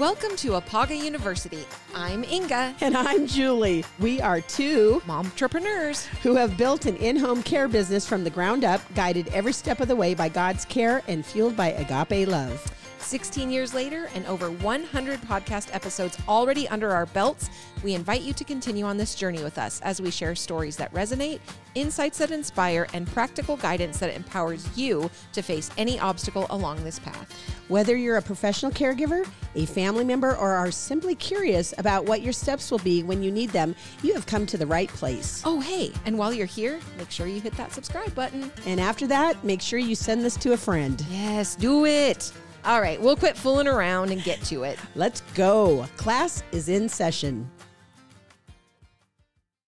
Welcome 0.00 0.34
to 0.36 0.52
EPAGA 0.52 0.98
University. 0.98 1.66
I'm 1.94 2.24
Inga, 2.24 2.74
And 2.80 2.96
I'm 2.96 3.26
Julie. 3.26 3.84
We 3.98 4.18
are 4.22 4.40
two 4.40 5.02
mom 5.06 5.26
entrepreneurs. 5.26 6.06
who 6.22 6.36
have 6.36 6.56
built 6.56 6.86
an 6.86 6.96
in 6.96 7.16
home 7.16 7.42
care 7.42 7.68
business 7.68 8.08
from 8.08 8.24
the 8.24 8.30
ground 8.30 8.64
up, 8.64 8.80
guided 8.94 9.28
every 9.28 9.52
step 9.52 9.78
of 9.78 9.88
the 9.88 9.96
way 9.96 10.14
by 10.14 10.30
God's 10.30 10.64
care 10.64 11.02
and 11.06 11.22
fueled 11.22 11.54
by 11.54 11.72
agape 11.72 12.26
love. 12.26 12.79
16 13.10 13.50
years 13.50 13.74
later 13.74 14.08
and 14.14 14.24
over 14.26 14.52
100 14.52 15.20
podcast 15.22 15.74
episodes 15.74 16.16
already 16.28 16.68
under 16.68 16.92
our 16.92 17.06
belts, 17.06 17.50
we 17.82 17.94
invite 17.94 18.22
you 18.22 18.32
to 18.32 18.44
continue 18.44 18.84
on 18.84 18.96
this 18.96 19.16
journey 19.16 19.42
with 19.42 19.58
us 19.58 19.80
as 19.80 20.00
we 20.00 20.12
share 20.12 20.36
stories 20.36 20.76
that 20.76 20.94
resonate, 20.94 21.40
insights 21.74 22.18
that 22.18 22.30
inspire, 22.30 22.86
and 22.94 23.08
practical 23.08 23.56
guidance 23.56 23.98
that 23.98 24.14
empowers 24.14 24.78
you 24.78 25.10
to 25.32 25.42
face 25.42 25.72
any 25.76 25.98
obstacle 25.98 26.46
along 26.50 26.84
this 26.84 27.00
path. 27.00 27.34
Whether 27.66 27.96
you're 27.96 28.18
a 28.18 28.22
professional 28.22 28.70
caregiver, 28.70 29.28
a 29.56 29.66
family 29.66 30.04
member, 30.04 30.36
or 30.36 30.52
are 30.52 30.70
simply 30.70 31.16
curious 31.16 31.74
about 31.78 32.04
what 32.04 32.22
your 32.22 32.32
steps 32.32 32.70
will 32.70 32.78
be 32.78 33.02
when 33.02 33.24
you 33.24 33.32
need 33.32 33.50
them, 33.50 33.74
you 34.04 34.14
have 34.14 34.26
come 34.26 34.46
to 34.46 34.56
the 34.56 34.66
right 34.68 34.88
place. 34.88 35.42
Oh, 35.44 35.58
hey, 35.58 35.90
and 36.06 36.16
while 36.16 36.32
you're 36.32 36.46
here, 36.46 36.78
make 36.96 37.10
sure 37.10 37.26
you 37.26 37.40
hit 37.40 37.56
that 37.56 37.72
subscribe 37.72 38.14
button. 38.14 38.52
And 38.66 38.78
after 38.80 39.08
that, 39.08 39.42
make 39.42 39.60
sure 39.60 39.80
you 39.80 39.96
send 39.96 40.24
this 40.24 40.36
to 40.36 40.52
a 40.52 40.56
friend. 40.56 41.04
Yes, 41.10 41.56
do 41.56 41.86
it. 41.86 42.32
All 42.64 42.80
right, 42.80 43.00
we'll 43.00 43.16
quit 43.16 43.36
fooling 43.36 43.66
around 43.66 44.10
and 44.10 44.22
get 44.22 44.40
to 44.44 44.64
it. 44.64 44.78
Let's 44.94 45.22
go. 45.34 45.86
Class 45.96 46.42
is 46.52 46.68
in 46.68 46.88
session. 46.88 47.50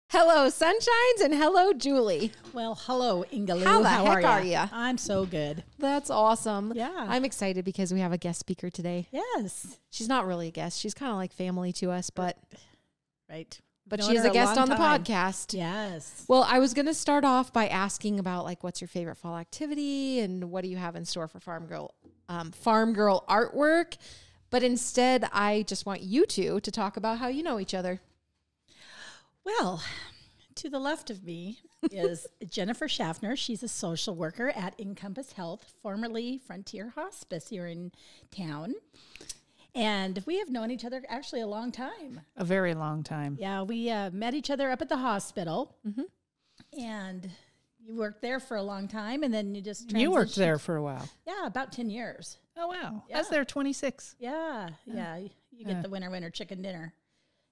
Hello, 0.10 0.48
Sunshines, 0.48 1.24
and 1.24 1.34
hello, 1.34 1.74
Julie. 1.74 2.32
Well, 2.54 2.76
hello, 2.86 3.26
Ingalo. 3.34 3.64
How 3.64 3.82
the 3.82 3.90
are 3.90 4.22
heck 4.22 4.26
are 4.26 4.44
ya? 4.44 4.68
I'm 4.72 4.98
so 4.98 5.26
good. 5.26 5.64
That's 5.80 6.10
awesome. 6.10 6.72
Yeah. 6.76 6.94
I'm 6.96 7.26
excited 7.26 7.66
because 7.66 7.92
we 7.92 8.00
have 8.00 8.14
a 8.14 8.18
guest 8.18 8.40
speaker 8.40 8.70
today. 8.70 9.08
Yes. 9.12 9.78
She's 9.90 10.08
not 10.08 10.26
really 10.28 10.48
a 10.50 10.52
guest. 10.52 10.80
She's 10.80 10.94
kind 10.94 11.12
of 11.12 11.18
like 11.18 11.34
family 11.34 11.74
to 11.74 11.92
us, 11.92 12.12
but 12.12 12.38
Right. 13.30 13.60
but 13.88 14.00
Known 14.00 14.10
she's 14.12 14.22
her 14.22 14.30
a 14.30 14.32
guest 14.32 14.56
long 14.56 14.64
on 14.64 14.70
the 14.70 14.76
time. 14.76 15.04
podcast. 15.04 15.54
Yes. 15.58 16.24
Well, 16.30 16.44
I 16.48 16.60
was 16.60 16.74
going 16.74 16.86
to 16.86 16.94
start 16.94 17.26
off 17.26 17.52
by 17.52 17.68
asking 17.68 18.20
about 18.20 18.46
like 18.46 18.64
what's 18.64 18.80
your 18.80 18.88
favorite 18.88 19.18
fall 19.18 19.38
activity 19.38 20.20
and 20.20 20.50
what 20.52 20.64
do 20.64 20.70
you 20.70 20.78
have 20.78 20.96
in 20.96 21.04
store 21.04 21.28
for 21.28 21.40
Farm 21.42 21.66
Girl 21.66 21.94
um, 22.30 22.52
Farm 22.52 22.94
Girl 22.94 23.24
artwork, 23.30 23.98
but 24.50 24.64
instead 24.64 25.28
I 25.32 25.64
just 25.68 25.86
want 25.86 26.02
you 26.02 26.26
two 26.26 26.60
to 26.62 26.72
talk 26.72 26.98
about 26.98 27.20
how 27.20 27.28
you 27.28 27.44
know 27.44 27.60
each 27.60 27.74
other. 27.74 28.02
Well, 29.44 29.84
to 30.56 30.70
the 30.70 30.80
left 30.80 31.10
of 31.10 31.24
me 31.24 31.60
is 31.92 32.26
Jennifer 32.50 32.88
Schaffner. 32.88 33.36
She's 33.36 33.62
a 33.62 33.68
social 33.68 34.16
worker 34.16 34.50
at 34.50 34.80
Encompass 34.80 35.34
Health, 35.34 35.74
formerly 35.82 36.40
Frontier 36.40 36.94
Hospice 36.96 37.50
here 37.50 37.68
in 37.68 37.92
town. 38.32 38.74
And 39.76 40.24
we 40.26 40.40
have 40.40 40.50
known 40.50 40.72
each 40.72 40.86
other 40.86 41.04
actually 41.10 41.42
a 41.42 41.48
long 41.48 41.72
time. 41.72 42.22
A 42.38 42.46
very 42.46 42.74
long 42.74 43.04
time. 43.04 43.38
Yeah, 43.40 43.62
we 43.64 43.90
uh, 43.90 44.10
met 44.12 44.34
each 44.34 44.50
other 44.50 44.72
up 44.72 44.82
at 44.82 44.88
the 44.88 44.98
hospital. 44.98 45.76
And 46.80 47.30
you 47.86 47.96
worked 47.96 48.22
there 48.22 48.40
for 48.40 48.58
a 48.58 48.64
long 48.64 48.88
time, 48.88 49.24
and 49.24 49.34
then 49.34 49.54
you 49.56 49.62
just 49.62 49.92
You 49.92 50.12
worked 50.12 50.36
there 50.36 50.58
for 50.58 50.76
a 50.76 50.82
while. 50.84 51.08
Yeah, 51.28 51.46
about 51.46 51.72
10 51.72 51.90
years. 51.90 52.38
Oh 52.58 52.68
wow. 52.68 53.04
I 53.06 53.10
Yeah. 53.10 53.18
was 53.20 53.30
there 53.30 53.46
26. 53.46 54.16
Yeah, 54.20 54.70
yeah. 54.86 55.18
You 55.18 55.30
you 55.52 55.66
get 55.66 55.76
Yeah. 55.78 55.82
the 55.84 55.90
winter 55.90 56.10
winter 56.10 56.30
chicken 56.30 56.62
dinner. 56.62 56.94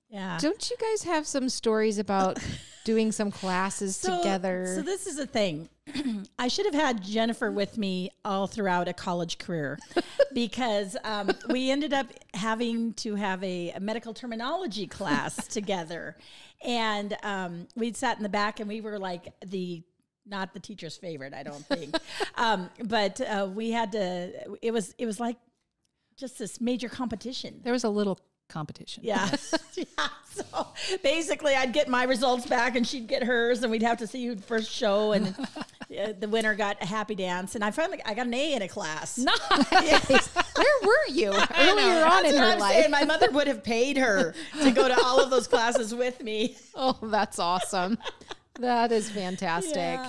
Yeah. 0.09 0.37
Don't 0.39 0.69
you 0.69 0.75
guys 0.79 1.03
have 1.03 1.25
some 1.25 1.49
stories 1.49 1.97
about 1.97 2.37
doing 2.85 3.11
some 3.11 3.31
classes 3.31 3.95
So- 3.97 4.17
together? 4.17 4.73
So 4.75 4.81
this 4.81 5.07
is 5.07 5.17
a 5.19 5.25
thing. 5.25 5.69
I 6.39 6.47
should 6.49 6.65
have 6.65 6.75
had 6.75 7.01
Jennifer 7.03 7.51
with 7.51 7.77
me 7.77 8.11
all 8.23 8.47
throughout 8.47 8.87
a 8.87 8.93
college 8.93 9.37
career 9.37 9.77
because 10.33 10.95
um, 11.03 11.31
we 11.49 11.69
ended 11.71 11.93
up 11.93 12.07
having 12.33 12.93
to 12.95 13.15
have 13.15 13.43
a, 13.43 13.71
a 13.71 13.79
medical 13.79 14.13
terminology 14.13 14.87
class 14.87 15.47
together, 15.47 16.15
and 16.63 17.17
um, 17.23 17.67
we'd 17.75 17.97
sat 17.97 18.17
in 18.17 18.23
the 18.23 18.29
back 18.29 18.59
and 18.59 18.69
we 18.69 18.81
were 18.81 18.97
like 18.99 19.33
the 19.45 19.83
not 20.25 20.53
the 20.53 20.59
teacher's 20.59 20.97
favorite, 20.97 21.33
I 21.33 21.43
don't 21.43 21.65
think, 21.65 21.95
um, 22.35 22.69
but 22.83 23.19
uh, 23.21 23.49
we 23.53 23.71
had 23.71 23.91
to. 23.93 24.57
It 24.61 24.71
was 24.71 24.93
it 24.97 25.05
was 25.05 25.19
like 25.19 25.37
just 26.17 26.39
this 26.39 26.61
major 26.61 26.89
competition. 26.89 27.61
There 27.63 27.73
was 27.73 27.83
a 27.83 27.89
little 27.89 28.19
competition. 28.49 29.03
Yeah. 29.03 29.29
yeah. 29.75 30.07
So 30.31 30.67
basically, 31.03 31.55
I'd 31.55 31.73
get 31.73 31.87
my 31.87 32.03
results 32.03 32.45
back 32.45 32.75
and 32.75 32.85
she'd 32.87 33.07
get 33.07 33.23
hers, 33.23 33.63
and 33.63 33.71
we'd 33.71 33.83
have 33.83 33.97
to 33.97 34.07
see 34.07 34.25
who'd 34.25 34.43
first 34.43 34.71
show. 34.71 35.11
And 35.11 35.35
uh, 35.37 36.13
the 36.19 36.27
winner 36.27 36.55
got 36.55 36.81
a 36.81 36.85
happy 36.85 37.15
dance. 37.15 37.55
And 37.55 37.63
I 37.63 37.71
finally 37.71 37.99
I 38.05 38.13
got 38.13 38.27
an 38.27 38.33
A 38.33 38.53
in 38.53 38.61
a 38.61 38.67
class. 38.67 39.17
Nice. 39.17 40.27
Where 40.55 40.79
were 40.83 41.07
you 41.09 41.29
earlier 41.31 42.05
on 42.05 42.25
in 42.25 42.35
her 42.35 42.51
I'm 42.51 42.59
life? 42.59 42.73
saying. 42.73 42.91
My 42.91 43.05
mother 43.05 43.29
would 43.31 43.47
have 43.47 43.63
paid 43.63 43.97
her 43.97 44.33
to 44.61 44.71
go 44.71 44.87
to 44.87 45.03
all 45.03 45.19
of 45.19 45.29
those 45.29 45.47
classes 45.47 45.93
with 45.93 46.21
me. 46.21 46.57
Oh, 46.75 46.97
that's 47.01 47.39
awesome. 47.39 47.97
That 48.59 48.91
is 48.91 49.09
fantastic. 49.09 49.99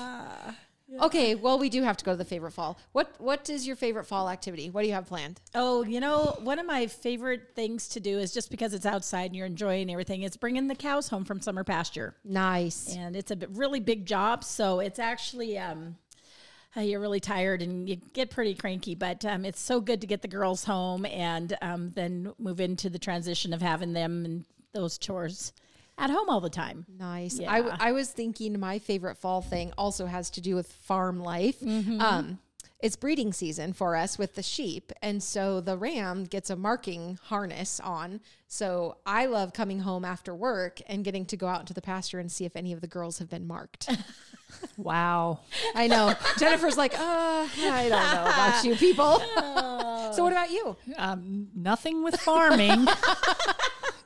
Okay, 1.01 1.35
well, 1.35 1.59
we 1.59 1.71
do 1.71 1.83
have 1.83 1.97
to 1.97 2.05
go 2.05 2.13
to 2.13 2.17
the 2.17 2.25
favorite 2.25 2.53
fall. 2.53 2.79
What 2.93 3.15
What 3.19 3.51
is 3.51 3.67
your 3.67 3.75
favorite 3.75 4.05
fall 4.05 4.29
activity? 4.29 4.71
What 4.71 4.83
do 4.83 4.89
you 4.89 4.95
have 4.95 5.07
planned? 5.07 5.41
Oh, 5.55 5.83
you 5.83 5.99
know, 5.99 6.37
one 6.41 6.59
of 6.59 6.67
my 6.67 6.87
favorite 6.87 7.51
things 7.55 7.89
to 7.91 8.01
do 8.01 8.19
is 8.19 8.33
just 8.33 8.51
because 8.51 8.75
it's 8.75 8.87
outside 8.87 9.27
and 9.27 9.37
you're 9.37 9.47
enjoying 9.47 9.91
everything, 9.91 10.23
is 10.23 10.37
bringing 10.37 10.69
the 10.69 10.75
cows 10.75 11.09
home 11.09 11.25
from 11.25 11.41
summer 11.41 11.65
pasture. 11.65 12.15
Nice. 12.25 12.95
and 12.95 13.17
it's 13.17 13.31
a 13.31 13.39
really 13.51 13.81
big 13.81 14.07
job. 14.07 14.45
So 14.45 14.81
it's 14.81 14.99
actually 14.99 15.59
um, 15.59 15.97
uh, 16.77 16.81
you're 16.81 17.01
really 17.01 17.21
tired 17.21 17.63
and 17.63 17.89
you 17.89 17.97
get 17.97 18.31
pretty 18.31 18.55
cranky, 18.55 18.95
but 18.95 19.25
um, 19.25 19.45
it's 19.45 19.61
so 19.61 19.81
good 19.81 20.01
to 20.01 20.07
get 20.07 20.23
the 20.23 20.29
girls 20.29 20.65
home 20.65 21.07
and 21.07 21.57
um, 21.63 21.91
then 21.95 22.33
move 22.39 22.61
into 22.61 22.89
the 22.89 22.99
transition 22.99 23.53
of 23.53 23.63
having 23.63 23.95
them 23.95 24.25
and 24.25 24.45
those 24.73 24.99
chores 24.99 25.53
at 25.99 26.11
home 26.11 26.29
all 26.29 26.41
the 26.41 26.51
time. 26.51 26.87
Nice. 26.99 27.39
I, 27.41 27.59
w- 27.59 27.69
Yeah. 27.69 27.77
I 27.79 27.93
was 27.93 28.11
thinking 28.11 28.59
my 28.59 28.79
favorite 28.79 29.17
fall 29.17 29.41
thing 29.43 29.73
also 29.79 30.07
has 30.07 30.31
to 30.31 30.41
do 30.41 30.55
with 30.55 30.67
farm 30.73 31.21
life. 31.21 31.61
Mm-hmm. 31.61 32.01
Um, 32.01 32.39
it's 32.81 32.97
breeding 32.97 33.33
season 33.33 33.73
for 33.73 33.97
us 33.97 34.19
with 34.19 34.35
the 34.35 34.43
sheep. 34.43 34.93
And 35.01 35.23
so 35.23 35.61
the 35.61 35.79
ram 35.79 36.25
gets 36.25 36.51
a 36.51 36.57
marking 36.57 37.19
harness 37.23 37.81
on. 37.81 38.21
So 38.47 38.99
I 39.07 39.27
love 39.27 39.53
coming 39.55 39.81
home 39.81 40.05
after 40.05 40.35
work 40.35 40.81
and 40.87 41.03
getting 41.05 41.25
to 41.27 41.37
go 41.37 41.47
out 41.47 41.61
into 41.61 41.73
the 41.73 41.81
pasture 41.81 42.19
and 42.19 42.31
see 42.31 42.45
if 42.45 42.57
any 42.57 42.73
of 42.73 42.81
the 42.83 42.87
girls 42.87 43.19
have 43.19 43.31
been 43.31 43.47
marked. 43.47 43.89
Wow. 44.77 45.41
I 45.75 45.89
know. 45.89 46.15
Jennifer's 46.39 46.77
like, 46.77 46.95
uh, 46.95 46.99
I 47.01 47.89
don't 47.89 47.91
know 47.91 48.23
about 48.23 48.65
you 48.65 48.77
people. 48.77 49.19
so 50.15 50.23
what 50.23 50.33
about 50.33 50.51
you? 50.53 50.77
Um, 50.97 51.49
nothing 51.57 52.05
with 52.05 52.21
farming. 52.21 52.87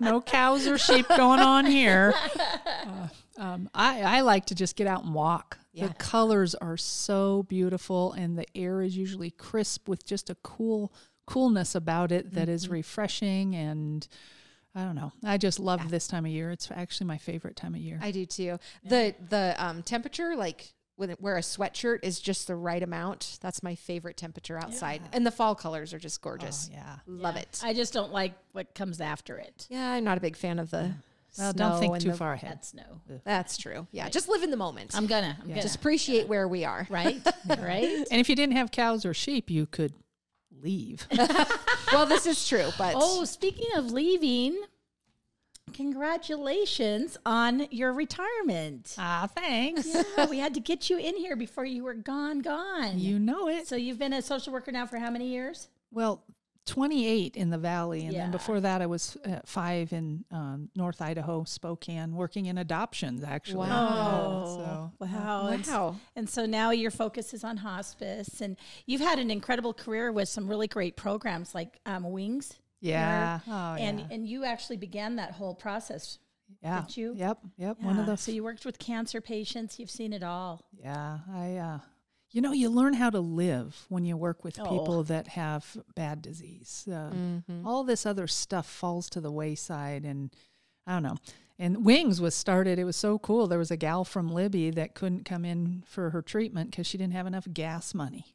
No 0.01 0.21
cows 0.21 0.67
or 0.67 0.79
sheep 0.79 1.07
going 1.09 1.41
on 1.41 1.67
here. 1.67 2.15
Uh, 2.37 3.09
um, 3.39 3.71
I, 3.75 4.03
I 4.03 4.21
like 4.21 4.47
to 4.47 4.55
just 4.55 4.77
get 4.77 4.87
out 4.87 5.05
and 5.05 5.15
walk. 5.15 5.59
Yeah. 5.73 5.89
The 5.89 5.95
colors 5.95 6.55
are 6.55 6.77
so 6.77 7.45
beautiful, 7.45 8.13
and 8.13 8.39
the 8.39 8.47
air 8.55 8.83
is 8.83 8.97
usually 8.97 9.31
crisp 9.31 9.89
with 9.89 10.05
just 10.05 10.31
a 10.31 10.35
cool 10.37 10.93
coolness 11.27 11.75
about 11.75 12.11
it 12.11 12.33
that 12.33 12.49
is 12.49 12.69
refreshing. 12.69 13.55
And 13.55 14.07
I 14.75 14.85
don't 14.85 14.95
know. 14.95 15.13
I 15.25 15.39
just 15.39 15.61
love 15.61 15.91
this 15.91 16.09
time 16.09 16.25
of 16.25 16.33
year. 16.33 16.51
It's 16.51 16.71
actually 16.71 17.07
my 17.07 17.19
favorite 17.19 17.57
time 17.57 17.75
of 17.75 17.81
year. 17.81 17.99
I 18.03 18.11
do 18.11 18.27
too. 18.27 18.59
The 18.85 19.15
the 19.29 19.55
um, 19.59 19.83
temperature, 19.83 20.37
like 20.37 20.73
where 20.99 21.37
a 21.37 21.41
sweatshirt 21.41 22.01
is 22.03 22.19
just 22.21 22.47
the 22.49 22.57
right 22.57 22.83
amount. 22.83 23.39
That's 23.41 23.63
my 23.63 23.75
favorite 23.75 24.17
temperature 24.17 24.59
outside. 24.59 25.01
And 25.13 25.25
the 25.27 25.31
fall 25.31 25.55
colors 25.55 25.95
are 25.95 25.99
just 25.99 26.21
gorgeous. 26.21 26.69
Oh, 26.73 26.75
yeah. 26.77 26.97
Love 27.07 27.37
Yeah. 27.37 27.43
it. 27.43 27.61
I 27.65 27.73
just 27.73 27.93
don't 27.93 28.13
like 28.13 28.35
what 28.53 28.75
comes 28.75 29.01
after 29.01 29.39
it. 29.39 29.67
yeah, 29.71 29.93
I'm 29.93 30.05
not 30.05 30.19
a 30.19 30.21
big 30.21 30.37
fan 30.37 30.59
of 30.59 30.71
the. 30.71 30.95
Well, 31.39 31.53
snow 31.53 31.69
don't 31.71 31.79
think 31.81 31.93
and 31.93 32.03
too 32.03 32.11
the- 32.13 32.17
far 32.17 32.33
ahead. 32.33 32.51
That's 32.53 32.75
no. 32.75 33.01
That's 33.25 33.57
true. 33.59 33.87
Yeah, 33.93 34.09
just 34.09 34.29
live 34.29 34.43
in 34.43 34.51
the 34.51 34.57
moment. 34.57 34.97
I'm 34.97 35.07
gonna. 35.07 35.37
I'm 35.41 35.49
gonna. 35.49 35.61
just 35.63 35.77
appreciate 35.77 36.27
where 36.27 36.49
we 36.49 36.65
are. 36.65 36.87
right. 36.91 37.21
right. 37.49 38.07
And 38.11 38.21
if 38.21 38.29
you 38.29 38.35
didn't 38.35 38.56
have 38.56 38.71
cows 38.71 39.05
or 39.05 39.12
sheep, 39.15 39.51
you 39.51 39.67
could 39.67 39.93
leave. 40.62 41.06
well, 41.93 42.06
this 42.06 42.27
is 42.27 42.49
true, 42.49 42.71
but 42.79 42.94
Oh, 42.97 43.25
speaking 43.25 43.69
of 43.77 43.93
leaving, 43.93 44.61
congratulations 45.73 47.17
on 47.25 47.67
your 47.70 47.93
retirement. 47.93 48.94
Ah, 48.99 49.29
thanks. 49.35 49.87
Yeah, 50.17 50.26
we 50.29 50.38
had 50.38 50.55
to 50.55 50.61
get 50.61 50.91
you 50.91 50.99
in 50.99 51.17
here 51.17 51.37
before 51.37 51.65
you 51.65 51.85
were 51.85 51.94
gone, 51.94 52.41
gone. 52.41 52.99
You 52.99 53.19
know 53.19 53.49
it. 53.49 53.67
so 53.67 53.76
you've 53.76 53.99
been 53.99 54.12
a 54.12 54.23
social 54.23 54.53
worker 54.53 54.73
now 54.73 54.87
for 54.87 54.99
how 54.99 55.11
many 55.11 55.29
years? 55.29 55.69
Well, 55.91 56.23
28 56.67 57.35
in 57.37 57.49
the 57.50 57.56
valley. 57.59 58.05
And 58.05 58.12
Yeah. 58.12 58.23
then 58.25 58.31
before 58.31 58.61
that, 58.61 58.82
I 58.82 58.87
was 58.87 59.17
uh, 59.25 59.41
five 59.47 59.93
in 59.93 60.25
um, 60.31 60.69
North 60.76 61.00
Idaho, 61.00 61.44
Spokane, 61.44 62.15
working 62.15 62.47
in 62.47 62.59
adoptions, 62.59 63.25
actually. 63.25 63.69
Wow. 63.70 64.44
so, 65.00 65.06
wow. 65.06 65.47
And, 65.49 65.67
wow. 65.67 65.97
and 66.15 66.29
so 66.29 66.44
now 66.44 66.70
your 66.70 66.91
focus 66.91 67.32
is 67.32 67.43
on 67.43 67.56
hospice, 67.59 68.43
and 68.43 68.56
you've 68.85 69.00
had 69.00 69.19
an 69.19 69.31
incredible 69.31 69.73
career 69.73 70.12
with 70.12 70.29
some 70.29 70.47
really 70.47 70.67
great 70.69 70.97
programs 70.97 71.55
like 71.55 71.79
um, 71.87 72.05
Wings. 72.11 72.59
Yeah. 72.81 73.41
Oh, 73.49 73.75
and 73.79 74.01
yeah. 74.01 74.07
and 74.11 74.27
you 74.27 74.45
actually 74.45 74.77
began 74.77 75.17
that 75.17 75.33
whole 75.33 75.55
process. 75.55 76.19
yeah. 76.63 76.83
did 76.87 76.97
you? 76.97 77.15
Yep. 77.17 77.39
Yep. 77.57 77.81
One 77.81 77.99
of 77.99 78.07
those. 78.07 78.21
so 78.21 78.33
you 78.33 78.43
worked 78.45 78.65
with 78.65 78.79
cancer 78.79 79.21
patients. 79.21 79.79
You've 79.79 79.91
seen 79.91 80.13
it 80.13 80.23
all. 80.23 80.65
yeah. 80.83 81.19
I, 81.33 81.57
uh, 81.57 81.79
you 82.31 82.43
know, 82.43 82.53
you 82.53 82.69
learn 82.69 82.93
how 82.95 83.09
to 83.11 83.21
live 83.21 83.87
when 83.89 84.05
you 84.05 84.17
work 84.17 84.45
with 84.45 84.59
Oh. 84.61 84.65
people 84.65 85.03
that 85.05 85.29
have 85.29 85.77
bad 85.95 86.21
disease. 86.23 86.87
Uh, 86.87 87.11
Mm-hmm. 87.15 87.67
All 87.67 87.85
this 87.85 88.05
other 88.05 88.27
stuff 88.27 88.67
falls 88.69 89.09
to 89.11 89.21
the 89.21 89.33
wayside, 89.33 90.05
and 90.05 90.31
I 90.87 90.93
don't 90.93 91.03
know. 91.03 91.17
And 91.59 91.85
Wings 91.85 92.21
was 92.21 92.35
started. 92.35 92.79
It 92.79 92.85
was 92.85 92.97
so 92.97 93.19
cool. 93.19 93.47
There 93.49 93.59
was 93.59 93.71
a 93.71 93.77
gal 93.77 94.05
from 94.05 94.29
Libby 94.29 94.71
that 94.73 94.95
couldn't 94.95 95.25
come 95.25 95.45
in 95.45 95.83
for 95.87 96.11
her 96.11 96.23
treatment 96.23 96.71
because 96.71 96.87
she 96.87 96.97
didn't 96.99 97.15
have 97.15 97.27
enough 97.27 97.49
gas 97.53 97.95
money. 97.95 98.27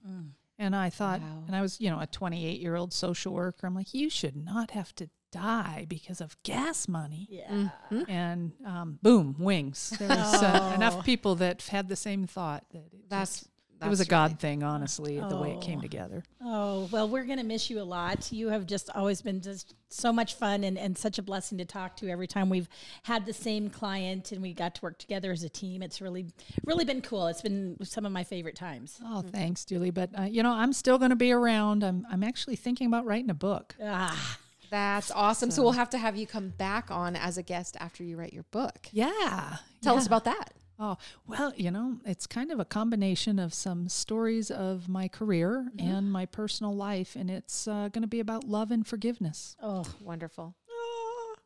And 0.59 0.75
I 0.75 0.89
thought, 0.89 1.19
Wow. 1.21 1.43
and 1.47 1.55
I 1.55 1.61
was, 1.61 1.81
you 1.81 1.89
know, 1.89 1.99
a 1.99 2.07
28 2.07 2.59
year 2.61 2.75
old 2.75 2.93
social 2.93 3.33
worker. 3.33 3.65
I'm 3.67 3.75
like, 3.75 3.93
you 3.93 4.09
should 4.09 4.35
not 4.35 4.71
have 4.71 4.93
to 4.95 5.09
die 5.31 5.85
because 5.89 6.21
of 6.21 6.37
gas 6.43 6.87
money. 6.87 7.27
Yeah. 7.31 7.69
And 8.07 8.51
um, 8.65 8.99
boom, 9.01 9.35
wings. 9.39 9.93
There 9.97 10.07
was 10.09 10.43
uh, 10.43 10.59
Oh. 10.71 10.73
enough 10.75 11.03
people 11.03 11.35
that 11.35 11.63
had 11.63 11.89
the 11.89 11.95
same 11.95 12.27
thought 12.27 12.65
that 12.71 12.85
it 12.93 13.09
That's, 13.09 13.39
just- 13.41 13.49
it 13.85 13.89
was 13.89 13.99
a 13.99 14.05
God 14.05 14.31
really- 14.31 14.35
thing, 14.39 14.63
honestly, 14.63 15.19
the 15.19 15.35
way 15.37 15.51
it 15.51 15.61
came 15.61 15.79
Oh. 15.79 15.81
together. 15.81 16.23
Oh, 16.41 16.89
well, 16.91 17.07
we're 17.09 17.23
going 17.25 17.37
to 17.39 17.43
miss 17.43 17.69
you 17.69 17.81
a 17.81 17.83
lot. 17.83 18.31
You 18.31 18.49
have 18.49 18.65
just 18.65 18.89
always 18.93 19.21
been 19.21 19.41
just 19.41 19.75
so 19.89 20.11
much 20.11 20.35
fun 20.35 20.63
and, 20.63 20.77
and 20.77 20.97
such 20.97 21.17
a 21.19 21.21
blessing 21.21 21.57
to 21.59 21.65
talk 21.65 21.95
to 21.97 22.09
every 22.09 22.27
time 22.27 22.49
we've 22.49 22.67
had 23.03 23.25
the 23.25 23.33
same 23.33 23.69
client 23.69 24.31
and 24.31 24.41
we 24.41 24.53
got 24.53 24.75
to 24.75 24.81
work 24.81 24.97
together 24.99 25.31
as 25.31 25.43
a 25.43 25.49
team. 25.49 25.81
It's 25.83 26.01
really, 26.01 26.25
really 26.65 26.85
been 26.85 27.01
cool. 27.01 27.27
It's 27.27 27.41
been 27.41 27.77
some 27.83 28.05
of 28.05 28.11
my 28.11 28.23
favorite 28.23 28.55
times. 28.55 28.99
Oh, 29.03 29.21
thanks, 29.21 29.65
Julie. 29.65 29.91
But 29.91 30.09
uh, 30.17 30.23
you 30.23 30.43
know, 30.43 30.51
I'm 30.51 30.73
still 30.73 30.97
going 30.97 31.11
to 31.11 31.15
be 31.15 31.31
around. 31.31 31.83
I'm 31.83 32.05
I'm 32.11 32.23
actually 32.23 32.55
thinking 32.55 32.87
about 32.87 33.05
writing 33.05 33.29
a 33.29 33.33
book. 33.35 33.75
Ah, 33.83 34.37
That's 34.69 35.11
awesome. 35.11 35.51
So, 35.51 35.61
we'll 35.61 35.73
have 35.73 35.91
to 35.91 35.97
have 35.99 36.15
you 36.15 36.25
come 36.25 36.49
back 36.49 36.89
on 36.89 37.15
as 37.15 37.37
a 37.37 37.43
guest 37.43 37.77
after 37.79 38.03
you 38.03 38.17
write 38.17 38.33
your 38.33 38.43
book. 38.51 38.87
Yeah. 38.91 39.57
Tell 39.83 39.97
us 39.97 40.07
about 40.07 40.23
that. 40.25 40.53
Oh, 40.85 40.97
well, 41.25 41.53
you 41.55 41.71
know, 41.71 41.99
it's 42.05 42.27
kind 42.27 42.51
of 42.51 42.59
a 42.59 42.65
combination 42.65 43.39
of 43.39 43.53
some 43.53 43.87
stories 43.87 44.51
of 44.51 44.89
my 44.89 45.07
career 45.07 45.69
and 45.79 46.11
my 46.11 46.25
personal 46.25 46.75
life, 46.75 47.15
and 47.15 47.31
it's 47.31 47.69
uh, 47.69 47.87
going 47.87 48.01
to 48.01 48.07
be 48.07 48.19
about 48.19 48.43
love 48.43 48.69
and 48.69 48.85
forgiveness. 48.85 49.55
oh, 49.63 49.85
Wonderful. 50.01 50.55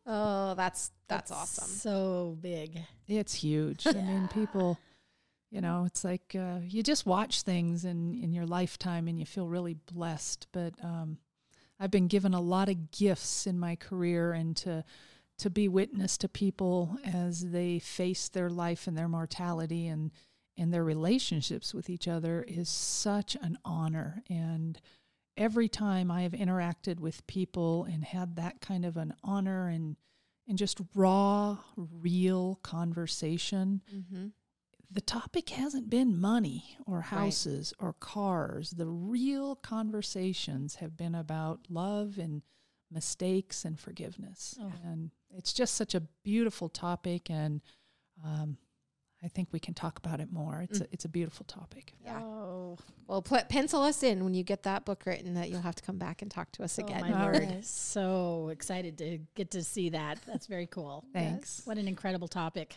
Oh, 0.08 0.56
that's 0.56 0.90
that's 1.08 1.30
awesome. 1.32 1.68
So 1.68 2.38
big. 2.42 2.80
It's 3.08 3.36
huge. 3.36 3.86
I 3.86 3.92
mean, 3.92 4.28
people, 4.34 4.80
you 5.52 5.62
know, 5.62 5.84
it's 5.86 6.04
like 6.04 6.34
uh, 6.34 6.60
you 6.68 6.82
just 6.82 7.06
watch 7.06 7.44
things 7.44 7.86
in, 7.86 8.16
in 8.16 8.34
your 8.34 8.46
lifetime 8.48 9.08
and 9.08 9.20
you 9.20 9.26
feel 9.26 9.48
really 9.48 9.76
blessed. 9.94 10.48
But 10.52 10.74
um, 10.82 11.18
I've 11.80 11.92
been 11.92 12.08
given 12.08 12.34
a 12.34 12.42
lot 12.42 12.70
of 12.70 12.90
gifts 12.90 13.46
in 13.46 13.60
my 13.60 13.76
career 13.76 14.32
and 14.34 14.56
to 14.58 14.84
to 15.40 15.50
be 15.50 15.68
witness 15.68 16.18
to 16.18 16.28
people 16.30 16.98
as 17.04 17.52
they 17.52 17.80
face 17.80 18.28
their 18.30 18.50
life 18.50 18.88
and 18.88 18.98
their 18.98 19.08
mortality 19.10 19.88
and 19.88 20.12
and 20.60 20.74
their 20.74 20.84
relationships 20.84 21.72
with 21.74 21.88
each 21.90 22.08
other 22.08 22.44
is 22.48 22.68
such 22.68 23.36
an 23.42 23.58
honor 23.64 24.24
and 24.30 24.82
every 25.38 25.70
time 25.70 26.10
I 26.10 26.24
have 26.24 26.32
interacted 26.32 27.00
with 27.00 27.28
people 27.28 27.84
and 27.84 28.04
had 28.04 28.36
that 28.38 28.60
kind 28.60 28.84
of 28.84 28.98
an 28.98 29.14
honor 29.24 29.68
and 29.70 29.96
and 30.48 30.58
just 30.58 30.80
raw, 30.96 31.58
real 31.76 32.56
conversation, 32.64 33.82
Mm-hmm. 33.94 34.28
the 34.90 35.02
topic 35.02 35.50
hasn't 35.50 35.90
been 35.90 36.20
money 36.20 36.78
or 36.88 37.02
houses 37.02 37.74
or 37.80 37.92
cars. 37.94 38.72
The 38.72 38.88
real 38.88 39.58
conversations 39.58 40.76
have 40.76 40.96
been 40.96 41.14
about 41.14 41.68
love 41.70 42.18
and 42.18 42.42
mistakes 42.90 43.66
and 43.66 43.78
forgiveness. 43.80 44.56
Oh. 44.62 44.72
And 44.86 45.12
it's 45.36 45.54
just 45.54 45.76
such 45.76 45.96
a 45.96 46.02
beautiful 46.24 46.70
topic. 46.70 47.30
And 47.30 47.62
um, 48.26 48.58
I 49.24 49.28
think 49.28 49.50
we 49.52 49.60
can 49.60 49.74
talk 49.74 49.98
about 49.98 50.20
it 50.20 50.32
more. 50.32 50.62
It's, 50.62 50.82
a, 50.82 50.88
it's 50.92 51.06
a 51.06 51.10
beautiful 51.10 51.46
topic. 51.46 51.94
Yeah. 52.04 52.20
Oh, 52.22 52.78
Well, 53.08 53.22
put, 53.22 53.50
pencil 53.50 53.82
us 53.82 54.04
in 54.04 54.24
when 54.24 54.34
you 54.34 54.44
get 54.44 54.64
that 54.64 54.86
book 54.86 55.04
written 55.06 55.34
that 55.36 55.50
you'll 55.50 55.62
have 55.62 55.76
to 55.76 55.84
come 55.84 55.98
back 55.98 56.22
and 56.22 56.30
talk 56.30 56.52
to 56.54 56.64
us 56.64 56.78
oh 56.80 56.86
again. 56.86 57.02
my 57.02 57.22
All 57.22 57.32
word. 57.32 57.66
So 57.66 58.50
excited 58.50 58.98
to 59.00 59.20
get 59.36 59.52
to 59.52 59.64
see 59.64 59.90
that. 59.90 60.20
That's 60.28 60.48
very 60.48 60.68
cool. 60.68 61.06
Thanks. 61.14 61.62
What 61.66 61.78
an 61.78 61.88
incredible 61.88 62.28
topic. 62.28 62.76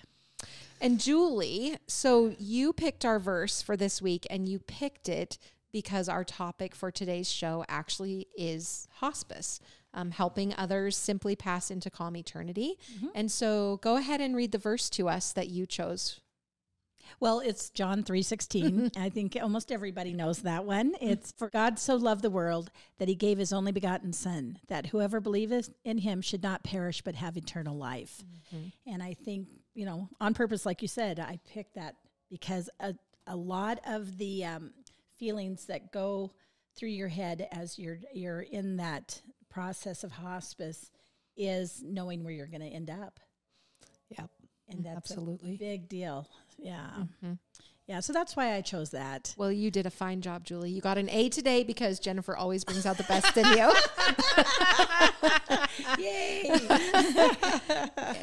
And 0.80 0.98
Julie, 0.98 1.76
so 1.86 2.34
you 2.38 2.72
picked 2.72 3.04
our 3.04 3.18
verse 3.18 3.60
for 3.60 3.76
this 3.76 4.00
week 4.00 4.26
and 4.30 4.48
you 4.48 4.58
picked 4.58 5.08
it 5.08 5.36
because 5.72 6.08
our 6.08 6.24
topic 6.24 6.74
for 6.74 6.90
today's 6.90 7.30
show 7.30 7.64
actually 7.68 8.26
is 8.36 8.88
hospice, 8.94 9.60
um, 9.94 10.10
helping 10.10 10.54
others 10.56 10.96
simply 10.96 11.36
pass 11.36 11.70
into 11.70 11.90
calm 11.90 12.16
eternity. 12.16 12.78
And 13.14 13.30
so 13.30 13.78
go 13.82 13.96
ahead 13.96 14.20
and 14.20 14.36
read 14.36 14.52
the 14.52 14.58
verse 14.58 14.88
to 14.90 15.08
us 15.08 15.32
that 15.32 15.48
you 15.48 15.66
chose. 15.66 16.20
Well, 17.18 17.40
it's 17.40 17.70
John 17.70 18.04
3:16. 18.04 18.96
I 18.96 19.08
think 19.08 19.36
almost 19.40 19.72
everybody 19.72 20.12
knows 20.12 20.42
that 20.42 20.64
one. 20.64 20.94
It's 21.00 21.32
for 21.36 21.48
God 21.50 21.78
so 21.78 21.96
loved 21.96 22.22
the 22.22 22.30
world 22.30 22.70
that 22.98 23.08
he 23.08 23.14
gave 23.16 23.38
his 23.38 23.52
only 23.52 23.72
begotten 23.72 24.12
son 24.12 24.58
that 24.68 24.86
whoever 24.86 25.20
believeth 25.20 25.70
in 25.84 25.98
him 25.98 26.20
should 26.22 26.42
not 26.42 26.62
perish 26.62 27.02
but 27.02 27.16
have 27.16 27.36
eternal 27.36 27.76
life. 27.76 28.22
And 28.86 29.02
I 29.02 29.14
think, 29.14 29.48
you 29.74 29.84
know, 29.86 30.08
on 30.20 30.34
purpose 30.34 30.64
like 30.64 30.82
you 30.82 30.88
said, 30.88 31.18
I 31.18 31.40
picked 31.52 31.74
that 31.74 31.96
because 32.30 32.70
a 32.78 32.94
a 33.26 33.36
lot 33.36 33.80
of 33.86 34.18
the 34.18 34.44
um, 34.44 34.70
feelings 35.16 35.66
that 35.66 35.92
go 35.92 36.32
through 36.76 36.88
your 36.90 37.08
head 37.08 37.48
as 37.50 37.78
you're 37.78 37.98
you're 38.14 38.40
in 38.42 38.76
that 38.76 39.20
process 39.50 40.04
of 40.04 40.12
hospice 40.12 40.90
is 41.36 41.82
knowing 41.84 42.24
where 42.24 42.32
you're 42.32 42.46
going 42.46 42.60
to 42.60 42.66
end 42.66 42.90
up. 42.90 43.20
Yep. 44.16 44.30
And 44.68 44.84
that's 44.84 45.10
Absolutely. 45.10 45.54
a 45.54 45.58
big 45.58 45.88
deal. 45.88 46.28
Yeah. 46.58 46.90
Yeah. 47.86 48.00
So 48.00 48.12
that's 48.12 48.36
why 48.36 48.54
I 48.54 48.60
chose 48.60 48.90
that. 48.90 49.34
Well, 49.36 49.50
you 49.50 49.70
did 49.70 49.84
a 49.86 49.90
fine 49.90 50.20
job, 50.20 50.44
Julie. 50.44 50.70
You 50.70 50.80
got 50.80 50.96
an 50.96 51.08
A 51.10 51.28
today 51.28 51.64
because 51.64 51.98
Jennifer 51.98 52.36
always 52.36 52.62
brings 52.62 52.86
out 52.86 52.96
the 52.96 53.02
best 53.04 53.36
in 53.36 53.46
you. 53.46 53.72
Yay. 56.04 56.50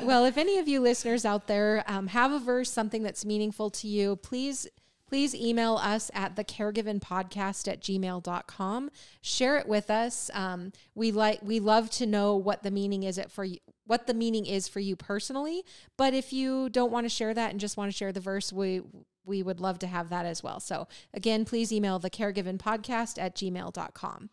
well, 0.06 0.26
if 0.26 0.38
any 0.38 0.58
of 0.60 0.70
you 0.70 0.80
listeners 0.80 1.26
out 1.26 1.48
there 1.48 1.84
um, 1.88 2.08
have 2.08 2.32
a 2.32 2.40
verse, 2.40 2.72
something 2.72 3.04
that's 3.04 3.26
meaningful 3.26 3.70
to 3.72 3.88
you, 3.88 4.16
please 4.18 4.68
please 5.08 5.34
email 5.34 5.76
us 5.76 6.12
at 6.14 6.36
the 6.36 6.44
caregiven 6.44 7.00
podcast 7.00 7.68
at 7.72 7.82
gmail.com. 7.82 8.90
Share 9.22 9.58
it 9.58 9.68
with 9.68 9.90
us. 9.90 10.30
Um, 10.34 10.72
we 10.96 11.12
like 11.12 11.40
we 11.42 11.60
love 11.60 11.90
to 11.92 12.06
know 12.06 12.36
what 12.36 12.64
the 12.64 12.72
meaning 12.72 13.04
is 13.04 13.18
it 13.18 13.32
for 13.32 13.46
you 13.46 13.58
what 13.86 14.06
the 14.06 14.14
meaning 14.14 14.46
is 14.46 14.68
for 14.68 14.82
you 14.82 14.96
personally. 14.96 15.64
But 15.98 16.14
if 16.14 16.34
you 16.34 16.70
don't 16.70 16.92
want 16.92 17.06
to 17.06 17.10
share 17.10 17.34
that 17.34 17.52
and 17.52 17.60
just 17.60 17.78
want 17.78 17.92
to 17.92 17.98
share 17.98 18.12
the 18.12 18.20
verse, 18.20 18.52
we 18.52 18.82
we 19.26 19.44
would 19.44 19.60
love 19.60 19.80
to 19.80 19.88
have 19.88 20.10
that 20.10 20.26
as 20.26 20.44
well. 20.44 20.60
So 20.60 20.88
again, 21.14 21.46
please 21.46 21.72
email 21.72 22.00
the 22.00 22.10
caregiven 22.10 22.58
podcast 22.58 23.22
at 23.22 23.36
gmail.com. 23.36 24.30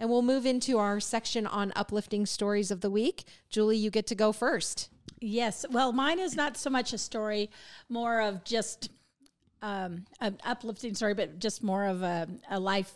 And 0.00 0.08
we'll 0.08 0.22
move 0.22 0.46
into 0.46 0.78
our 0.78 1.00
section 1.00 1.44
on 1.44 1.72
uplifting 1.74 2.24
stories 2.24 2.70
of 2.70 2.82
the 2.82 2.90
week. 2.90 3.24
Julie, 3.50 3.76
you 3.78 3.90
get 3.90 4.06
to 4.06 4.14
go 4.14 4.30
first. 4.30 4.90
yes. 5.20 5.64
Well, 5.70 5.92
mine 5.92 6.20
is 6.20 6.36
not 6.36 6.56
so 6.56 6.70
much 6.70 6.92
a 6.92 6.98
story, 6.98 7.50
more 7.88 8.20
of 8.20 8.44
just 8.44 8.90
um, 9.62 10.06
an 10.20 10.38
uplifting 10.44 10.94
story, 10.94 11.14
but 11.14 11.38
just 11.38 11.62
more 11.62 11.86
of 11.86 12.02
a, 12.02 12.28
a 12.50 12.60
life 12.60 12.92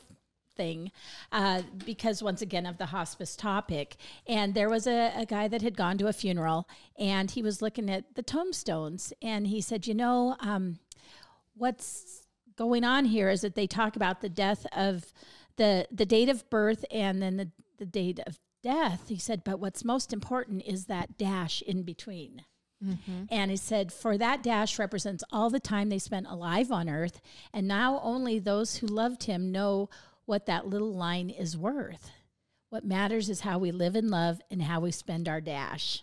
thing 0.54 0.90
uh, 1.30 1.62
because 1.84 2.22
once 2.22 2.42
again 2.42 2.66
of 2.66 2.78
the 2.78 2.86
hospice 2.86 3.36
topic. 3.36 3.96
And 4.26 4.54
there 4.54 4.68
was 4.68 4.86
a, 4.86 5.12
a 5.16 5.26
guy 5.26 5.48
that 5.48 5.62
had 5.62 5.76
gone 5.76 5.98
to 5.98 6.08
a 6.08 6.12
funeral 6.12 6.68
and 6.98 7.30
he 7.30 7.42
was 7.42 7.62
looking 7.62 7.90
at 7.90 8.14
the 8.14 8.22
tombstones 8.22 9.12
and 9.22 9.46
he 9.46 9.60
said 9.60 9.86
you 9.86 9.94
know 9.94 10.36
um, 10.40 10.78
what's 11.56 12.26
going 12.56 12.84
on 12.84 13.06
here 13.06 13.28
is 13.28 13.40
that 13.40 13.54
they 13.54 13.66
talk 13.66 13.96
about 13.96 14.20
the 14.20 14.28
death 14.28 14.66
of 14.72 15.12
the 15.56 15.86
the 15.90 16.06
date 16.06 16.28
of 16.28 16.48
birth 16.50 16.84
and 16.90 17.22
then 17.22 17.36
the, 17.36 17.50
the 17.78 17.86
date 17.86 18.20
of 18.26 18.38
death. 18.62 19.08
He 19.08 19.18
said 19.18 19.42
but 19.44 19.58
what's 19.58 19.84
most 19.84 20.12
important 20.12 20.62
is 20.66 20.86
that 20.86 21.18
dash 21.18 21.62
in 21.62 21.82
between 21.82 22.42
and 23.30 23.50
he 23.50 23.56
said, 23.56 23.92
For 23.92 24.18
that 24.18 24.42
dash 24.42 24.78
represents 24.78 25.24
all 25.30 25.50
the 25.50 25.60
time 25.60 25.88
they 25.88 25.98
spent 25.98 26.26
alive 26.28 26.70
on 26.70 26.88
earth. 26.88 27.20
And 27.52 27.68
now 27.68 28.00
only 28.02 28.38
those 28.38 28.76
who 28.76 28.86
loved 28.86 29.24
him 29.24 29.52
know 29.52 29.88
what 30.24 30.46
that 30.46 30.66
little 30.66 30.94
line 30.94 31.30
is 31.30 31.56
worth. 31.56 32.10
What 32.70 32.84
matters 32.84 33.28
is 33.28 33.40
how 33.40 33.58
we 33.58 33.70
live 33.70 33.96
in 33.96 34.08
love 34.08 34.40
and 34.50 34.62
how 34.62 34.80
we 34.80 34.92
spend 34.92 35.28
our 35.28 35.40
dash. 35.40 36.02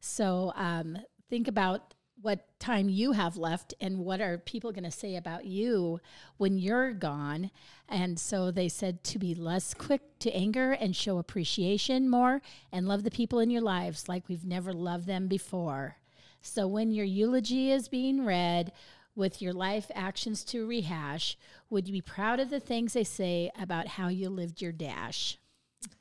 So 0.00 0.52
um, 0.56 0.96
think 1.28 1.46
about 1.46 1.94
what 2.22 2.58
time 2.58 2.88
you 2.88 3.12
have 3.12 3.36
left 3.36 3.74
and 3.80 3.98
what 3.98 4.20
are 4.20 4.38
people 4.38 4.72
going 4.72 4.84
to 4.84 4.90
say 4.90 5.16
about 5.16 5.46
you 5.46 6.00
when 6.36 6.58
you're 6.58 6.92
gone. 6.92 7.50
And 7.88 8.18
so 8.18 8.50
they 8.50 8.68
said 8.68 9.02
to 9.04 9.18
be 9.18 9.34
less 9.34 9.74
quick 9.74 10.18
to 10.20 10.34
anger 10.34 10.72
and 10.72 10.94
show 10.94 11.18
appreciation 11.18 12.08
more 12.08 12.42
and 12.72 12.86
love 12.86 13.04
the 13.04 13.10
people 13.10 13.38
in 13.38 13.50
your 13.50 13.62
lives 13.62 14.08
like 14.08 14.28
we've 14.28 14.44
never 14.44 14.72
loved 14.72 15.06
them 15.06 15.28
before. 15.28 15.96
So 16.40 16.66
when 16.66 16.90
your 16.90 17.04
eulogy 17.04 17.70
is 17.70 17.88
being 17.88 18.24
read, 18.24 18.72
with 19.16 19.42
your 19.42 19.52
life 19.52 19.90
actions 19.94 20.44
to 20.44 20.66
rehash, 20.66 21.36
would 21.68 21.86
you 21.86 21.92
be 21.92 22.00
proud 22.00 22.40
of 22.40 22.50
the 22.50 22.60
things 22.60 22.92
they 22.92 23.04
say 23.04 23.50
about 23.60 23.86
how 23.86 24.08
you 24.08 24.30
lived 24.30 24.62
your 24.62 24.72
dash? 24.72 25.38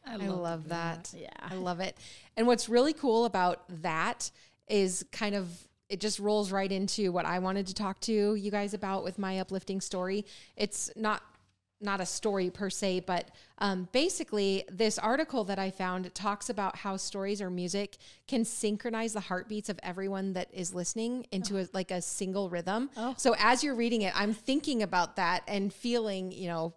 I 0.06 0.18
love, 0.18 0.70
that. 0.70 1.14
Yeah. 1.16 1.30
I 1.40 1.56
love 1.56 1.80
it. 1.80 1.98
And 2.36 2.48
what's 2.48 2.68
really 2.68 2.94
cool 2.94 3.26
about 3.26 3.64
that 3.82 4.32
is 4.68 5.06
kind 5.12 5.36
of 5.36 5.50
it 5.90 6.00
just 6.00 6.20
rolls 6.20 6.52
right 6.52 6.72
into 6.72 7.12
what 7.12 7.26
I 7.26 7.40
wanted 7.40 7.66
to 7.68 7.74
talk 7.74 8.00
to 8.02 8.36
you 8.36 8.52
guys 8.52 8.76
about 8.76 9.04
with 9.04 9.18
my 9.18 9.40
uplifting 9.40 9.82
story. 9.82 10.26
It's 10.56 10.92
not 10.96 11.24
not 11.82 12.02
a 12.02 12.06
story 12.06 12.50
per 12.50 12.70
se, 12.70 13.02
but 13.02 13.30
um, 13.60 13.88
basically, 13.92 14.66
this 14.70 14.98
article 15.00 15.44
that 15.46 15.60
I 15.60 15.72
found 15.72 16.14
talks 16.14 16.50
about 16.50 16.76
how 16.78 16.98
stories 16.98 17.42
or 17.42 17.50
music 17.50 17.98
can 18.28 18.46
synchronize 18.46 19.14
the 19.14 19.20
heartbeats 19.20 19.70
of 19.70 19.80
everyone 19.84 20.34
that 20.34 20.50
is 20.54 20.74
listening 20.74 21.26
into 21.32 21.58
oh. 21.58 21.62
a, 21.62 21.68
like 21.74 21.92
a 21.92 22.02
single 22.02 22.50
rhythm. 22.50 22.90
Oh. 22.98 23.14
So 23.18 23.36
as 23.38 23.64
you're 23.64 23.76
reading 23.76 24.02
it, 24.02 24.14
I'm 24.16 24.34
thinking 24.34 24.84
about 24.84 25.16
that 25.18 25.44
and 25.48 25.74
feeling, 25.74 26.32
you 26.32 26.48
know, 26.48 26.74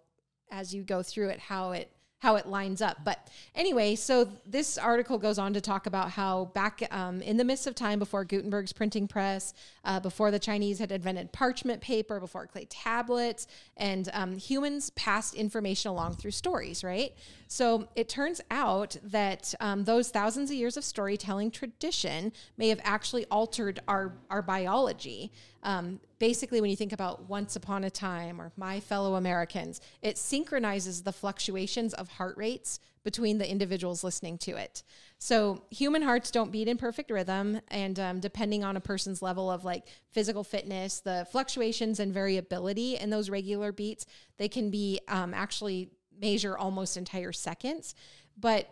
as 0.51 0.73
you 0.73 0.83
go 0.83 1.03
through 1.03 1.29
it, 1.29 1.39
how 1.39 1.71
it 1.71 1.91
how 2.23 2.37
it 2.37 2.47
lines 2.47 2.81
up. 2.81 2.99
But 3.03 3.27
anyway, 3.53 3.95
so 3.95 4.29
this 4.45 4.77
article 4.77 5.17
goes 5.17 5.37
on 5.37 5.53
to 5.55 5.59
talk 5.61 5.87
about 5.87 6.09
how 6.09 6.45
back 6.53 6.81
um, 6.89 7.21
in 7.21 7.35
the 7.35 7.43
midst 7.43 7.67
of 7.67 7.75
time 7.75 7.99
before 7.99 8.23
Gutenberg's 8.23 8.71
printing 8.71 9.09
press, 9.09 9.53
uh, 9.83 9.99
before 9.99 10.31
the 10.31 10.39
Chinese 10.39 10.79
had 10.79 10.93
invented 10.93 11.33
parchment 11.33 11.81
paper, 11.81 12.21
before 12.21 12.47
clay 12.47 12.63
tablets, 12.69 13.45
and 13.75 14.09
um, 14.13 14.37
humans 14.37 14.89
passed 14.91 15.33
information 15.33 15.91
along 15.91 16.15
through 16.15 16.31
stories, 16.31 16.81
right? 16.81 17.13
So 17.53 17.87
it 17.95 18.09
turns 18.09 18.41
out 18.49 18.97
that 19.03 19.53
um, 19.59 19.83
those 19.83 20.09
thousands 20.09 20.49
of 20.49 20.55
years 20.55 20.75
of 20.75 20.83
storytelling 20.83 21.51
tradition 21.51 22.33
may 22.57 22.69
have 22.69 22.81
actually 22.83 23.25
altered 23.25 23.79
our, 23.87 24.13
our 24.31 24.41
biology. 24.41 25.31
Um, 25.61 25.99
basically, 26.17 26.61
when 26.61 26.71
you 26.71 26.75
think 26.75 26.93
about 26.93 27.29
Once 27.29 27.55
Upon 27.55 27.83
a 27.83 27.91
Time 27.91 28.41
or 28.41 28.51
My 28.57 28.79
Fellow 28.79 29.13
Americans, 29.13 29.81
it 30.01 30.17
synchronizes 30.17 31.03
the 31.03 31.11
fluctuations 31.11 31.93
of 31.93 32.07
heart 32.07 32.35
rates 32.37 32.79
between 33.03 33.37
the 33.37 33.47
individuals 33.47 34.03
listening 34.03 34.39
to 34.39 34.55
it. 34.55 34.81
So 35.19 35.61
human 35.69 36.01
hearts 36.01 36.31
don't 36.31 36.51
beat 36.51 36.67
in 36.67 36.77
perfect 36.77 37.11
rhythm, 37.11 37.61
and 37.67 37.99
um, 37.99 38.19
depending 38.19 38.63
on 38.63 38.77
a 38.77 38.81
person's 38.81 39.21
level 39.21 39.51
of 39.51 39.63
like 39.63 39.85
physical 40.11 40.43
fitness, 40.43 41.01
the 41.01 41.27
fluctuations 41.31 41.99
and 41.99 42.11
variability 42.11 42.95
in 42.95 43.11
those 43.11 43.29
regular 43.29 43.71
beats, 43.71 44.07
they 44.37 44.47
can 44.47 44.71
be 44.71 44.99
um, 45.07 45.35
actually 45.35 45.91
measure 46.21 46.57
almost 46.57 46.97
entire 46.97 47.31
seconds. 47.31 47.95
But 48.37 48.69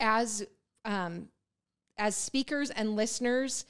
as 0.00 0.44
um, 0.84 1.28
as 1.98 2.16
speakers 2.16 2.70
and 2.70 2.96
listeners 2.96 3.64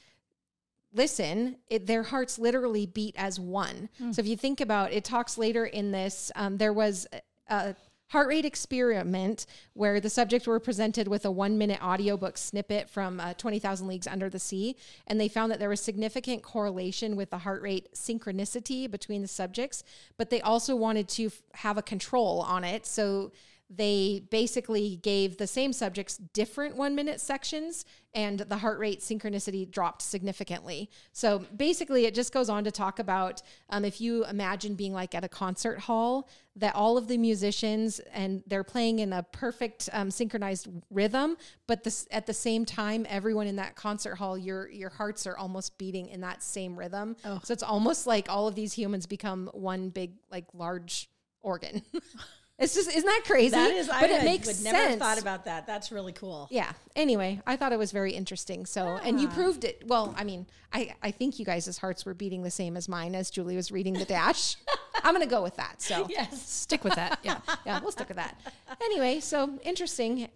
listen, 0.95 1.57
it, 1.69 1.87
their 1.87 2.03
hearts 2.03 2.39
literally 2.39 2.87
beat 2.87 3.15
as 3.17 3.41
one. 3.41 3.89
Mm. 4.01 4.15
So 4.15 4.21
if 4.21 4.27
you 4.27 4.37
think 4.37 4.61
about, 4.61 4.93
it 4.93 5.05
talks 5.05 5.39
later 5.39 5.65
in 5.65 5.91
this. 5.91 6.31
Um, 6.37 6.59
there 6.59 6.73
was 6.73 7.07
a, 7.49 7.75
heart 8.13 8.29
rate 8.29 8.45
experiment 8.45 9.47
where 9.73 9.99
the 9.99 10.11
subjects 10.11 10.47
were 10.47 10.61
presented 10.61 11.09
with 11.09 11.25
a 11.25 11.31
one 11.31 11.57
minute 11.57 11.83
audiobook 11.83 12.37
snippet 12.37 12.91
from 12.91 13.19
uh, 13.19 13.33
20,000 13.35 13.87
Leagues 13.87 14.07
Under 14.07 14.29
the 14.29 14.39
Sea. 14.39 14.77
And 15.07 15.19
they 15.19 15.29
found 15.29 15.51
that 15.51 15.59
there 15.59 15.71
was 15.71 15.81
significant 15.81 16.43
correlation 16.43 17.17
with 17.17 17.31
the 17.31 17.39
heart 17.39 17.63
rate 17.63 17.89
synchronicity 17.95 18.91
between 18.91 19.23
the 19.23 19.29
subjects, 19.29 19.83
but 20.19 20.29
they 20.29 20.43
also 20.43 20.77
wanted 20.77 21.09
to 21.09 21.27
f- 21.27 21.43
have 21.55 21.79
a 21.79 21.83
control 21.83 22.43
on 22.43 22.65
it. 22.65 22.85
So 22.85 23.33
they 23.75 24.23
basically 24.31 24.97
gave 24.97 25.39
the 25.39 25.47
same 25.47 25.73
subjects 25.73 26.17
different 26.17 26.77
one 26.77 26.95
minute 26.95 27.21
sections 27.21 27.85
and 28.15 28.41
the 28.41 28.59
heart 28.59 28.79
rate 28.79 29.01
synchronicity 29.01 29.71
dropped 29.71 30.03
significantly. 30.03 30.91
So 31.13 31.45
basically, 31.57 32.05
it 32.05 32.15
just 32.15 32.33
goes 32.33 32.51
on 32.51 32.65
to 32.65 32.71
talk 32.71 32.99
about 32.99 33.41
um, 33.71 33.87
if 33.87 34.01
you 34.01 34.27
imagine 34.27 34.75
being 34.75 34.93
like 34.93 35.15
at 35.15 35.25
a 35.25 35.29
concert 35.29 35.79
hall, 35.79 36.29
that 36.57 36.75
all 36.75 36.99
of 36.99 37.09
the 37.09 37.17
musicians 37.17 38.01
and 38.13 38.43
they're 38.47 38.65
playing 38.65 38.99
in 38.99 39.15
a 39.15 39.23
perfect 39.23 39.89
um, 39.95 40.11
synchronized 40.11 40.69
rhythm, 40.91 41.39
but 41.67 41.83
this, 41.85 42.07
at 42.11 42.27
the 42.27 42.35
same 42.35 42.67
time, 42.67 43.07
everyone 43.09 43.47
in 43.47 43.57
that 43.57 43.75
concert 43.75 44.17
hall, 44.17 44.37
your 44.37 44.69
your 44.69 44.91
hearts 44.91 45.27
are 45.27 45.39
almost 45.39 45.79
beating 45.79 46.09
in 46.09 46.21
that 46.21 46.43
same 46.43 46.79
rhythm. 46.79 47.17
Oh. 47.25 47.41
So 47.43 47.53
it's 47.55 47.63
almost 47.63 48.07
like 48.07 48.29
all 48.29 48.47
of 48.47 48.55
these 48.55 48.75
humans 48.75 49.07
become 49.07 49.49
one 49.55 49.89
big, 49.89 50.13
like 50.31 50.45
large 50.53 51.09
organ. 51.41 51.83
It's 52.63 52.75
just 52.75 52.89
isn't 52.89 53.05
that 53.05 53.23
crazy? 53.25 53.51
That 53.51 53.73
is, 53.73 53.89
but 53.89 54.11
I 54.11 54.19
it 54.19 54.25
makes 54.25 54.47
would 54.47 54.55
sense. 54.55 54.73
Never 54.73 54.97
thought 54.97 55.21
about 55.21 55.47
that. 55.47 55.67
That's 55.67 55.91
really 55.91 56.13
cool. 56.13 56.47
Yeah. 56.51 56.71
Anyway, 56.95 57.41
I 57.45 57.57
thought 57.57 57.73
it 57.73 57.79
was 57.79 57.91
very 57.91 58.13
interesting. 58.13 58.67
So, 58.67 59.01
and 59.03 59.21
you 59.21 59.27
proved 59.27 59.65
it. 59.65 59.83
Well, 59.87 60.15
I 60.17 60.23
mean, 60.23 60.47
I 60.73 60.95
I 61.03 61.11
think 61.11 61.41
you 61.41 61.45
guys' 61.45 61.77
hearts 61.77 62.07
were 62.07 62.15
beating 62.15 62.45
the 62.45 62.53
same 62.53 62.77
as 62.77 62.89
mine 62.89 63.17
as 63.17 63.31
Julie 63.31 63.57
was 63.57 63.73
reading 63.73 63.95
the 63.95 64.05
dash. 64.05 64.57
I'm 65.03 65.13
gonna 65.13 65.27
go 65.27 65.43
with 65.43 65.57
that. 65.57 65.83
So 65.83 66.07
yes, 66.09 66.49
stick 66.49 66.85
with 66.85 66.95
that. 66.95 67.19
Yeah, 67.25 67.41
yeah, 67.67 67.81
we'll 67.81 67.91
stick 67.91 68.09
with 68.09 68.19
that. 68.19 68.41
Anyway, 68.81 69.19
so 69.19 69.59
interesting. 69.65 70.29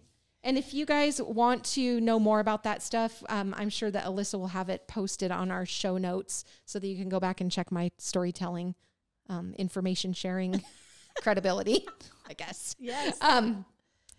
And 0.43 0.57
if 0.57 0.73
you 0.73 0.85
guys 0.85 1.21
want 1.21 1.63
to 1.75 1.99
know 2.01 2.19
more 2.19 2.39
about 2.39 2.63
that 2.63 2.81
stuff, 2.81 3.23
um, 3.27 3.55
I'm 3.57 3.69
sure 3.69 3.89
that 3.89 4.05
Alyssa 4.05 4.37
will 4.37 4.47
have 4.47 4.69
it 4.69 4.87
posted 4.87 5.31
on 5.31 5.49
our 5.49 5.65
show 5.65 5.97
notes 5.97 6.45
so 6.65 6.77
that 6.79 6.87
you 6.87 6.95
can 6.95 7.09
go 7.09 7.19
back 7.19 7.41
and 7.41 7.51
check 7.51 7.71
my 7.71 7.91
storytelling 7.97 8.75
um, 9.29 9.53
information 9.57 10.13
sharing 10.13 10.63
credibility, 11.21 11.85
I 12.27 12.33
guess. 12.33 12.75
Yes. 12.79 13.17
Um, 13.21 13.65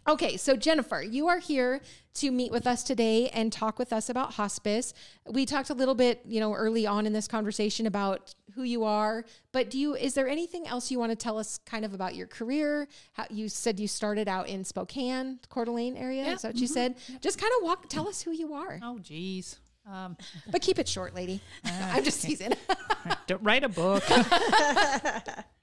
okay, 0.08 0.36
so 0.36 0.56
Jennifer, 0.56 1.02
you 1.02 1.28
are 1.28 1.38
here 1.38 1.80
to 2.14 2.30
meet 2.30 2.50
with 2.50 2.66
us 2.66 2.82
today 2.82 3.28
and 3.30 3.52
talk 3.52 3.78
with 3.78 3.92
us 3.92 4.08
about 4.08 4.34
hospice. 4.34 4.94
We 5.30 5.46
talked 5.46 5.70
a 5.70 5.74
little 5.74 5.94
bit, 5.94 6.22
you 6.26 6.40
know, 6.40 6.52
early 6.54 6.86
on 6.86 7.06
in 7.06 7.12
this 7.12 7.28
conversation 7.28 7.86
about 7.86 8.34
who 8.54 8.62
you 8.62 8.84
are, 8.84 9.24
but 9.52 9.70
do 9.70 9.78
you 9.78 9.94
is 9.94 10.14
there 10.14 10.28
anything 10.28 10.66
else 10.66 10.90
you 10.90 10.98
want 10.98 11.12
to 11.12 11.16
tell 11.16 11.38
us 11.38 11.58
kind 11.64 11.84
of 11.84 11.94
about 11.94 12.16
your 12.16 12.26
career? 12.26 12.88
How 13.12 13.26
you 13.30 13.48
said 13.48 13.78
you 13.78 13.86
started 13.86 14.26
out 14.26 14.48
in 14.48 14.64
Spokane, 14.64 15.38
Coeur 15.48 15.66
d'Alene 15.66 15.96
area. 15.96 16.24
Yeah. 16.24 16.32
Is 16.32 16.42
that 16.42 16.48
what 16.48 16.54
mm-hmm. 16.56 16.62
you 16.62 16.68
said? 16.68 16.96
Just 17.20 17.40
kind 17.40 17.52
of 17.58 17.64
walk 17.64 17.88
tell 17.88 18.08
us 18.08 18.22
who 18.22 18.32
you 18.32 18.54
are. 18.54 18.80
Oh 18.82 18.98
geez. 18.98 19.60
Um, 19.90 20.16
but 20.50 20.60
keep 20.60 20.78
it 20.78 20.88
short, 20.88 21.14
lady. 21.14 21.40
Uh, 21.64 21.92
I'm 21.92 22.04
just 22.04 22.22
teasing. 22.22 22.52
Don't 23.26 23.42
write 23.42 23.64
a 23.64 23.68
book. 23.68 24.02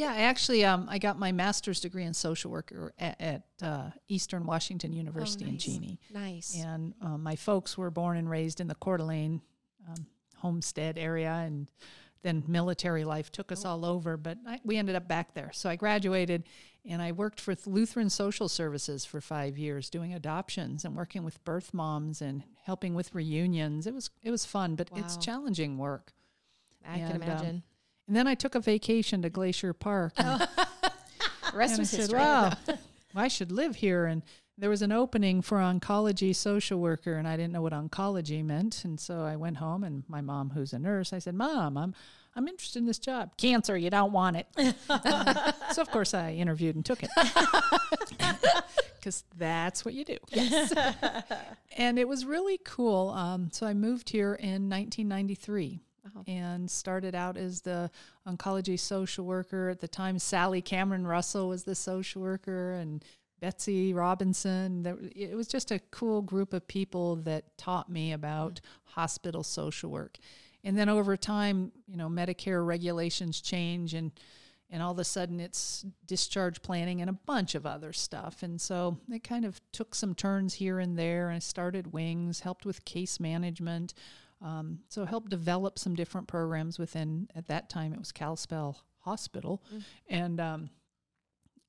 Yeah, 0.00 0.12
I 0.12 0.22
actually, 0.22 0.64
um, 0.64 0.86
I 0.88 0.96
got 0.98 1.18
my 1.18 1.30
master's 1.30 1.78
degree 1.78 2.04
in 2.04 2.14
social 2.14 2.50
work 2.50 2.72
at, 2.98 3.20
at 3.20 3.42
uh, 3.62 3.90
Eastern 4.08 4.46
Washington 4.46 4.94
University 4.94 5.44
oh, 5.44 5.50
nice. 5.50 5.66
in 5.66 5.72
Cheney. 5.74 6.00
Nice. 6.10 6.56
And 6.58 6.94
um, 7.02 7.22
my 7.22 7.36
folks 7.36 7.76
were 7.76 7.90
born 7.90 8.16
and 8.16 8.30
raised 8.30 8.62
in 8.62 8.66
the 8.66 8.74
Coeur 8.76 8.96
d'Alene 8.96 9.42
um, 9.86 10.06
homestead 10.38 10.96
area, 10.96 11.32
and 11.44 11.68
then 12.22 12.42
military 12.48 13.04
life 13.04 13.30
took 13.30 13.52
us 13.52 13.66
oh. 13.66 13.70
all 13.70 13.84
over, 13.84 14.16
but 14.16 14.38
I, 14.46 14.58
we 14.64 14.78
ended 14.78 14.96
up 14.96 15.06
back 15.06 15.34
there. 15.34 15.50
So 15.52 15.68
I 15.68 15.76
graduated, 15.76 16.44
and 16.88 17.02
I 17.02 17.12
worked 17.12 17.38
for 17.38 17.54
Lutheran 17.66 18.08
Social 18.08 18.48
Services 18.48 19.04
for 19.04 19.20
five 19.20 19.58
years, 19.58 19.90
doing 19.90 20.14
adoptions 20.14 20.86
and 20.86 20.96
working 20.96 21.24
with 21.24 21.44
birth 21.44 21.74
moms 21.74 22.22
and 22.22 22.42
helping 22.64 22.94
with 22.94 23.14
reunions. 23.14 23.86
It 23.86 23.92
was 23.92 24.08
it 24.22 24.30
was 24.30 24.46
fun, 24.46 24.76
but 24.76 24.90
wow. 24.92 24.98
it's 25.00 25.18
challenging 25.18 25.76
work. 25.76 26.14
I 26.88 26.96
and, 26.96 27.12
can 27.12 27.16
um, 27.16 27.22
imagine. 27.22 27.62
And 28.10 28.16
then 28.16 28.26
I 28.26 28.34
took 28.34 28.56
a 28.56 28.60
vacation 28.60 29.22
to 29.22 29.30
Glacier 29.30 29.72
Park. 29.72 30.14
And, 30.16 30.40
rest 31.54 31.74
and 31.74 31.82
I 31.82 31.84
said, 31.84 32.12
"Wow, 32.12 32.54
I 33.14 33.28
should 33.28 33.52
live 33.52 33.76
here." 33.76 34.06
And 34.06 34.22
there 34.58 34.68
was 34.68 34.82
an 34.82 34.90
opening 34.90 35.42
for 35.42 35.58
oncology 35.58 36.34
social 36.34 36.80
worker, 36.80 37.14
and 37.14 37.28
I 37.28 37.36
didn't 37.36 37.52
know 37.52 37.62
what 37.62 37.72
oncology 37.72 38.44
meant. 38.44 38.84
And 38.84 38.98
so 38.98 39.22
I 39.22 39.36
went 39.36 39.58
home, 39.58 39.84
and 39.84 40.02
my 40.08 40.22
mom, 40.22 40.50
who's 40.50 40.72
a 40.72 40.78
nurse, 40.80 41.12
I 41.12 41.20
said, 41.20 41.36
"Mom, 41.36 41.76
I'm 41.76 41.94
I'm 42.34 42.48
interested 42.48 42.80
in 42.80 42.86
this 42.86 42.98
job. 42.98 43.36
Cancer, 43.36 43.78
you 43.78 43.90
don't 43.90 44.10
want 44.10 44.38
it." 44.38 44.48
so 45.72 45.80
of 45.80 45.88
course 45.92 46.12
I 46.12 46.32
interviewed 46.32 46.74
and 46.74 46.84
took 46.84 47.04
it. 47.04 47.10
Because 48.98 49.22
that's 49.38 49.84
what 49.84 49.94
you 49.94 50.04
do. 50.04 50.16
Yes. 50.32 50.72
and 51.76 51.96
it 51.96 52.08
was 52.08 52.26
really 52.26 52.58
cool. 52.64 53.10
Um, 53.10 53.50
so 53.52 53.68
I 53.68 53.72
moved 53.72 54.10
here 54.10 54.34
in 54.34 54.68
1993 54.68 55.84
and 56.26 56.70
started 56.70 57.14
out 57.14 57.36
as 57.36 57.62
the 57.62 57.90
oncology 58.26 58.78
social 58.78 59.24
worker. 59.24 59.68
At 59.68 59.80
the 59.80 59.88
time, 59.88 60.18
Sally 60.18 60.62
Cameron 60.62 61.06
Russell 61.06 61.48
was 61.48 61.64
the 61.64 61.74
social 61.74 62.22
worker, 62.22 62.72
and 62.72 63.04
Betsy 63.40 63.92
Robinson. 63.94 65.10
It 65.16 65.34
was 65.34 65.48
just 65.48 65.70
a 65.70 65.80
cool 65.90 66.22
group 66.22 66.52
of 66.52 66.68
people 66.68 67.16
that 67.16 67.56
taught 67.56 67.90
me 67.90 68.12
about 68.12 68.56
mm-hmm. 68.56 69.00
hospital 69.00 69.42
social 69.42 69.90
work. 69.90 70.18
And 70.62 70.76
then 70.76 70.88
over 70.88 71.16
time, 71.16 71.72
you 71.88 71.96
know, 71.96 72.08
Medicare 72.08 72.64
regulations 72.64 73.40
change 73.40 73.94
and 73.94 74.12
and 74.72 74.84
all 74.84 74.92
of 74.92 75.00
a 75.00 75.04
sudden 75.04 75.40
it's 75.40 75.84
discharge 76.06 76.62
planning 76.62 77.00
and 77.00 77.10
a 77.10 77.14
bunch 77.14 77.56
of 77.56 77.66
other 77.66 77.92
stuff. 77.92 78.44
And 78.44 78.60
so 78.60 78.98
it 79.10 79.24
kind 79.24 79.44
of 79.44 79.60
took 79.72 79.96
some 79.96 80.14
turns 80.14 80.54
here 80.54 80.78
and 80.78 80.96
there. 80.96 81.28
I 81.30 81.40
started 81.40 81.92
wings, 81.92 82.40
helped 82.40 82.64
with 82.64 82.84
case 82.84 83.18
management, 83.18 83.94
um, 84.42 84.80
so 84.88 85.04
help 85.04 85.28
develop 85.28 85.78
some 85.78 85.94
different 85.94 86.28
programs 86.28 86.78
within. 86.78 87.28
At 87.34 87.48
that 87.48 87.68
time, 87.68 87.92
it 87.92 87.98
was 87.98 88.12
Kalispell 88.12 88.82
Hospital, 89.00 89.62
mm. 89.74 89.82
and 90.08 90.40
um, 90.40 90.70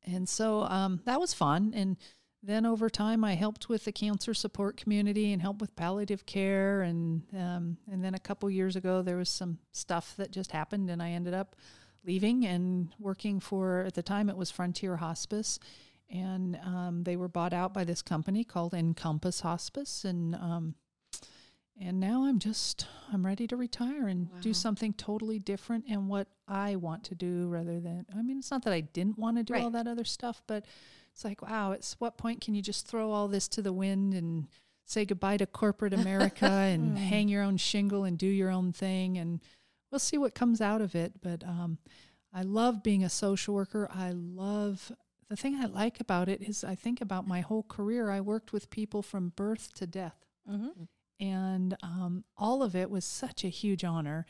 and 0.06 0.28
so 0.28 0.64
um, 0.64 1.02
that 1.06 1.20
was 1.20 1.34
fun. 1.34 1.74
And 1.76 1.98
then 2.44 2.66
over 2.66 2.90
time, 2.90 3.24
I 3.24 3.34
helped 3.34 3.70
with 3.70 3.86
the 3.86 3.92
cancer 3.92 4.34
support 4.34 4.78
community 4.78 5.32
and 5.32 5.42
helped 5.42 5.62
with 5.62 5.76
palliative 5.76 6.26
care. 6.26 6.82
And 6.82 7.24
um, 7.38 7.78
and 7.92 8.04
then 8.04 8.16
a 8.16 8.20
couple 8.20 8.50
years 8.50 8.76
ago, 8.76 9.02
there 9.02 9.18
was 9.18 9.30
some 9.30 9.60
stuff 9.72 10.16
that 10.18 10.32
just 10.32 10.52
happened, 10.52 10.90
and 10.90 11.04
I 11.04 11.12
ended 11.12 11.34
up 11.34 11.56
leaving 12.06 12.46
and 12.46 12.90
working 13.00 13.40
for. 13.40 13.82
At 13.82 13.96
the 13.96 14.04
time, 14.04 14.30
it 14.30 14.38
was 14.38 14.50
Frontier 14.50 14.98
Hospice. 14.98 15.60
And 16.14 16.60
um, 16.66 17.04
they 17.04 17.16
were 17.16 17.30
bought 17.30 17.54
out 17.54 17.74
by 17.74 17.86
this 17.86 18.02
company 18.02 18.44
called 18.44 18.74
Encompass 18.74 19.40
Hospice, 19.42 20.04
and 20.04 20.36
um, 20.36 20.76
and 21.82 22.00
now 22.00 22.24
I'm 22.26 22.40
just 22.40 22.86
I'm 23.12 23.26
ready 23.26 23.48
to 23.48 23.56
retire 23.58 24.08
and 24.08 24.30
Wow. 24.32 24.40
do 24.42 24.54
something 24.54 24.94
totally 24.94 25.40
different 25.40 25.86
and 25.90 26.08
what 26.08 26.28
I 26.48 26.76
want 26.76 27.04
to 27.06 27.16
do 27.16 27.48
rather 27.48 27.80
than 27.80 28.06
I 28.16 28.22
mean 28.22 28.38
it's 28.40 28.52
not 28.52 28.64
that 28.64 28.74
I 28.74 28.82
didn't 28.82 29.18
want 29.18 29.38
to 29.38 29.44
do 29.44 29.56
all 29.56 29.72
that 29.72 29.88
other 29.88 30.06
stuff 30.06 30.42
but 30.48 30.66
it's 31.14 31.26
like 31.26 31.42
wow 31.42 31.74
at 31.74 31.96
what 32.00 32.18
point 32.18 32.40
can 32.42 32.54
you 32.56 32.62
just 32.62 32.88
throw 32.88 33.12
all 33.12 33.28
this 33.28 33.48
to 33.50 33.62
the 33.62 33.74
wind 33.74 34.14
and 34.14 34.48
say 34.86 35.06
goodbye 35.06 35.38
to 35.38 35.46
corporate 35.46 35.94
America 35.94 36.46
and 36.50 36.98
hang 36.98 37.28
your 37.28 37.44
own 37.44 37.58
shingle 37.58 38.04
and 38.04 38.18
do 38.18 38.28
your 38.28 38.50
own 38.50 38.72
thing? 38.74 39.18
And 39.18 39.40
we'll 39.92 40.00
see 40.00 40.18
what 40.18 40.36
comes 40.36 40.62
out 40.62 40.82
of 40.82 40.96
it 40.96 41.22
but 41.22 41.44
um 41.44 41.80
I 42.34 42.44
love 42.44 42.82
being 42.82 43.04
a 43.04 43.10
social 43.10 43.54
worker. 43.54 43.90
I 43.94 44.12
love 44.14 44.90
the 45.30 45.36
thing 45.36 45.56
I 45.56 45.66
like 45.66 46.00
about 46.00 46.30
it 46.30 46.42
is 46.42 46.64
I 46.64 46.76
think 46.76 47.02
about 47.02 47.28
my 47.28 47.42
whole 47.42 47.64
career 47.64 48.10
I 48.10 48.22
worked 48.22 48.54
with 48.54 48.70
people 48.70 49.02
from 49.02 49.34
birth 49.36 49.74
to 49.76 49.86
death. 49.88 50.16
Mm-hmm. 50.50 50.84
And 51.22 51.78
um, 51.84 52.26
all 52.38 52.62
of 52.64 52.76
it 52.76 52.90
was 52.90 53.06
such 53.06 53.46
a 53.46 53.50
huge 53.50 53.84
honor. 53.86 54.26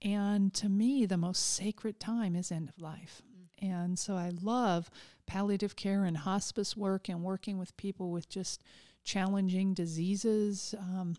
And 0.00 0.54
to 0.54 0.68
me, 0.68 1.04
the 1.04 1.16
most 1.16 1.40
sacred 1.54 1.98
time 2.00 2.34
is 2.36 2.50
end 2.52 2.68
of 2.68 2.80
life. 2.80 3.20
And 3.60 3.98
so 3.98 4.14
I 4.14 4.30
love 4.42 4.90
palliative 5.26 5.74
care 5.76 6.04
and 6.04 6.18
hospice 6.18 6.76
work 6.76 7.08
and 7.08 7.22
working 7.22 7.58
with 7.58 7.76
people 7.76 8.10
with 8.12 8.28
just 8.28 8.62
challenging 9.04 9.74
diseases 9.74 10.74
um, 10.78 11.16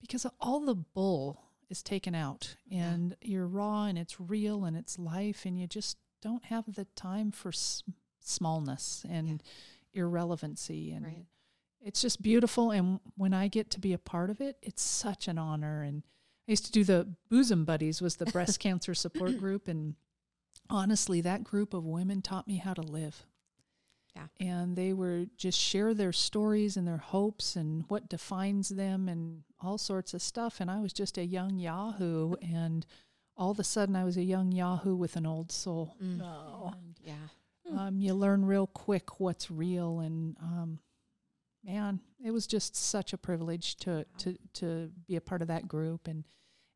because 0.00 0.26
all 0.40 0.60
the 0.60 0.74
bull 0.74 1.42
is 1.68 1.82
taken 1.82 2.14
out 2.14 2.56
Yeah. 2.68 2.90
and 2.90 3.16
you're 3.22 3.46
raw 3.46 3.84
and 3.84 3.98
it's 3.98 4.20
real 4.20 4.64
and 4.64 4.76
it's 4.76 4.98
life 4.98 5.44
and 5.46 5.58
you 5.58 5.66
just 5.66 5.96
don't 6.20 6.44
have 6.46 6.74
the 6.74 6.84
time 6.96 7.30
for 7.32 7.48
s- 7.50 7.82
smallness 8.20 9.04
and 9.08 9.42
irrelevancy 9.94 10.92
and 10.92 11.06
Right. 11.06 11.26
It's 11.82 12.02
just 12.02 12.20
beautiful 12.22 12.70
and 12.70 13.00
when 13.16 13.32
i 13.34 13.48
get 13.48 13.70
to 13.70 13.80
be 13.80 13.92
a 13.92 13.98
part 13.98 14.30
of 14.30 14.40
it 14.40 14.56
it's 14.62 14.82
such 14.82 15.28
an 15.28 15.38
honor 15.38 15.82
and 15.82 16.02
i 16.48 16.52
used 16.52 16.64
to 16.66 16.72
do 16.72 16.84
the 16.84 17.08
bosom 17.30 17.64
buddies 17.64 18.00
was 18.02 18.16
the 18.16 18.26
breast 18.26 18.58
cancer 18.66 18.94
support 18.94 19.38
group 19.38 19.66
and 19.68 19.94
honestly 20.68 21.20
that 21.20 21.44
group 21.44 21.74
of 21.74 21.84
women 21.84 22.22
taught 22.22 22.46
me 22.46 22.56
how 22.56 22.74
to 22.74 22.82
live 22.82 23.24
Yeah. 24.14 24.26
and 24.38 24.76
they 24.76 24.92
were 24.92 25.26
just 25.36 25.58
share 25.58 25.94
their 25.94 26.12
stories 26.12 26.76
and 26.76 26.86
their 26.86 26.98
hopes 26.98 27.56
and 27.56 27.84
what 27.88 28.08
defines 28.08 28.68
them 28.70 29.08
and 29.08 29.42
all 29.60 29.78
sorts 29.78 30.14
of 30.14 30.22
stuff 30.22 30.60
and 30.60 30.70
i 30.70 30.80
was 30.80 30.92
just 30.92 31.18
a 31.18 31.24
young 31.24 31.58
yahoo 31.58 32.34
and 32.42 32.86
all 33.36 33.50
of 33.52 33.58
a 33.58 33.64
sudden 33.64 33.96
i 33.96 34.04
was 34.04 34.16
a 34.16 34.22
young 34.22 34.52
yahoo 34.52 34.94
with 34.94 35.16
an 35.16 35.26
old 35.26 35.50
soul 35.50 35.96
Mm. 36.02 36.20
Oh. 36.22 36.72
And, 36.74 37.00
Yeah. 37.02 37.78
um, 37.86 38.00
you 38.00 38.12
learn 38.14 38.44
real 38.44 38.66
quick 38.66 39.18
what's 39.20 39.50
real 39.50 40.00
and 40.00 40.36
um, 40.42 40.78
man 41.64 42.00
it 42.22 42.30
was 42.30 42.46
just 42.46 42.76
such 42.76 43.12
a 43.12 43.18
privilege 43.18 43.76
to, 43.76 44.04
to 44.18 44.36
to 44.54 44.90
be 45.06 45.16
a 45.16 45.20
part 45.20 45.42
of 45.42 45.48
that 45.48 45.68
group. 45.68 46.06
And 46.06 46.24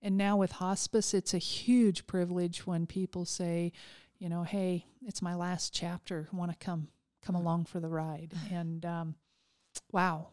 and 0.03 0.17
now 0.17 0.37
with 0.37 0.53
hospice 0.53 1.15
it's 1.15 1.35
a 1.35 1.39
huge 1.39 2.07
privilege 2.07 2.67
when 2.67 2.87
people 2.87 3.25
say 3.25 3.73
you 4.19 4.29
know 4.29 4.43
hey 4.43 4.87
it's 5.03 5.23
my 5.23 5.35
last 5.35 5.75
chapter. 5.75 6.29
Want 6.33 6.51
to 6.51 6.65
come 6.65 6.89
come 7.23 7.35
along 7.35 7.67
for 7.67 7.81
the 7.81 7.89
ride. 7.89 8.33
And 8.53 8.85
um, 8.85 9.15
wow. 9.93 10.29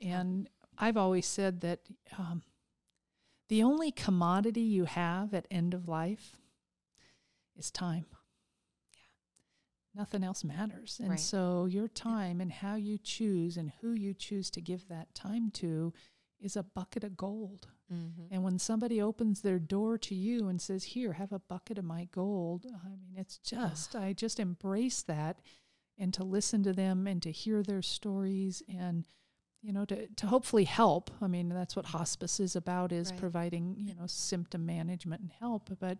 And 0.00 0.48
i've 0.78 0.96
always 0.96 1.26
said 1.26 1.62
that 1.62 1.80
um, 2.18 2.42
the 3.48 3.62
only 3.62 3.90
commodity 3.90 4.60
you 4.60 4.84
have 4.84 5.32
at 5.32 5.46
end 5.50 5.72
of 5.72 5.88
life 5.88 6.36
is 7.56 7.70
time 7.70 8.04
nothing 9.96 10.22
else 10.22 10.44
matters. 10.44 10.98
And 11.00 11.10
Right. 11.10 11.20
so 11.20 11.64
your 11.64 11.88
time 11.88 12.40
and 12.40 12.52
how 12.52 12.74
you 12.74 12.98
choose 12.98 13.56
and 13.56 13.72
who 13.80 13.92
you 13.92 14.12
choose 14.14 14.50
to 14.50 14.60
give 14.60 14.86
that 14.88 15.14
time 15.14 15.50
to 15.52 15.92
is 16.38 16.54
a 16.56 16.62
bucket 16.62 17.02
of 17.02 17.16
gold. 17.16 17.68
Mm-hmm. 17.92 18.26
And 18.30 18.44
when 18.44 18.58
somebody 18.58 19.00
opens 19.00 19.40
their 19.40 19.58
door 19.58 19.96
to 19.98 20.14
you 20.14 20.48
and 20.48 20.60
says, 20.60 20.84
Here, 20.84 21.14
have 21.14 21.32
a 21.32 21.38
bucket 21.38 21.78
of 21.78 21.84
my 21.84 22.08
gold, 22.12 22.66
I 22.84 22.88
mean, 22.90 23.14
it's 23.16 23.38
just, 23.38 23.96
I 23.96 24.12
just 24.12 24.38
embrace 24.38 25.02
that 25.02 25.40
and 25.98 26.12
to 26.12 26.24
listen 26.24 26.62
to 26.64 26.72
them 26.74 27.06
and 27.06 27.22
to 27.22 27.30
hear 27.32 27.62
their 27.62 27.80
stories 27.80 28.62
and, 28.68 29.04
you 29.62 29.72
know, 29.72 29.86
to, 29.86 30.08
to 30.08 30.26
hopefully 30.26 30.64
help. 30.64 31.10
I 31.22 31.26
mean, 31.26 31.48
that's 31.48 31.74
what 31.74 31.86
hospice 31.86 32.38
is 32.38 32.54
about 32.54 32.92
is 32.92 33.10
Right. 33.12 33.18
providing, 33.20 33.76
you 33.78 33.94
know, 33.94 34.06
symptom 34.06 34.66
management 34.66 35.22
and 35.22 35.32
help. 35.32 35.70
But 35.80 35.96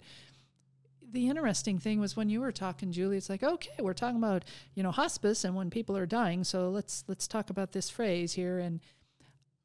the 1.13 1.29
interesting 1.29 1.79
thing 1.79 2.01
was 2.01 2.17
when 2.17 2.29
you 2.29 2.41
were 2.41 2.53
talking, 2.53 2.93
Julie, 2.93 3.17
it's 3.17 3.29
like, 3.31 3.43
okay, 3.43 3.71
we're 3.81 3.95
talking 3.95 4.17
about, 4.17 4.45
you 4.75 4.83
know, 4.83 4.91
hospice 4.91 5.45
and 5.45 5.55
when 5.55 5.71
people 5.71 5.97
are 5.97 6.07
dying. 6.07 6.45
So 6.45 6.69
let's 6.71 7.05
let's 7.09 7.27
talk 7.29 7.51
about 7.51 7.73
this 7.73 7.89
phrase 7.91 8.33
here. 8.35 8.59
And 8.59 8.81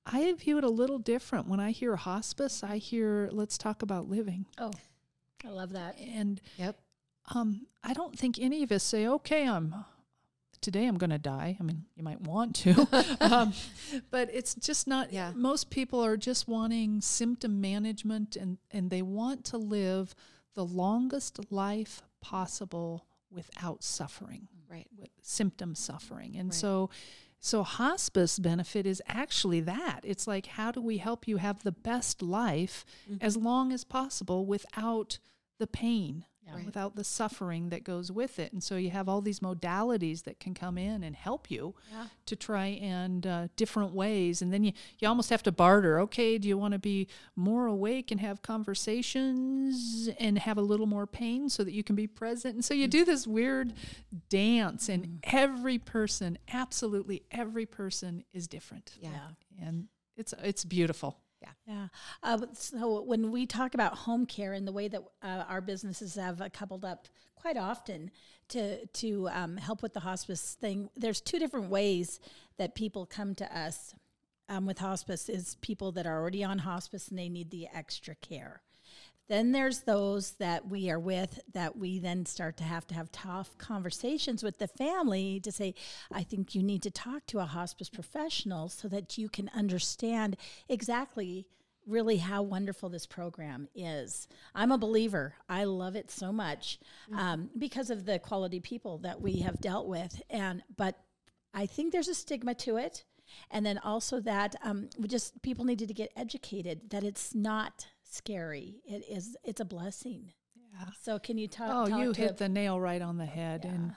I 0.06 0.34
view 0.34 0.58
it 0.58 0.64
a 0.64 0.70
little 0.70 1.00
different. 1.00 1.48
When 1.48 1.60
I 1.60 1.72
hear 1.72 1.96
hospice, 1.96 2.64
I 2.64 2.78
hear 2.78 3.30
let's 3.32 3.58
talk 3.58 3.82
about 3.82 4.10
living. 4.10 4.46
Oh, 4.58 4.72
I 5.46 5.50
love 5.50 5.74
that. 5.74 5.98
And 6.00 6.40
Yep. 6.58 6.80
um, 7.34 7.68
I 7.84 7.94
don't 7.94 8.18
think 8.18 8.40
any 8.40 8.64
of 8.64 8.72
us 8.72 8.84
say, 8.84 9.08
okay, 9.08 9.48
I'm 9.48 9.74
today 10.62 10.86
I'm 10.86 10.98
going 10.98 11.10
to 11.10 11.18
die. 11.18 11.58
I 11.60 11.64
mean, 11.64 11.86
you 11.96 12.04
might 12.04 12.22
want 12.22 12.56
to, 12.58 12.88
um, 13.22 13.54
but 14.12 14.30
it's 14.32 14.54
just 14.56 14.88
not. 14.88 15.12
Yeah. 15.12 15.32
Most 15.36 15.70
people 15.72 16.04
are 16.04 16.18
just 16.18 16.48
wanting 16.48 17.02
symptom 17.02 17.60
management, 17.62 18.36
and 18.36 18.58
and 18.70 18.90
they 18.90 19.02
want 19.02 19.44
to 19.46 19.58
live 19.58 20.14
the 20.54 20.66
longest 20.66 21.52
life 21.52 22.02
possible 22.22 23.06
without 23.32 23.84
suffering 23.84 24.48
Right. 24.70 24.88
with 24.98 25.10
symptom 25.22 25.76
suffering. 25.76 26.36
And 26.36 26.50
Right. 26.50 26.60
so 26.60 26.90
so 27.44 27.64
hospice 27.64 28.38
benefit 28.38 28.86
is 28.86 29.02
actually 29.08 29.62
that. 29.62 30.02
It's 30.04 30.28
like 30.28 30.46
how 30.46 30.72
do 30.72 30.80
we 30.82 30.98
help 31.00 31.28
you 31.28 31.38
have 31.38 31.64
the 31.64 31.72
best 31.72 32.22
life 32.22 32.86
Mm-hmm. 33.10 33.18
as 33.26 33.36
long 33.38 33.72
as 33.74 33.84
possible 33.84 34.46
without 34.46 35.18
the 35.58 35.66
pain, 35.68 36.26
Yeah. 36.52 36.58
Right. 36.58 36.66
without 36.66 36.96
the 36.96 37.04
suffering 37.04 37.70
that 37.70 37.84
goes 37.84 38.12
with 38.12 38.40
it. 38.40 38.52
And 38.54 38.64
so 38.64 38.76
you 38.76 38.90
have 38.90 39.08
all 39.08 39.22
these 39.22 39.40
modalities 39.40 40.24
that 40.24 40.40
can 40.40 40.54
come 40.54 40.78
in 40.78 41.04
and 41.04 41.16
help 41.16 41.50
you 41.50 41.76
Yeah. 41.92 42.08
to 42.26 42.36
try 42.36 42.68
and 42.68 43.26
uh, 43.26 43.48
different 43.56 43.94
ways. 43.94 44.42
And 44.42 44.52
then 44.54 44.64
you, 44.64 44.74
you 45.00 45.08
almost 45.08 45.30
have 45.30 45.44
to 45.44 45.52
barter. 45.52 46.00
Okay, 46.02 46.38
do 46.38 46.48
you 46.48 46.58
want 46.58 46.74
to 46.74 46.80
be 46.80 47.08
more 47.36 47.68
awake 47.68 48.12
and 48.12 48.20
have 48.20 48.42
conversations 48.42 50.10
and 50.20 50.40
have 50.40 50.58
a 50.58 50.62
little 50.62 50.88
more 50.88 51.08
pain 51.08 51.50
so 51.50 51.64
that 51.64 51.74
you 51.74 51.84
can 51.84 51.96
be 51.96 52.08
present? 52.08 52.56
And 52.56 52.66
so 52.66 52.74
you 52.74 52.88
mm. 52.88 52.92
do 52.92 53.06
this 53.06 53.26
weird 53.26 53.74
dance, 54.30 54.90
and 54.90 55.06
mm. 55.06 55.20
every 55.24 55.78
person, 55.78 56.38
absolutely 56.52 57.24
every 57.32 57.66
person, 57.66 58.24
is 58.34 58.48
different. 58.48 58.98
Yeah. 59.00 59.10
And 59.62 59.88
it's 60.18 60.34
it's 60.44 60.66
beautiful. 60.66 61.21
Yeah. 61.68 61.88
Uh, 62.24 62.46
so 62.54 63.02
when 63.02 63.32
we 63.32 63.46
talk 63.46 63.74
about 63.74 63.96
home 63.96 64.26
care 64.26 64.54
and 64.54 64.68
the 64.68 64.72
way 64.72 64.88
that 64.88 65.02
uh, 65.22 65.44
our 65.48 65.62
businesses 65.62 66.16
have 66.16 66.42
uh, 66.42 66.50
coupled 66.54 66.86
up 66.86 67.08
quite 67.36 67.58
often 67.58 68.12
to 68.50 68.86
to 68.86 69.30
um, 69.32 69.58
help 69.58 69.82
with 69.82 69.94
the 69.94 70.02
hospice 70.02 70.58
thing, 70.60 70.90
there's 70.96 71.22
two 71.22 71.40
different 71.40 71.70
ways 71.70 72.20
that 72.58 72.76
people 72.76 73.06
come 73.06 73.34
to 73.36 73.58
us 73.58 73.96
um, 74.50 74.66
with 74.66 74.80
hospice. 74.80 75.30
Is 75.30 75.56
people 75.62 75.92
that 75.94 76.06
are 76.06 76.20
already 76.20 76.44
on 76.44 76.60
hospice 76.60 77.08
and 77.08 77.18
they 77.18 77.30
need 77.30 77.50
the 77.52 77.68
extra 77.74 78.16
care. 78.16 78.62
Then 79.32 79.54
there's 79.54 79.84
those 79.84 80.32
that 80.40 80.68
we 80.68 80.90
are 80.90 81.00
with 81.00 81.40
that 81.54 81.78
we 81.78 82.00
then 82.00 82.26
start 82.26 82.58
to 82.58 82.66
have 82.66 82.86
to 82.88 82.96
have 82.96 83.14
tough 83.14 83.58
conversations 83.58 84.44
with 84.44 84.58
the 84.58 84.68
family 84.68 85.40
to 85.40 85.54
say, 85.54 85.74
I 86.12 86.24
think 86.24 86.54
you 86.54 86.62
need 86.62 86.84
to 86.84 86.92
talk 86.92 87.28
to 87.28 87.40
a 87.40 87.46
hospice 87.46 87.88
professional 87.88 88.68
so 88.68 88.90
that 88.90 89.18
you 89.18 89.30
can 89.30 89.50
understand 89.56 90.36
exactly 90.68 91.48
really 91.88 92.18
how 92.18 92.42
wonderful 92.42 92.90
this 92.90 93.06
program 93.06 93.70
is. 93.74 94.28
I'm 94.54 94.74
a 94.74 94.78
believer. 94.78 95.36
I 95.48 95.64
love 95.64 95.96
it 95.96 96.12
so 96.12 96.34
much 96.34 96.78
um, 97.16 97.52
because 97.58 97.90
of 97.90 98.04
the 98.04 98.20
quality 98.20 98.60
people 98.60 98.98
that 98.98 99.22
we 99.22 99.40
have 99.40 99.62
dealt 99.62 99.88
with. 99.88 100.22
And 100.30 100.62
but 100.76 101.00
I 101.54 101.68
think 101.68 101.94
there's 101.94 102.10
a 102.10 102.16
stigma 102.16 102.54
to 102.56 102.76
it. 102.76 103.06
And 103.50 103.66
then 103.66 103.78
also 103.78 104.20
that 104.20 104.58
um, 104.62 104.90
we 105.00 105.08
just 105.08 105.42
people 105.42 105.64
needed 105.64 105.88
to 105.88 105.94
get 105.94 106.12
educated 106.18 106.90
that 106.90 107.06
it's 107.06 107.34
not 107.34 107.88
scary. 108.14 108.82
It 108.86 109.04
is. 109.10 109.36
It's 109.44 109.62
a 109.62 109.66
blessing. 109.66 110.32
Yeah. 110.56 110.86
So 111.02 111.20
can 111.20 111.38
you 111.38 111.48
talk? 111.48 111.70
Oh, 111.70 111.88
talk 111.88 112.00
you 112.00 112.14
to 112.14 112.22
hit 112.22 112.38
the 112.38 112.50
nail 112.50 112.80
right 112.80 113.02
on 113.02 113.18
the 113.18 113.26
head, 113.26 113.66
and 113.66 113.94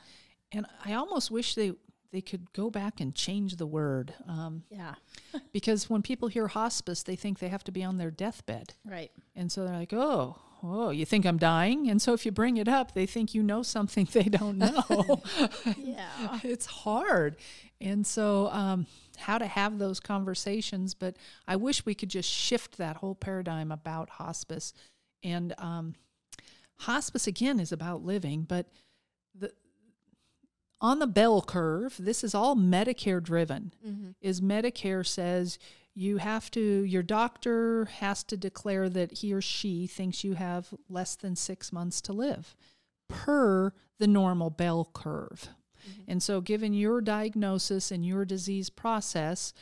and 0.52 0.66
I 0.84 0.94
almost 0.94 1.30
wish 1.30 1.54
they 1.54 1.72
they 2.12 2.20
could 2.20 2.52
go 2.52 2.70
back 2.70 3.00
and 3.00 3.12
change 3.14 3.56
the 3.56 3.66
word 3.66 4.14
um, 4.28 4.62
yeah. 4.70 4.94
because 5.52 5.90
when 5.90 6.00
people 6.00 6.28
hear 6.28 6.46
hospice, 6.46 7.02
they 7.02 7.16
think 7.16 7.40
they 7.40 7.48
have 7.48 7.64
to 7.64 7.72
be 7.72 7.82
on 7.82 7.96
their 7.96 8.12
deathbed, 8.12 8.74
Right. 8.84 9.10
and 9.34 9.50
so 9.50 9.64
they're 9.64 9.76
like, 9.76 9.92
oh. 9.92 10.36
Oh, 10.66 10.90
you 10.90 11.04
think 11.04 11.26
I'm 11.26 11.36
dying? 11.36 11.90
And 11.90 12.00
so 12.00 12.14
if 12.14 12.24
you 12.24 12.32
bring 12.32 12.56
it 12.56 12.68
up, 12.68 12.94
they 12.94 13.04
think 13.04 13.34
you 13.34 13.42
know 13.42 13.62
something 13.62 14.08
they 14.12 14.24
don't 14.24 14.58
know. 14.58 15.22
Yeah. 15.76 16.38
it's 16.42 16.66
hard. 16.66 17.36
And 17.80 18.06
so, 18.06 18.48
um, 18.50 18.86
how 19.18 19.38
to 19.38 19.46
have 19.46 19.78
those 19.78 20.00
conversations. 20.00 20.94
But 20.94 21.16
I 21.46 21.56
wish 21.56 21.84
we 21.84 21.94
could 21.94 22.08
just 22.08 22.28
shift 22.28 22.78
that 22.78 22.96
whole 22.96 23.14
paradigm 23.14 23.70
about 23.70 24.10
hospice. 24.10 24.72
And 25.22 25.54
um, 25.58 25.94
hospice, 26.80 27.26
again, 27.26 27.60
is 27.60 27.70
about 27.70 28.04
living, 28.04 28.42
but 28.42 28.66
the 29.34 29.52
on 30.80 30.98
the 30.98 31.06
bell 31.06 31.42
curve, 31.42 31.96
this 31.98 32.24
is 32.24 32.34
all 32.34 32.56
Medicare 32.56 33.22
driven. 33.22 33.72
Mm-hmm. 33.86 34.10
Is 34.20 34.40
Medicare 34.40 35.06
says 35.06 35.58
you 35.94 36.18
have 36.18 36.50
to 36.50 36.60
your 36.60 37.02
doctor 37.02 37.86
has 37.86 38.24
to 38.24 38.36
declare 38.36 38.88
that 38.88 39.12
he 39.18 39.32
or 39.32 39.40
she 39.40 39.86
thinks 39.86 40.24
you 40.24 40.34
have 40.34 40.74
less 40.88 41.14
than 41.14 41.36
six 41.36 41.72
months 41.72 42.00
to 42.00 42.12
live 42.12 42.56
per 43.08 43.72
the 43.98 44.06
normal 44.06 44.50
bell 44.50 44.90
curve. 44.92 45.48
Mm-hmm. 45.88 46.10
And 46.12 46.22
so 46.22 46.40
given 46.40 46.74
your 46.74 47.00
diagnosis 47.00 47.90
and 47.90 48.04
your 48.04 48.24
disease 48.24 48.70
process 48.70 49.52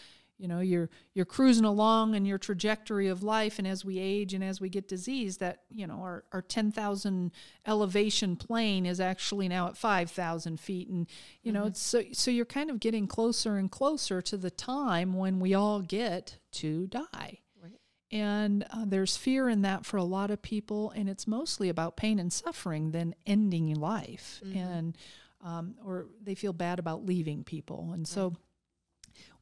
you 0.42 0.48
know 0.48 0.58
you're 0.58 0.90
you're 1.14 1.24
cruising 1.24 1.64
along 1.64 2.16
in 2.16 2.24
your 2.24 2.36
trajectory 2.36 3.06
of 3.06 3.22
life 3.22 3.60
and 3.60 3.66
as 3.66 3.84
we 3.84 4.00
age 4.00 4.34
and 4.34 4.42
as 4.42 4.60
we 4.60 4.68
get 4.68 4.88
disease 4.88 5.36
that 5.36 5.60
you 5.70 5.86
know 5.86 6.00
our, 6.00 6.24
our 6.32 6.42
10000 6.42 7.30
elevation 7.64 8.34
plane 8.34 8.84
is 8.84 8.98
actually 8.98 9.48
now 9.48 9.68
at 9.68 9.76
5000 9.76 10.58
feet. 10.58 10.88
And 10.88 11.06
you 11.44 11.52
know 11.52 11.66
it's 11.66 11.80
so 11.80 12.02
so 12.12 12.32
you're 12.32 12.44
kind 12.44 12.70
of 12.70 12.80
getting 12.80 13.06
closer 13.06 13.56
and 13.56 13.70
closer 13.70 14.20
to 14.20 14.36
the 14.36 14.50
time 14.50 15.12
when 15.12 15.38
we 15.38 15.54
all 15.54 15.80
get 15.80 16.38
to 16.52 16.88
die. 16.88 17.38
Right. 17.62 17.78
and 18.10 18.66
uh, 18.72 18.84
there's 18.84 19.16
fear 19.16 19.48
in 19.48 19.62
that 19.62 19.86
for 19.86 19.96
a 19.96 20.04
lot 20.04 20.32
of 20.32 20.42
people 20.42 20.90
and 20.90 21.08
it's 21.08 21.28
mostly 21.28 21.68
about 21.68 21.96
pain 21.96 22.18
and 22.18 22.32
suffering 22.32 22.90
than 22.90 23.14
ending 23.26 23.72
life. 23.76 24.40
And 24.58 24.98
um, 25.44 25.74
or 25.84 26.06
they 26.20 26.34
feel 26.34 26.52
bad 26.52 26.80
about 26.80 27.04
leaving 27.04 27.44
people. 27.44 27.90
And 27.92 28.06
so 28.06 28.34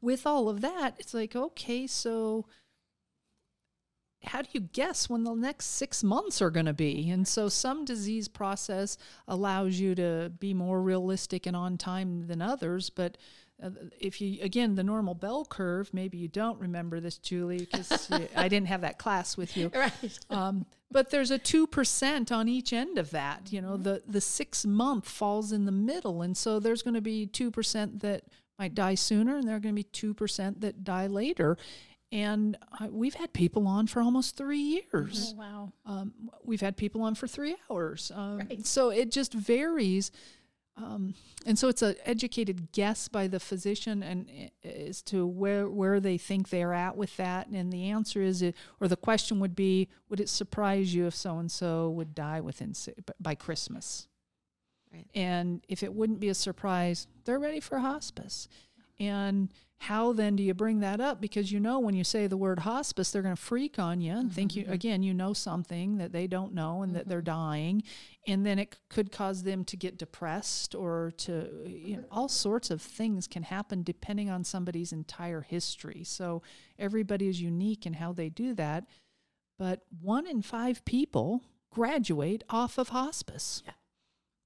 with 0.01 0.27
all 0.27 0.49
of 0.49 0.61
that, 0.61 0.97
it's 0.99 1.15
like, 1.15 1.37
okay, 1.37 1.87
so 1.87 2.47
how 4.23 4.43
do 4.43 4.49
you 4.53 4.61
guess 4.61 5.09
when 5.09 5.25
the 5.25 5.35
next 5.35 5.67
six 5.67 6.05
months 6.05 6.43
are 6.43 6.51
going 6.51 6.67
to 6.67 6.75
be? 6.75 7.11
And 7.11 7.27
so 7.27 7.49
some 7.49 7.85
disease 7.85 8.29
process 8.29 8.99
allows 9.27 9.81
you 9.81 9.95
to 9.95 10.31
be 10.39 10.53
more 10.53 10.83
realistic 10.83 11.47
and 11.47 11.57
on 11.57 11.79
time 11.79 12.27
than 12.27 12.43
others. 12.43 12.91
But 12.91 13.17
uh, 13.63 13.71
if 13.99 14.21
you, 14.21 14.43
again, 14.43 14.75
the 14.75 14.85
normal 14.85 15.15
bell 15.15 15.47
curve, 15.47 15.93
maybe 15.95 16.19
you 16.19 16.29
don't 16.29 16.61
remember 16.61 17.01
this, 17.01 17.17
Julie, 17.17 17.67
because 17.71 18.11
I 18.37 18.49
didn't 18.49 18.69
have 18.69 18.83
that 18.83 18.99
class 18.99 19.37
with 19.37 19.57
you. 19.57 19.71
Right. 19.75 20.19
Um, 20.29 20.67
but 20.91 21.11
there's 21.11 21.31
a 21.31 21.39
2% 21.39 22.33
on 22.33 22.49
each 22.49 22.73
end 22.73 22.99
of 22.99 23.11
that. 23.11 23.53
You 23.53 23.63
know, 23.63 23.77
the, 23.77 24.03
the 24.07 24.21
six 24.21 24.67
month 24.67 25.09
falls 25.09 25.51
in 25.53 25.65
the 25.65 25.73
middle. 25.73 26.21
And 26.21 26.37
so 26.37 26.61
there's 26.61 26.83
going 26.83 26.95
to 26.95 27.01
be 27.01 27.27
2% 27.27 28.01
that 28.01 28.25
might 28.61 28.75
die 28.75 28.95
sooner, 28.95 29.37
and 29.37 29.49
there 29.49 29.57
are 29.57 29.61
going 29.61 29.75
to 29.75 29.83
be 29.83 30.15
2% 30.15 30.61
that 30.61 30.85
die 30.85 31.07
later. 31.07 31.57
And 32.13 32.59
uh, 32.79 32.89
we've 32.91 33.15
had 33.15 33.33
people 33.33 33.67
on 33.67 33.87
for 33.87 34.03
almost 34.03 34.37
three 34.37 34.83
years. 34.93 35.35
Oh, 35.35 35.39
wow. 35.39 35.73
Um, 35.87 36.13
we've 36.45 36.61
had 36.61 36.77
people 36.77 37.03
on 37.03 37.15
for 37.15 37.27
three 37.27 37.57
hours. 37.71 38.13
Um, 38.15 38.43
So 38.63 38.91
it 38.91 39.11
just 39.11 39.33
varies. 39.33 40.13
Um, 40.77 41.15
and 41.47 41.59
so 41.59 41.69
it's 41.69 41.83
an 41.83 41.95
educated 42.05 42.73
guess 42.73 43.09
by 43.09 43.29
the 43.29 43.41
physician 43.41 44.03
and 44.03 44.29
uh, 44.65 44.69
as 44.69 45.03
to 45.03 45.27
where 45.27 45.69
where 45.69 46.01
they 46.01 46.19
think 46.19 46.49
they're 46.49 46.75
at 46.75 46.97
with 46.97 47.17
that. 47.17 47.49
And 47.49 47.73
the 47.73 47.91
answer 47.91 48.23
is, 48.23 48.43
it, 48.43 48.55
or 48.81 48.89
the 48.89 48.97
question 48.97 49.41
would 49.41 49.55
be, 49.55 49.89
would 50.09 50.21
it 50.21 50.29
surprise 50.29 50.95
you 50.95 51.07
if 51.07 51.15
so 51.15 51.39
and 51.39 51.51
so 51.51 51.91
would 51.91 52.15
die 52.15 52.41
within 52.41 52.75
by 53.21 53.35
Christmas? 53.35 54.09
Right. 54.93 55.07
And 55.15 55.65
if 55.69 55.83
it 55.83 55.95
wouldn't 55.95 56.21
be 56.21 56.29
a 56.29 56.35
surprise, 56.35 57.07
they're 57.25 57.39
ready 57.39 57.61
for 57.61 57.79
hospice. 57.79 58.49
And 58.99 59.53
how 59.79 60.13
then 60.13 60.37
do 60.37 60.43
you 60.43 60.53
bring 60.53 60.81
that 60.81 61.01
up? 61.01 61.23
Because 61.23 61.51
you 61.51 61.59
know 61.59 61.79
when 61.79 61.95
you 61.95 62.05
say 62.05 62.27
the 62.27 62.37
word 62.37 62.59
hospice, 62.59 63.11
they're 63.11 63.23
going 63.23 63.35
to 63.35 63.41
freak 63.41 63.79
on 63.79 64.03
you 64.03 64.13
and 64.13 64.31
think 64.31 64.55
you 64.55 64.65
mm-hmm. 64.65 64.73
again 64.75 65.03
you 65.03 65.15
know 65.15 65.33
something 65.33 65.97
that 65.97 66.13
they 66.13 66.27
don't 66.27 66.53
know 66.53 66.83
and 66.83 66.95
that 66.95 67.09
they're 67.09 67.21
mm-hmm. 67.21 67.49
dying, 67.51 67.83
and 68.27 68.45
then 68.45 68.59
it 68.59 68.77
could 68.91 69.11
cause 69.11 69.43
them 69.43 69.65
to 69.65 69.79
get 69.79 69.97
depressed 69.97 70.75
or 70.75 71.13
to 71.17 71.49
you 71.67 71.97
know 71.97 72.05
all 72.11 72.29
sorts 72.29 72.71
of 72.71 72.83
things 72.83 73.27
can 73.27 73.43
happen 73.43 73.83
depending 73.83 74.29
on 74.29 74.45
somebody's 74.45 74.93
entire 74.93 75.41
history. 75.41 76.05
So 76.05 76.43
everybody 76.79 77.29
is 77.29 77.41
unique 77.41 77.87
in 77.87 77.95
how 77.95 78.13
they 78.13 78.29
do 78.29 78.53
that, 78.57 78.85
but 79.59 79.81
one 80.03 80.27
in 80.27 80.43
five 80.43 80.85
people 80.85 81.43
graduate 81.71 82.45
off 82.51 82.77
of 82.77 82.91
hospice. 82.91 83.63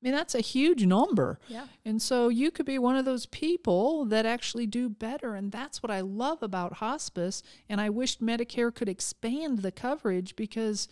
I 0.05 0.09
mean, 0.09 0.15
that's 0.15 0.35
a 0.35 0.41
huge 0.41 0.85
number. 0.85 1.39
Yeah. 1.49 1.67
And 1.87 2.01
so 2.03 2.29
you 2.29 2.51
could 2.51 2.67
be 2.67 2.79
one 2.79 2.95
of 2.95 3.07
those 3.07 3.25
people 3.25 4.05
that 4.07 4.27
actually 4.27 4.67
do 4.67 4.91
better. 4.91 5.35
And 5.35 5.51
that's 5.51 5.83
what 5.83 5.91
I 5.91 6.03
love 6.03 6.43
about 6.43 6.75
hospice. 6.75 7.43
And 7.71 7.81
I 7.81 7.89
wish 7.89 8.19
Medicare 8.19 8.75
could 8.75 8.89
expand 8.89 9.61
the 9.61 9.73
coverage 9.73 10.37
because 10.37 10.89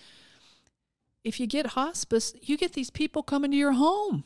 if 1.24 1.38
you 1.38 1.46
get 1.46 1.68
hospice, 1.68 2.32
you 2.40 2.56
get 2.56 2.72
these 2.72 2.88
people 2.88 3.22
coming 3.22 3.50
to 3.50 3.56
your 3.56 3.72
home. 3.72 4.24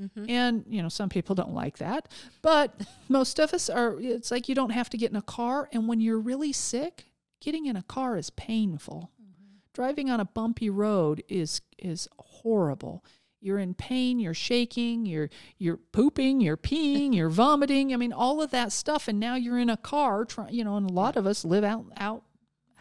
Mm-hmm. 0.00 0.30
And, 0.30 0.64
you 0.66 0.82
know, 0.82 0.88
some 0.88 1.10
people 1.10 1.34
don't 1.34 1.52
like 1.52 1.76
that. 1.76 2.08
But 2.40 2.80
most 3.10 3.38
of 3.38 3.52
us 3.52 3.68
are, 3.68 4.00
it's 4.00 4.30
like 4.30 4.48
you 4.48 4.54
don't 4.54 4.70
have 4.70 4.88
to 4.90 4.96
get 4.96 5.10
in 5.10 5.16
a 5.16 5.22
car. 5.22 5.68
And 5.70 5.86
when 5.86 6.00
you're 6.00 6.18
really 6.18 6.54
sick, 6.54 7.04
getting 7.42 7.66
in 7.66 7.76
a 7.76 7.82
car 7.82 8.16
is 8.16 8.30
painful. 8.30 9.10
Mm-hmm. 9.20 9.56
Driving 9.74 10.08
on 10.08 10.18
a 10.18 10.24
bumpy 10.24 10.70
road 10.70 11.22
is 11.28 11.60
is 11.78 12.08
horrible. 12.18 13.04
You're 13.40 13.58
in 13.58 13.74
pain, 13.74 14.18
you're 14.18 14.34
shaking, 14.34 15.06
you're 15.06 15.28
you're 15.58 15.76
pooping, 15.76 16.40
you're 16.40 16.56
peeing, 16.56 17.14
you're 17.14 17.28
vomiting. 17.28 17.94
I 17.94 17.96
mean, 17.96 18.12
all 18.12 18.42
of 18.42 18.50
that 18.50 18.72
stuff 18.72 19.08
and 19.08 19.20
now 19.20 19.36
you're 19.36 19.58
in 19.58 19.70
a 19.70 19.76
car, 19.76 20.24
try, 20.24 20.48
you 20.50 20.64
know, 20.64 20.76
and 20.76 20.90
a 20.90 20.92
lot 20.92 21.16
of 21.16 21.26
us 21.26 21.44
live 21.44 21.64
out 21.64 21.86
out 21.96 22.24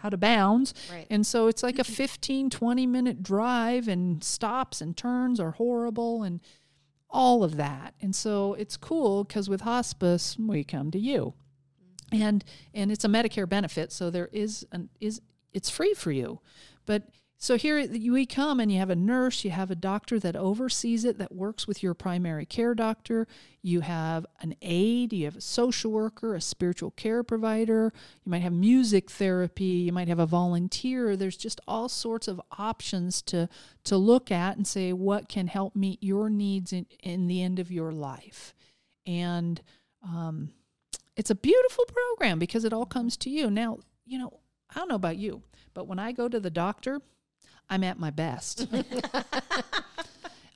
out 0.03 0.13
of 0.13 0.19
bounds. 0.19 0.73
Right. 0.91 1.07
And 1.09 1.25
so 1.25 1.47
it's 1.47 1.63
like 1.63 1.79
a 1.79 1.83
15 1.83 2.49
20 2.49 2.87
minute 2.87 3.23
drive 3.23 3.87
and 3.87 4.23
stops 4.23 4.81
and 4.81 4.95
turns 4.95 5.39
are 5.39 5.51
horrible 5.51 6.23
and 6.23 6.41
all 7.09 7.43
of 7.43 7.57
that. 7.57 7.93
And 8.01 8.15
so 8.15 8.53
it's 8.55 8.77
cool 8.77 9.25
cuz 9.25 9.49
with 9.49 9.61
hospice 9.61 10.37
we 10.37 10.63
come 10.63 10.91
to 10.91 10.99
you 10.99 11.33
mm-hmm. 12.11 12.23
and 12.23 12.43
and 12.73 12.91
it's 12.91 13.05
a 13.05 13.09
Medicare 13.09 13.47
benefit, 13.47 13.91
so 13.91 14.09
there 14.09 14.29
is 14.31 14.65
an 14.71 14.89
is 14.99 15.21
it's 15.53 15.69
free 15.69 15.93
for 15.93 16.11
you. 16.11 16.39
But 16.85 17.09
so 17.39 17.55
here 17.55 17.87
we 17.87 18.25
come 18.25 18.59
and 18.59 18.71
you 18.71 18.79
have 18.79 18.89
a 18.89 18.95
nurse, 18.95 19.45
you 19.45 19.51
have 19.51 19.69
a 19.69 19.75
doctor 19.75 20.19
that 20.19 20.35
oversees 20.35 21.05
it, 21.05 21.19
that 21.19 21.35
works 21.35 21.67
with 21.67 21.83
your 21.83 21.93
primary 21.93 22.47
care 22.47 22.73
doctor. 22.73 23.27
You 23.61 23.81
have 23.81 24.25
an 24.41 24.55
aide, 24.63 25.13
you 25.13 25.25
have 25.25 25.35
a 25.35 25.41
social 25.41 25.91
worker, 25.91 26.33
a 26.33 26.41
spiritual 26.41 26.89
care 26.91 27.21
provider. 27.21 27.93
You 28.25 28.31
might 28.31 28.41
have 28.41 28.53
music 28.53 29.11
therapy, 29.11 29.65
you 29.65 29.91
might 29.91 30.07
have 30.07 30.17
a 30.17 30.25
volunteer. 30.25 31.15
There's 31.15 31.37
just 31.37 31.61
all 31.67 31.89
sorts 31.89 32.27
of 32.27 32.41
options 32.57 33.21
to 33.23 33.49
to 33.83 33.97
look 33.97 34.31
at 34.31 34.57
and 34.57 34.65
say 34.65 34.91
what 34.91 35.29
can 35.29 35.45
help 35.45 35.75
meet 35.75 36.01
your 36.01 36.31
needs 36.31 36.73
in, 36.73 36.87
in 37.03 37.27
the 37.27 37.43
end 37.43 37.59
of 37.59 37.71
your 37.71 37.91
life. 37.91 38.55
And 39.05 39.61
um, 40.03 40.49
it's 41.15 41.29
a 41.29 41.35
beautiful 41.35 41.85
program 41.85 42.39
because 42.39 42.65
it 42.65 42.73
all 42.73 42.87
comes 42.87 43.15
to 43.17 43.29
you. 43.29 43.51
Now, 43.51 43.77
you 44.07 44.17
know, 44.17 44.39
I 44.71 44.79
don't 44.79 44.89
know 44.89 44.95
about 44.95 45.17
you, 45.17 45.43
but 45.75 45.87
when 45.87 45.99
I 45.99 46.11
go 46.13 46.27
to 46.27 46.39
the 46.39 46.49
doctor, 46.49 46.99
I'm 47.69 47.83
at 47.83 47.99
my 47.99 48.09
best. 48.09 48.67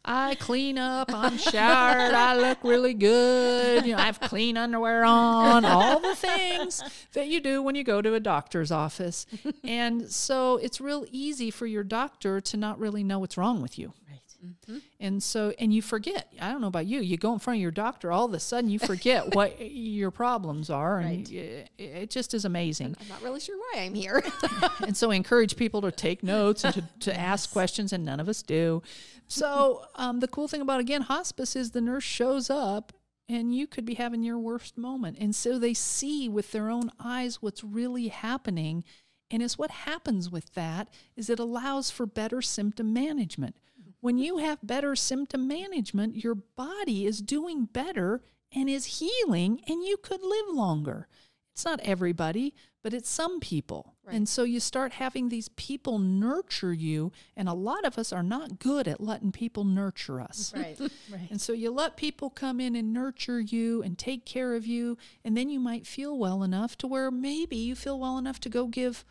I 0.04 0.36
clean 0.36 0.80
up, 0.80 1.14
I'm 1.14 1.38
showered, 1.38 2.14
I 2.14 2.36
look 2.36 2.64
really 2.64 2.96
good, 2.96 3.86
you 3.86 3.96
know, 3.96 4.02
I 4.02 4.08
have 4.08 4.20
clean 4.20 4.58
underwear 4.58 5.04
on, 5.06 5.64
all 5.64 6.00
the 6.00 6.16
things 6.16 6.82
that 7.14 7.28
you 7.28 7.40
do 7.40 7.62
when 7.62 7.76
you 7.76 7.84
go 7.84 8.02
to 8.02 8.16
a 8.16 8.20
doctor's 8.20 8.72
office. 8.72 9.26
And 9.64 10.12
so 10.12 10.58
it's 10.58 10.82
real 10.82 11.06
easy 11.12 11.52
for 11.52 11.68
your 11.68 11.84
doctor 11.84 12.42
to 12.42 12.58
not 12.58 12.80
really 12.80 13.04
know 13.04 13.20
what's 13.20 13.38
wrong 13.38 13.62
with 13.62 13.78
you. 13.78 13.94
Right. 14.42 14.82
And 15.00 15.22
so, 15.22 15.54
and 15.60 15.74
you 15.74 15.82
forget. 15.82 16.32
I 16.40 16.52
don't 16.52 16.62
know 16.62 16.68
about 16.68 16.88
you. 16.88 17.00
You 17.02 17.18
go 17.18 17.34
in 17.34 17.40
front 17.40 17.58
of 17.58 17.62
your 17.62 17.72
doctor, 17.72 18.12
all 18.12 18.26
of 18.26 18.34
a 18.34 18.40
sudden 18.40 18.70
you 18.70 18.80
forget 18.80 19.36
what 19.36 19.60
your 19.72 20.12
problems 20.12 20.70
are, 20.70 21.00
and 21.00 21.10
Right. 21.10 21.32
it, 21.32 21.70
it 21.78 22.10
just 22.10 22.34
is 22.34 22.46
amazing. 22.46 22.96
I'm 23.00 23.08
not 23.08 23.22
really 23.22 23.40
sure 23.40 23.58
why 23.58 23.82
I'm 23.82 23.94
here. 23.94 24.24
and 24.82 24.96
so, 24.98 25.12
I 25.12 25.16
encourage 25.16 25.56
people 25.56 25.82
to 25.82 25.92
take 25.92 26.24
notes 26.38 26.64
and 26.64 26.74
to, 26.74 26.84
to 27.02 27.20
ask 27.20 27.52
questions, 27.52 27.94
and 27.94 28.04
none 28.04 28.20
of 28.20 28.28
us 28.28 28.42
do. 28.42 28.82
So, 29.28 29.86
um, 29.96 30.20
the 30.20 30.28
cool 30.28 30.48
thing 30.48 30.62
about 30.62 30.80
again 30.80 31.02
hospice 31.04 31.56
is 31.56 31.72
the 31.72 31.82
nurse 31.82 32.04
shows 32.04 32.50
up. 32.50 32.94
And 33.30 33.56
you 33.56 33.66
could 33.66 33.86
be 33.86 33.94
having 33.94 34.24
your 34.24 34.38
worst 34.38 34.78
moment. 34.78 35.16
And 35.18 35.34
so 35.34 35.58
they 35.58 35.74
see 35.74 36.28
with 36.28 36.52
their 36.52 36.70
own 36.70 36.92
eyes 37.00 37.42
what's 37.42 37.64
really 37.64 38.10
happening. 38.10 38.84
And 39.30 39.42
it's 39.42 39.58
what 39.58 39.72
happens 39.72 40.30
with 40.30 40.54
that 40.56 40.90
is 41.16 41.30
it 41.30 41.40
allows 41.40 41.90
for 41.90 42.06
better 42.06 42.42
symptom 42.42 42.92
management. 42.92 43.56
When 44.02 44.18
you 44.18 44.38
have 44.38 44.60
better 44.64 44.96
symptom 44.96 45.48
management, 45.48 46.24
your 46.24 46.36
body 46.36 47.06
is 47.06 47.22
doing 47.22 47.66
better 47.66 48.22
and 48.54 48.70
is 48.70 49.00
healing, 49.00 49.62
and 49.68 49.84
you 49.84 49.96
could 49.98 50.22
live 50.22 50.48
longer. 50.50 51.08
It's 51.54 51.66
not 51.66 51.80
everybody, 51.82 52.54
but 52.84 52.94
it's 52.94 53.10
some 53.10 53.40
people. 53.40 53.96
And 54.16 54.28
so 54.28 54.44
you 54.44 54.60
start 54.60 54.94
having 54.94 55.30
these 55.30 55.50
people 55.50 56.00
nurture 56.00 56.74
you, 56.74 57.12
and 57.38 57.48
a 57.48 57.54
lot 57.54 57.86
of 57.86 57.98
us 57.98 58.12
are 58.12 58.24
not 58.24 58.60
good 58.60 58.88
at 58.88 59.00
letting 59.00 59.32
people 59.32 59.64
nurture 59.64 60.20
us. 60.20 60.52
Right. 60.56 60.78
Right. 61.12 61.22
And 61.30 61.40
so 61.40 61.54
you 61.54 61.72
let 61.72 61.96
people 61.96 62.30
come 62.30 62.60
in 62.60 62.76
and 62.76 62.92
nurture 62.92 63.40
you 63.40 63.84
and 63.84 63.98
take 63.98 64.26
care 64.26 64.56
of 64.56 64.66
you, 64.66 64.98
and 65.24 65.38
then 65.38 65.50
you 65.50 65.60
might 65.60 65.86
feel 65.86 66.18
well 66.18 66.44
enough 66.44 66.78
to 66.80 66.88
where 66.88 67.12
maybe 67.12 67.56
you 67.56 67.76
feel 67.76 68.00
well 68.00 68.18
enough 68.18 68.40
to 68.42 68.50
go 68.50 68.68
give 68.68 69.06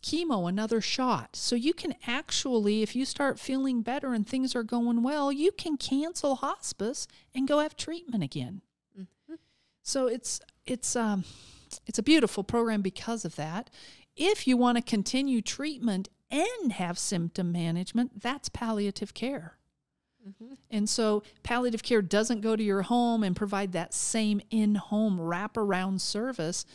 chemo 0.00 0.48
another 0.48 0.80
shot. 0.80 1.36
So 1.36 1.54
you 1.54 1.72
can 1.74 1.94
actually, 2.06 2.82
if 2.82 2.96
you 2.96 3.04
start 3.04 3.38
feeling 3.38 3.82
better 3.82 4.12
and 4.14 4.26
things 4.26 4.54
are 4.54 4.62
going 4.62 5.02
well, 5.02 5.30
you 5.30 5.52
can 5.52 5.76
cancel 5.76 6.36
hospice 6.36 7.06
and 7.34 7.46
go 7.46 7.58
have 7.60 7.76
treatment 7.76 8.22
again. 8.24 8.62
So 9.82 10.06
it's 10.06 10.40
it's 10.66 10.94
um 10.94 11.24
it's 11.86 11.98
a 11.98 12.02
beautiful 12.02 12.44
program 12.44 12.82
because 12.82 13.24
of 13.24 13.36
that. 13.36 13.70
If 14.16 14.46
you 14.46 14.56
want 14.56 14.76
to 14.76 14.82
continue 14.82 15.40
treatment 15.40 16.08
and 16.30 16.72
have 16.72 16.98
symptom 16.98 17.52
management, 17.52 18.20
that's 18.20 18.48
palliative 18.48 19.14
care. 19.14 19.56
And 20.70 20.88
so 20.88 21.22
palliative 21.42 21.82
care 21.82 22.02
doesn't 22.02 22.42
go 22.42 22.54
to 22.54 22.62
your 22.62 22.82
home 22.82 23.24
and 23.24 23.34
provide 23.34 23.72
that 23.72 23.94
same 23.94 24.40
in 24.50 24.74
home 24.74 25.18
wraparound 25.18 26.00
service, 26.00 26.66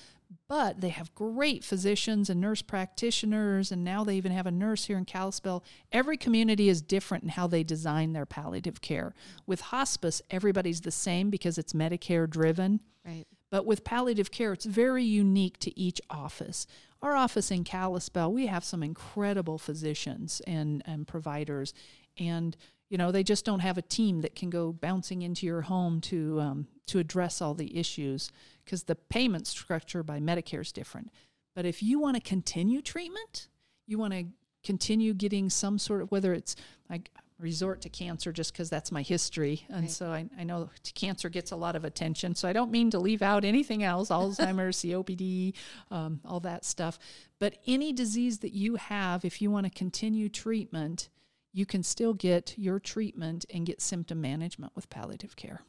but 0.47 0.81
they 0.81 0.89
have 0.89 1.15
great 1.15 1.63
physicians 1.63 2.29
and 2.29 2.39
nurse 2.39 2.61
practitioners, 2.61 3.71
and 3.71 3.83
now 3.83 4.03
they 4.03 4.15
even 4.15 4.31
have 4.31 4.45
a 4.45 4.51
nurse 4.51 4.85
here 4.85 4.97
in 4.97 5.05
Kalispell. 5.05 5.63
Every 5.91 6.17
community 6.17 6.69
is 6.69 6.81
different 6.81 7.23
in 7.23 7.29
how 7.29 7.47
they 7.47 7.63
design 7.63 8.13
their 8.13 8.27
palliative 8.27 8.81
care. 8.81 9.15
With 9.47 9.61
hospice, 9.61 10.21
everybody's 10.29 10.81
the 10.81 10.91
same 10.91 11.29
because 11.29 11.57
it's 11.57 11.73
Medicare 11.73 12.29
driven. 12.29 12.81
Right. 13.03 13.25
But 13.49 13.65
with 13.65 13.83
palliative 13.83 14.31
care, 14.31 14.53
it's 14.53 14.65
very 14.65 15.03
unique 15.03 15.57
to 15.59 15.79
each 15.79 16.01
office. 16.09 16.67
Our 17.01 17.15
office 17.15 17.51
in 17.51 17.63
Kalispell, 17.63 18.31
we 18.31 18.47
have 18.47 18.63
some 18.63 18.83
incredible 18.83 19.57
physicians 19.57 20.41
and, 20.45 20.83
and 20.85 21.07
providers. 21.07 21.73
And, 22.17 22.55
you 22.89 22.97
know, 22.97 23.11
they 23.11 23.23
just 23.23 23.45
don't 23.45 23.59
have 23.59 23.77
a 23.77 23.83
team 23.83 24.21
that 24.21 24.35
can 24.35 24.49
go 24.49 24.71
bouncing 24.71 25.21
into 25.21 25.45
your 25.45 25.61
home 25.61 26.01
to, 26.01 26.39
um, 26.41 26.67
to 26.87 26.99
address 26.99 27.41
all 27.41 27.53
the 27.53 27.77
issues 27.77 28.31
because 28.65 28.83
the 28.83 28.95
payment 28.95 29.47
structure 29.47 30.03
by 30.03 30.19
Medicare 30.19 30.61
is 30.61 30.71
different. 30.71 31.11
But 31.55 31.65
if 31.65 31.81
you 31.81 31.99
want 31.99 32.15
to 32.17 32.21
continue 32.21 32.81
treatment, 32.81 33.47
you 33.87 33.97
want 33.97 34.13
to 34.13 34.25
continue 34.63 35.13
getting 35.13 35.49
some 35.49 35.77
sort 35.77 36.01
of, 36.01 36.11
whether 36.11 36.33
it's 36.33 36.55
like 36.89 37.11
resort 37.37 37.81
to 37.81 37.89
cancer 37.89 38.31
just 38.31 38.53
because 38.53 38.69
that's 38.69 38.91
my 38.91 39.01
history. 39.01 39.65
And 39.69 39.81
Right. 39.81 39.91
so 39.91 40.07
I, 40.11 40.25
I 40.39 40.43
know 40.43 40.69
cancer 40.95 41.29
gets 41.29 41.51
a 41.51 41.55
lot 41.55 41.75
of 41.75 41.85
attention. 41.85 42.33
So 42.33 42.47
I 42.47 42.53
don't 42.53 42.71
mean 42.71 42.89
to 42.91 42.99
leave 42.99 43.21
out 43.21 43.45
anything 43.45 43.83
else 43.83 44.09
Alzheimer's, 44.09 44.77
COPD, 44.83 45.53
um, 45.91 46.19
all 46.25 46.39
that 46.41 46.65
stuff. 46.65 46.97
But 47.39 47.57
any 47.67 47.93
disease 47.93 48.39
that 48.39 48.53
you 48.53 48.75
have, 48.75 49.23
if 49.25 49.41
you 49.41 49.51
want 49.51 49.65
to 49.65 49.69
continue 49.69 50.29
treatment, 50.29 51.09
you 51.53 51.65
can 51.65 51.83
still 51.83 52.13
get 52.13 52.53
your 52.57 52.79
treatment 52.79 53.45
and 53.53 53.65
get 53.65 53.81
symptom 53.81 54.19
management 54.21 54.73
with 54.75 54.89
palliative 54.89 55.35
care. 55.35 55.61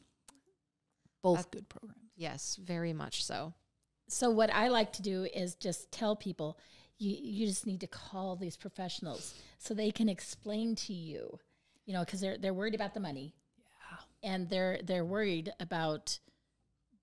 Both 1.22 1.42
That- 1.42 1.50
good 1.50 1.68
programs. 1.68 2.05
Yes, 2.16 2.56
very 2.56 2.92
much 2.92 3.24
so. 3.24 3.54
So 4.08 4.30
what 4.30 4.52
I 4.52 4.68
like 4.68 4.92
to 4.94 5.02
do 5.02 5.24
is 5.34 5.54
just 5.54 5.90
tell 5.92 6.16
people 6.16 6.58
you 6.98 7.16
you 7.20 7.46
just 7.46 7.66
need 7.66 7.80
to 7.80 7.86
call 7.86 8.36
these 8.36 8.56
professionals 8.56 9.34
so 9.58 9.74
they 9.74 9.90
can 9.90 10.08
explain 10.08 10.74
to 10.76 10.92
you, 10.94 11.38
you 11.84 11.92
know, 11.92 12.00
because 12.04 12.20
they're 12.20 12.38
they're 12.38 12.54
worried 12.54 12.74
about 12.74 12.94
the 12.94 13.00
money. 13.00 13.34
Yeah. 14.22 14.30
And 14.32 14.48
they're 14.48 14.78
they're 14.82 15.04
worried 15.04 15.52
about 15.60 16.18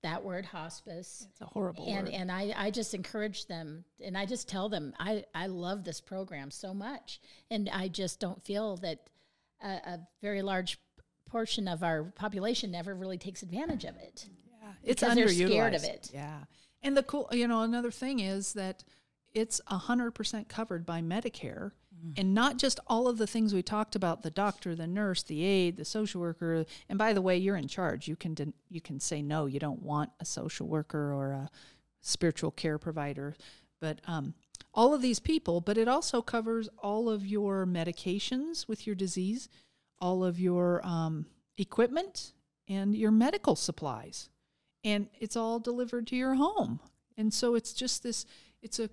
that 0.02 0.24
word 0.24 0.46
hospice. 0.46 1.28
It's 1.32 1.42
a 1.42 1.46
horrible 1.46 1.86
And 1.88 2.08
word. 2.08 2.14
and 2.14 2.32
I, 2.32 2.54
I 2.58 2.72
just 2.72 2.94
encourage 2.94 3.46
them 3.48 3.86
and 4.04 4.18
I 4.18 4.26
just 4.26 4.50
tell 4.50 4.68
them 4.68 4.94
I, 5.00 5.24
I 5.34 5.48
love 5.48 5.84
this 5.86 6.02
program 6.02 6.52
so 6.52 6.74
much. 6.74 7.22
And 7.50 7.70
I 7.72 7.88
just 7.88 8.20
don't 8.20 8.44
feel 8.44 8.76
that 8.78 9.00
a, 9.64 9.68
a 9.68 10.00
very 10.22 10.42
large 10.42 10.78
portion 11.26 11.68
of 11.70 11.84
our 11.84 12.04
population 12.04 12.70
never 12.72 12.94
really 12.94 13.18
takes 13.18 13.44
advantage 13.44 13.86
of 13.86 13.96
it. 13.96 14.28
It's 14.84 15.02
because 15.02 15.16
they're 15.16 15.28
underutilized. 15.28 15.48
scared 15.48 15.74
of 15.74 15.84
it. 15.84 16.12
Yeah. 16.14 16.40
And 16.82 16.98
the 16.98 17.04
cool, 17.04 17.30
you 17.32 17.48
know, 17.48 17.62
another 17.62 17.92
thing 17.92 18.20
is 18.20 18.54
that 18.54 18.84
it's 19.34 19.62
100% 19.70 20.48
covered 20.48 20.86
by 20.86 21.02
Medicare. 21.02 21.72
And 22.18 22.34
not 22.34 22.58
just 22.58 22.82
all 22.88 23.08
of 23.08 23.18
the 23.18 23.28
things 23.28 23.54
we 23.54 23.64
talked 23.64 23.96
about 23.96 24.24
the 24.24 24.30
doctor, 24.30 24.76
the 24.76 24.88
nurse, 24.88 25.24
the 25.24 25.42
aide, 25.44 25.78
the 25.78 25.86
social 25.86 26.20
worker. 26.20 26.66
And 26.90 27.00
by 27.00 27.14
the 27.14 27.22
way, 27.22 27.38
you're 27.38 27.56
in 27.56 27.70
charge. 27.70 28.10
You 28.10 28.18
can, 28.18 28.34
den- 28.34 28.54
you 28.70 28.82
can 28.82 29.00
say 29.00 29.22
no, 29.22 29.46
you 29.46 29.58
don't 29.58 29.82
want 29.82 30.10
a 30.20 30.26
social 30.26 30.68
worker 30.68 31.14
or 31.14 31.32
a 31.32 31.50
spiritual 32.02 32.52
care 32.52 32.78
provider. 32.78 33.36
But 33.80 34.02
um, 34.06 34.34
all 34.74 34.94
of 34.94 35.02
these 35.02 35.20
people, 35.20 35.62
but 35.62 35.78
it 35.78 35.88
also 35.88 36.22
covers 36.22 36.68
all 36.78 37.10
of 37.10 37.26
your 37.26 37.66
medications 37.66 38.68
with 38.68 38.86
your 38.86 38.96
disease, 38.96 39.48
all 40.02 40.26
of 40.26 40.42
your 40.42 40.86
um, 40.86 41.26
equipment, 41.58 42.34
and 42.68 42.96
your 42.96 43.12
medical 43.12 43.56
supplies 43.56 44.30
and 44.84 45.08
it's 45.20 45.36
all 45.36 45.60
delivered 45.60 46.08
to 46.08 46.16
your 46.16 46.36
home. 46.36 46.80
And 47.18 47.34
so 47.34 47.56
it's 47.56 47.74
just 47.74 48.04
this 48.04 48.26
it's 48.62 48.80
a 48.80 48.90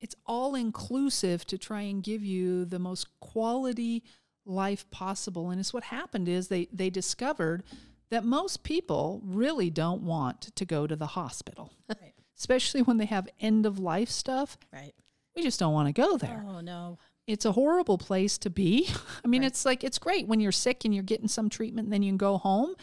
it's 0.00 0.14
all 0.26 0.54
inclusive 0.54 1.46
to 1.46 1.56
try 1.58 1.82
and 1.82 2.02
give 2.02 2.22
you 2.24 2.64
the 2.64 2.78
most 2.78 3.08
quality 3.20 4.02
life 4.44 4.88
possible. 4.90 5.50
And 5.50 5.58
it's 5.60 5.72
what 5.72 5.84
happened 5.84 6.28
is 6.28 6.48
they 6.48 6.68
they 6.72 6.90
discovered 6.90 7.62
that 8.10 8.24
most 8.24 8.62
people 8.62 9.22
really 9.24 9.70
don't 9.70 10.02
want 10.02 10.42
to 10.54 10.64
go 10.64 10.86
to 10.86 10.94
the 10.96 11.06
hospital. 11.06 11.72
Right. 11.88 12.12
Especially 12.36 12.82
when 12.82 12.98
they 12.98 13.06
have 13.06 13.28
end 13.40 13.64
of 13.64 13.78
life 13.78 14.10
stuff. 14.10 14.58
Right. 14.72 14.92
We 15.34 15.42
just 15.42 15.58
don't 15.58 15.72
want 15.72 15.88
to 15.88 15.92
go 16.00 16.16
there 16.16 16.44
Oh 16.46 16.60
no. 16.60 16.98
it's 17.26 17.44
a 17.44 17.52
horrible 17.52 17.96
place 17.98 18.36
to 18.38 18.50
be. 18.50 18.88
I 19.24 19.28
mean, 19.28 19.40
Right. 19.42 19.46
it's 19.46 19.64
like 19.64 19.82
it's 19.82 19.98
great 19.98 20.26
when 20.28 20.40
you're 20.40 20.52
sick 20.52 20.84
and 20.84 20.94
you're 20.94 21.02
getting 21.02 21.28
some 21.28 21.48
treatment, 21.48 21.86
and 21.86 21.92
then 21.92 22.02
you 22.02 22.10
can 22.10 22.18
go 22.18 22.36
home. 22.38 22.74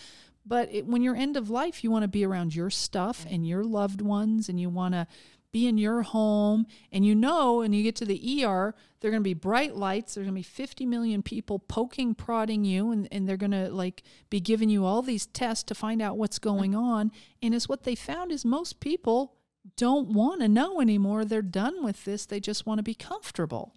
But 0.45 0.73
it, 0.73 0.85
when 0.85 1.01
you're 1.01 1.15
end 1.15 1.37
of 1.37 1.49
life, 1.49 1.83
you 1.83 1.91
want 1.91 2.03
to 2.03 2.07
be 2.07 2.25
around 2.25 2.55
your 2.55 2.69
stuff 2.69 3.25
and 3.29 3.47
your 3.47 3.63
loved 3.63 4.01
ones, 4.01 4.49
and 4.49 4.59
you 4.59 4.69
want 4.69 4.93
to 4.93 5.07
be 5.51 5.67
in 5.67 5.77
your 5.77 6.01
home. 6.01 6.65
And 6.91 7.05
you 7.05 7.13
know, 7.13 7.61
and 7.61 7.75
you 7.75 7.83
get 7.83 7.95
to 7.97 8.05
the 8.05 8.43
ER, 8.43 8.73
there 8.99 9.09
are 9.09 9.11
going 9.11 9.21
to 9.21 9.29
be 9.29 9.33
bright 9.33 9.75
lights. 9.75 10.15
There's 10.15 10.25
going 10.25 10.35
to 10.35 10.39
be 10.39 10.43
50 10.43 10.85
million 10.85 11.21
people 11.21 11.59
poking, 11.59 12.15
prodding 12.15 12.63
you, 12.63 12.91
and, 12.91 13.07
and 13.11 13.27
they're 13.27 13.37
going 13.37 13.51
to 13.51 13.69
like 13.69 14.03
be 14.29 14.39
giving 14.39 14.69
you 14.69 14.85
all 14.85 15.01
these 15.01 15.25
tests 15.27 15.63
to 15.65 15.75
find 15.75 16.01
out 16.01 16.17
what's 16.17 16.39
going 16.39 16.75
on. 16.75 17.11
And 17.41 17.53
it's 17.53 17.69
what 17.69 17.83
they 17.83 17.95
found 17.95 18.31
is 18.31 18.45
most 18.45 18.79
people 18.79 19.35
don't 19.77 20.09
want 20.09 20.41
to 20.41 20.47
know 20.47 20.81
anymore. 20.81 21.25
They're 21.25 21.41
done 21.41 21.83
with 21.83 22.05
this. 22.05 22.25
They 22.25 22.39
just 22.39 22.65
want 22.65 22.79
to 22.79 22.83
be 22.83 22.95
comfortable. 22.95 23.73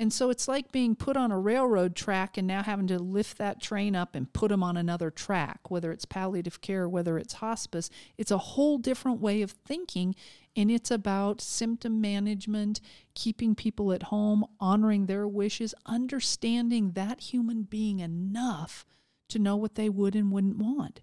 And 0.00 0.12
so 0.12 0.30
it's 0.30 0.46
like 0.46 0.70
being 0.70 0.94
put 0.94 1.16
on 1.16 1.32
a 1.32 1.38
railroad 1.38 1.96
track 1.96 2.36
and 2.38 2.46
now 2.46 2.62
having 2.62 2.86
to 2.86 3.00
lift 3.00 3.36
that 3.38 3.60
train 3.60 3.96
up 3.96 4.14
and 4.14 4.32
put 4.32 4.50
them 4.50 4.62
on 4.62 4.76
another 4.76 5.10
track, 5.10 5.70
whether 5.70 5.90
it's 5.90 6.04
palliative 6.04 6.60
care, 6.60 6.88
whether 6.88 7.18
it's 7.18 7.34
hospice. 7.34 7.90
It's 8.16 8.30
a 8.30 8.38
whole 8.38 8.78
different 8.78 9.20
way 9.20 9.42
of 9.42 9.50
thinking. 9.50 10.14
And 10.54 10.70
it's 10.70 10.92
about 10.92 11.40
symptom 11.40 12.00
management, 12.00 12.80
keeping 13.14 13.56
people 13.56 13.92
at 13.92 14.04
home, 14.04 14.44
honoring 14.60 15.06
their 15.06 15.26
wishes, 15.26 15.74
understanding 15.84 16.92
that 16.92 17.20
human 17.20 17.62
being 17.62 17.98
enough 17.98 18.86
to 19.28 19.38
know 19.38 19.56
what 19.56 19.74
they 19.74 19.88
would 19.88 20.14
and 20.14 20.30
wouldn't 20.32 20.58
want. 20.58 21.00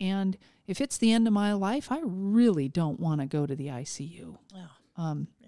And 0.00 0.36
if 0.66 0.80
it's 0.80 0.98
the 0.98 1.12
end 1.12 1.26
of 1.26 1.32
my 1.32 1.52
life, 1.54 1.90
I 1.90 2.00
really 2.02 2.68
don't 2.68 3.00
want 3.00 3.20
to 3.20 3.26
go 3.26 3.46
to 3.46 3.56
the 3.56 3.68
ICU. 3.68 4.36
Oh, 4.54 5.02
Um, 5.02 5.28
yeah. 5.40 5.43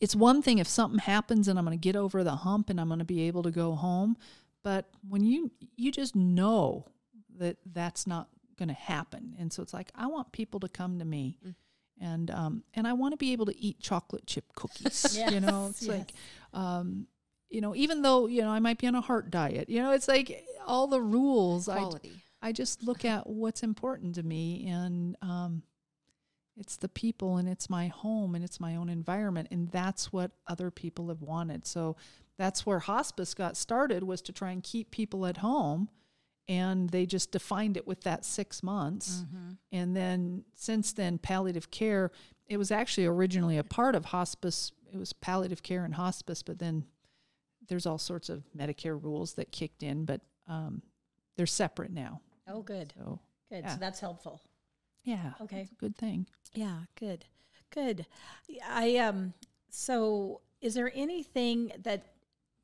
It's 0.00 0.14
one 0.14 0.42
thing 0.42 0.58
if 0.58 0.68
something 0.68 0.98
happens 0.98 1.48
and 1.48 1.58
I'm 1.58 1.64
going 1.64 1.78
to 1.78 1.82
get 1.82 1.96
over 1.96 2.22
the 2.24 2.36
hump 2.36 2.70
and 2.70 2.80
I'm 2.80 2.88
going 2.88 2.98
to 2.98 3.04
be 3.04 3.22
able 3.28 3.42
to 3.44 3.50
go 3.50 3.74
home, 3.74 4.16
but 4.62 4.88
when 5.08 5.24
you 5.24 5.50
you 5.76 5.92
just 5.92 6.14
know 6.16 6.86
that 7.38 7.56
that's 7.72 8.06
not 8.06 8.28
going 8.58 8.68
to 8.68 8.74
happen, 8.74 9.34
and 9.38 9.52
so 9.52 9.62
it's 9.62 9.74
like 9.74 9.90
I 9.94 10.06
want 10.06 10.32
people 10.32 10.60
to 10.60 10.68
come 10.68 10.98
to 10.98 11.04
me, 11.04 11.38
and 12.00 12.30
um 12.30 12.64
and 12.74 12.86
I 12.86 12.92
want 12.92 13.12
to 13.12 13.16
be 13.16 13.32
able 13.32 13.46
to 13.46 13.58
eat 13.58 13.80
chocolate 13.80 14.26
chip 14.26 14.44
cookies. 14.54 15.18
You 15.30 15.40
know, 15.40 15.68
it's 15.70 15.82
Yes, 15.82 15.96
like 15.98 16.12
um 16.52 17.06
you 17.48 17.60
know 17.60 17.74
even 17.76 18.02
though 18.02 18.26
you 18.26 18.42
know 18.42 18.50
I 18.50 18.58
might 18.58 18.78
be 18.78 18.86
on 18.86 18.94
a 18.94 19.00
heart 19.00 19.30
diet, 19.30 19.68
you 19.68 19.80
know, 19.82 19.92
it's 19.92 20.08
like 20.08 20.44
all 20.66 20.86
the 20.88 21.00
rules. 21.00 21.68
I 21.68 21.80
I 22.42 22.52
just 22.52 22.82
look 22.82 23.04
at 23.04 23.26
what's 23.28 23.62
important 23.62 24.14
to 24.16 24.22
me 24.22 24.68
and 24.68 25.16
um, 25.22 25.62
it's 26.56 26.76
the 26.76 26.88
people 26.88 27.36
and 27.36 27.48
it's 27.48 27.68
my 27.68 27.88
home 27.88 28.34
and 28.34 28.42
it's 28.44 28.60
my 28.60 28.76
own 28.76 28.88
environment 28.88 29.48
and 29.50 29.70
that's 29.70 30.12
what 30.12 30.30
other 30.46 30.70
people 30.70 31.08
have 31.08 31.22
wanted. 31.22 31.66
So 31.66 31.96
that's 32.38 32.64
where 32.66 32.78
hospice 32.78 33.34
got 33.34 33.56
started 33.56 34.02
was 34.04 34.22
to 34.22 34.32
try 34.32 34.50
and 34.50 34.62
keep 34.62 34.90
people 34.90 35.26
at 35.26 35.38
home 35.38 35.88
and 36.48 36.90
they 36.90 37.06
just 37.06 37.32
defined 37.32 37.76
it 37.76 37.86
with 37.86 38.02
that 38.02 38.24
6 38.24 38.62
months. 38.62 39.24
And 39.72 39.96
then 39.96 40.44
since 40.54 40.92
then 40.92 41.18
palliative 41.18 41.70
care 41.70 42.10
it 42.48 42.56
was 42.56 42.70
actually 42.70 43.06
originally 43.06 43.58
a 43.58 43.64
part 43.64 43.94
of 43.94 44.06
hospice. 44.06 44.70
It 44.92 44.96
was 44.96 45.12
palliative 45.12 45.62
care 45.62 45.84
and 45.84 45.94
hospice, 45.94 46.42
but 46.42 46.58
then 46.58 46.84
there's 47.68 47.86
all 47.86 47.98
sorts 47.98 48.28
of 48.28 48.44
Medicare 48.56 49.02
rules 49.02 49.34
that 49.34 49.50
kicked 49.50 49.82
in, 49.82 50.04
but 50.04 50.20
um, 50.48 50.82
they're 51.36 51.46
separate 51.46 51.90
now. 51.90 52.20
Oh, 52.48 52.62
good. 52.62 52.92
So 52.96 53.18
Good. 53.50 53.64
Yeah. 53.64 53.74
So 53.74 53.80
that's 53.80 54.00
helpful. 54.00 54.40
Yeah, 55.06 55.32
Okay. 55.40 55.68
good 55.78 55.96
thing. 55.96 56.26
Yeah, 56.54 56.80
good. 56.98 57.24
Good. 57.70 58.06
I 58.68 58.96
um 58.98 59.32
so 59.70 60.40
is 60.60 60.74
there 60.74 60.90
anything 60.94 61.72
that 61.82 62.02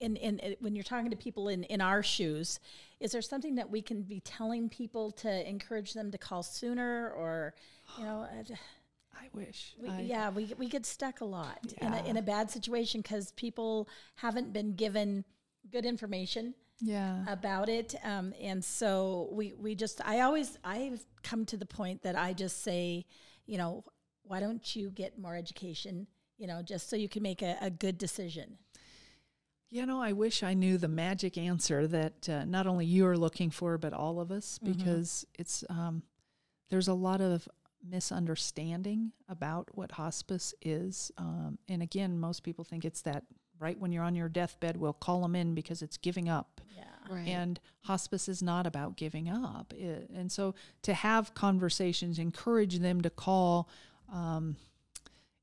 in, 0.01 0.17
in 0.17 0.39
in- 0.41 0.57
when 0.61 0.75
you're 0.75 0.83
talking 0.85 1.11
to 1.11 1.17
people 1.17 1.49
in 1.49 1.65
in 1.65 1.81
our 1.81 2.03
shoes, 2.03 2.59
is 3.01 3.13
there 3.13 3.23
something 3.23 3.55
that 3.57 3.71
we 3.71 3.81
can 3.83 4.03
be 4.03 4.21
telling 4.21 4.69
people 4.69 5.11
to 5.13 5.49
encourage 5.49 5.93
them 5.95 6.11
to 6.11 6.19
call 6.19 6.43
sooner 6.43 7.11
or 7.13 7.55
you 7.99 8.05
know 8.05 8.23
uh, 8.23 8.55
I 9.25 9.29
wish. 9.35 9.75
we, 9.81 9.89
I- 9.89 10.01
yeah, 10.01 10.31
we 10.31 10.53
we 10.59 10.69
get 10.69 10.85
stuck 10.87 11.21
a 11.21 11.25
lot 11.25 11.59
in 11.81 11.93
a 11.93 12.05
in 12.11 12.17
a 12.17 12.23
bad 12.23 12.51
situation 12.51 13.03
cuz 13.03 13.33
people 13.33 13.89
haven't 14.17 14.53
been 14.53 14.75
given 14.75 15.25
good 15.71 15.85
information 15.87 16.55
yeah. 16.83 17.25
about 17.29 17.69
it 17.69 17.95
um, 18.05 18.35
and 18.41 18.65
so 18.65 19.29
we 19.33 19.55
we 19.57 19.75
just 19.75 20.01
i 20.05 20.21
always 20.21 20.59
i've 20.65 21.05
come 21.23 21.45
to 21.45 21.57
the 21.57 21.67
point 21.67 22.03
that 22.03 22.19
i 22.19 22.33
just 22.33 22.63
say 22.63 23.07
you 23.47 23.57
know 23.57 23.85
why 24.25 24.41
don't 24.41 24.75
you 24.75 24.91
get 24.91 25.19
more 25.19 25.37
education? 25.37 26.07
You 26.39 26.47
know, 26.47 26.63
just 26.63 26.89
so 26.89 26.97
you 26.97 27.09
can 27.09 27.23
make 27.23 27.43
a, 27.43 27.57
a 27.61 27.71
good 27.71 27.99
decision. 27.99 28.59
You 29.71 29.87
know, 29.87 30.01
I 30.01 30.13
wish 30.13 30.43
I 30.43 30.55
knew 30.55 30.77
the 30.77 30.89
magic 30.89 31.39
answer 31.39 31.87
that 31.87 32.29
uh, 32.29 32.45
not 32.45 32.67
only 32.67 32.85
you 32.85 33.07
are 33.07 33.17
looking 33.17 33.51
for, 33.51 33.79
but 33.79 33.93
all 33.93 34.21
of 34.21 34.31
us, 34.31 34.59
because 34.59 35.25
it's 35.39 35.65
um, 35.71 36.03
there's 36.69 36.89
a 36.89 36.95
lot 36.95 37.21
of 37.23 37.49
misunderstanding 37.83 39.13
about 39.29 39.69
what 39.75 39.93
hospice 39.93 40.55
is. 40.61 41.11
Um, 41.17 41.59
and 41.69 41.83
again, 41.83 42.19
most 42.19 42.43
people 42.43 42.65
think 42.65 42.85
it's 42.85 43.03
that 43.03 43.25
right 43.63 43.79
when 43.79 43.93
you're 43.93 44.05
on 44.05 44.17
your 44.17 44.29
deathbed, 44.29 44.77
we'll 44.77 44.93
call 44.93 45.23
them 45.23 45.37
in 45.37 45.55
because 45.55 45.81
it's 45.83 45.97
giving 45.97 46.29
up. 46.29 46.61
Yeah. 46.77 46.83
Right. 47.09 47.29
And 47.29 47.61
hospice 47.83 48.29
is 48.29 48.43
not 48.43 48.67
about 48.67 48.97
giving 48.97 49.29
up. 49.29 49.73
It, 49.73 50.11
and 50.15 50.31
so 50.31 50.55
to 50.83 50.95
have 50.95 51.35
conversations, 51.35 52.19
encourage 52.19 52.81
them 52.81 53.01
to 53.03 53.11
call. 53.11 53.69
Um, 54.13 54.57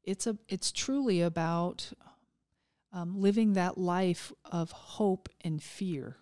it's 0.04 0.28
a 0.28 0.38
it's 0.48 0.72
truly 0.72 1.22
about 1.22 1.92
um, 2.92 3.20
living 3.20 3.54
that 3.54 3.78
life 3.78 4.32
of 4.46 4.72
hope 4.72 5.30
and 5.42 5.62
fear, 5.62 6.18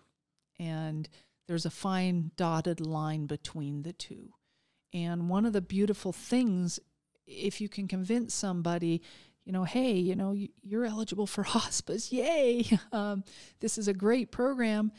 and 0.58 1.08
there's 1.46 1.66
a 1.66 1.70
fine 1.70 2.30
dotted 2.36 2.80
line 2.80 3.26
between 3.26 3.82
the 3.82 3.92
two. 3.92 4.34
And 4.92 5.28
one 5.28 5.44
of 5.44 5.52
the 5.52 5.60
beautiful 5.60 6.12
things, 6.12 6.80
if 7.26 7.60
you 7.60 7.68
can 7.68 7.88
convince 7.88 8.34
somebody, 8.34 9.02
you 9.48 9.52
know, 9.52 9.64
hey, 9.64 9.94
you 9.94 10.14
know, 10.14 10.32
you- 10.32 10.52
you're 10.62 10.84
eligible 10.84 11.26
for 11.26 11.42
hospice, 11.56 12.12
yay! 12.12 12.64
Um, 12.92 13.24
this 13.60 13.78
is 13.78 13.88
a 13.88 13.94
great 13.94 14.30
program 14.30 14.92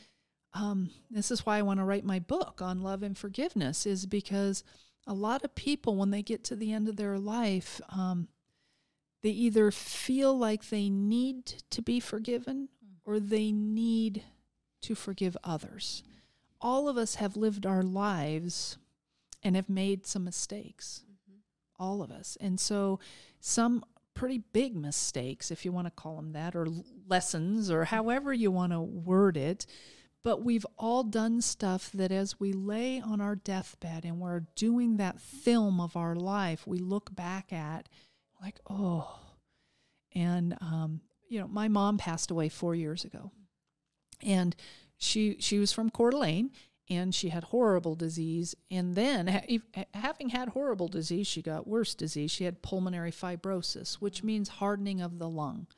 um, 0.52 0.90
this 1.10 1.30
is 1.30 1.46
why 1.46 1.58
I 1.58 1.62
want 1.62 1.78
to 1.78 1.84
write 1.84 2.04
my 2.04 2.18
book 2.18 2.60
on 2.60 2.82
love 2.82 3.02
and 3.02 3.16
forgiveness, 3.16 3.86
is 3.86 4.06
because 4.06 4.64
a 5.06 5.14
lot 5.14 5.44
of 5.44 5.54
people, 5.54 5.96
when 5.96 6.10
they 6.10 6.22
get 6.22 6.42
to 6.44 6.56
the 6.56 6.72
end 6.72 6.88
of 6.88 6.96
their 6.96 7.18
life, 7.18 7.80
um, 7.90 8.28
they 9.22 9.30
either 9.30 9.70
feel 9.70 10.36
like 10.36 10.68
they 10.68 10.88
need 10.90 11.46
to 11.70 11.82
be 11.82 12.00
forgiven 12.00 12.68
or 13.04 13.20
they 13.20 13.52
need 13.52 14.24
to 14.82 14.94
forgive 14.94 15.36
others. 15.44 16.02
All 16.60 16.88
of 16.88 16.96
us 16.96 17.16
have 17.16 17.36
lived 17.36 17.64
our 17.64 17.82
lives 17.82 18.76
and 19.42 19.56
have 19.56 19.68
made 19.68 20.06
some 20.06 20.24
mistakes. 20.24 21.04
All 21.78 22.02
of 22.02 22.10
us. 22.10 22.36
And 22.40 22.58
so 22.58 22.98
some 23.40 23.84
pretty 24.20 24.42
big 24.52 24.76
mistakes, 24.76 25.50
if 25.50 25.64
you 25.64 25.72
want 25.72 25.86
to 25.86 25.90
call 25.90 26.16
them 26.16 26.32
that, 26.32 26.54
or 26.54 26.66
lessons, 27.08 27.70
or 27.70 27.86
however 27.86 28.34
you 28.34 28.50
want 28.50 28.70
to 28.70 28.78
word 28.78 29.34
it. 29.34 29.64
But 30.22 30.44
we've 30.44 30.66
all 30.76 31.04
done 31.04 31.40
stuff 31.40 31.90
that 31.94 32.12
as 32.12 32.38
we 32.38 32.52
lay 32.52 33.00
on 33.00 33.22
our 33.22 33.34
deathbed 33.34 34.04
and 34.04 34.20
we're 34.20 34.42
doing 34.56 34.98
that 34.98 35.22
film 35.22 35.80
of 35.80 35.96
our 35.96 36.14
life, 36.14 36.66
we 36.66 36.76
look 36.76 37.16
back 37.16 37.50
at 37.50 37.88
like, 38.42 38.60
oh. 38.68 39.18
And, 40.14 40.54
um, 40.60 41.00
you 41.30 41.40
know, 41.40 41.48
my 41.48 41.68
mom 41.68 41.96
passed 41.96 42.30
away 42.30 42.50
four 42.50 42.74
years 42.74 43.06
ago. 43.06 43.32
And 44.22 44.54
she 44.98 45.36
she 45.40 45.58
was 45.58 45.72
from 45.72 45.88
Coeur 45.88 46.10
d'Alene 46.10 46.50
and 46.90 47.14
she 47.14 47.28
had 47.28 47.44
horrible 47.44 47.94
disease. 47.94 48.54
And 48.70 48.94
then, 48.96 49.28
ha- 49.28 49.84
having 49.94 50.30
had 50.30 50.50
horrible 50.50 50.88
disease, 50.88 51.28
she 51.28 51.40
got 51.40 51.66
worse 51.66 51.94
disease. 51.94 52.30
She 52.32 52.44
had 52.44 52.60
pulmonary 52.62 53.12
fibrosis, 53.12 53.94
which 53.94 54.24
means 54.24 54.48
hardening 54.48 55.00
of 55.00 55.18
the 55.18 55.28
lung. 55.28 55.68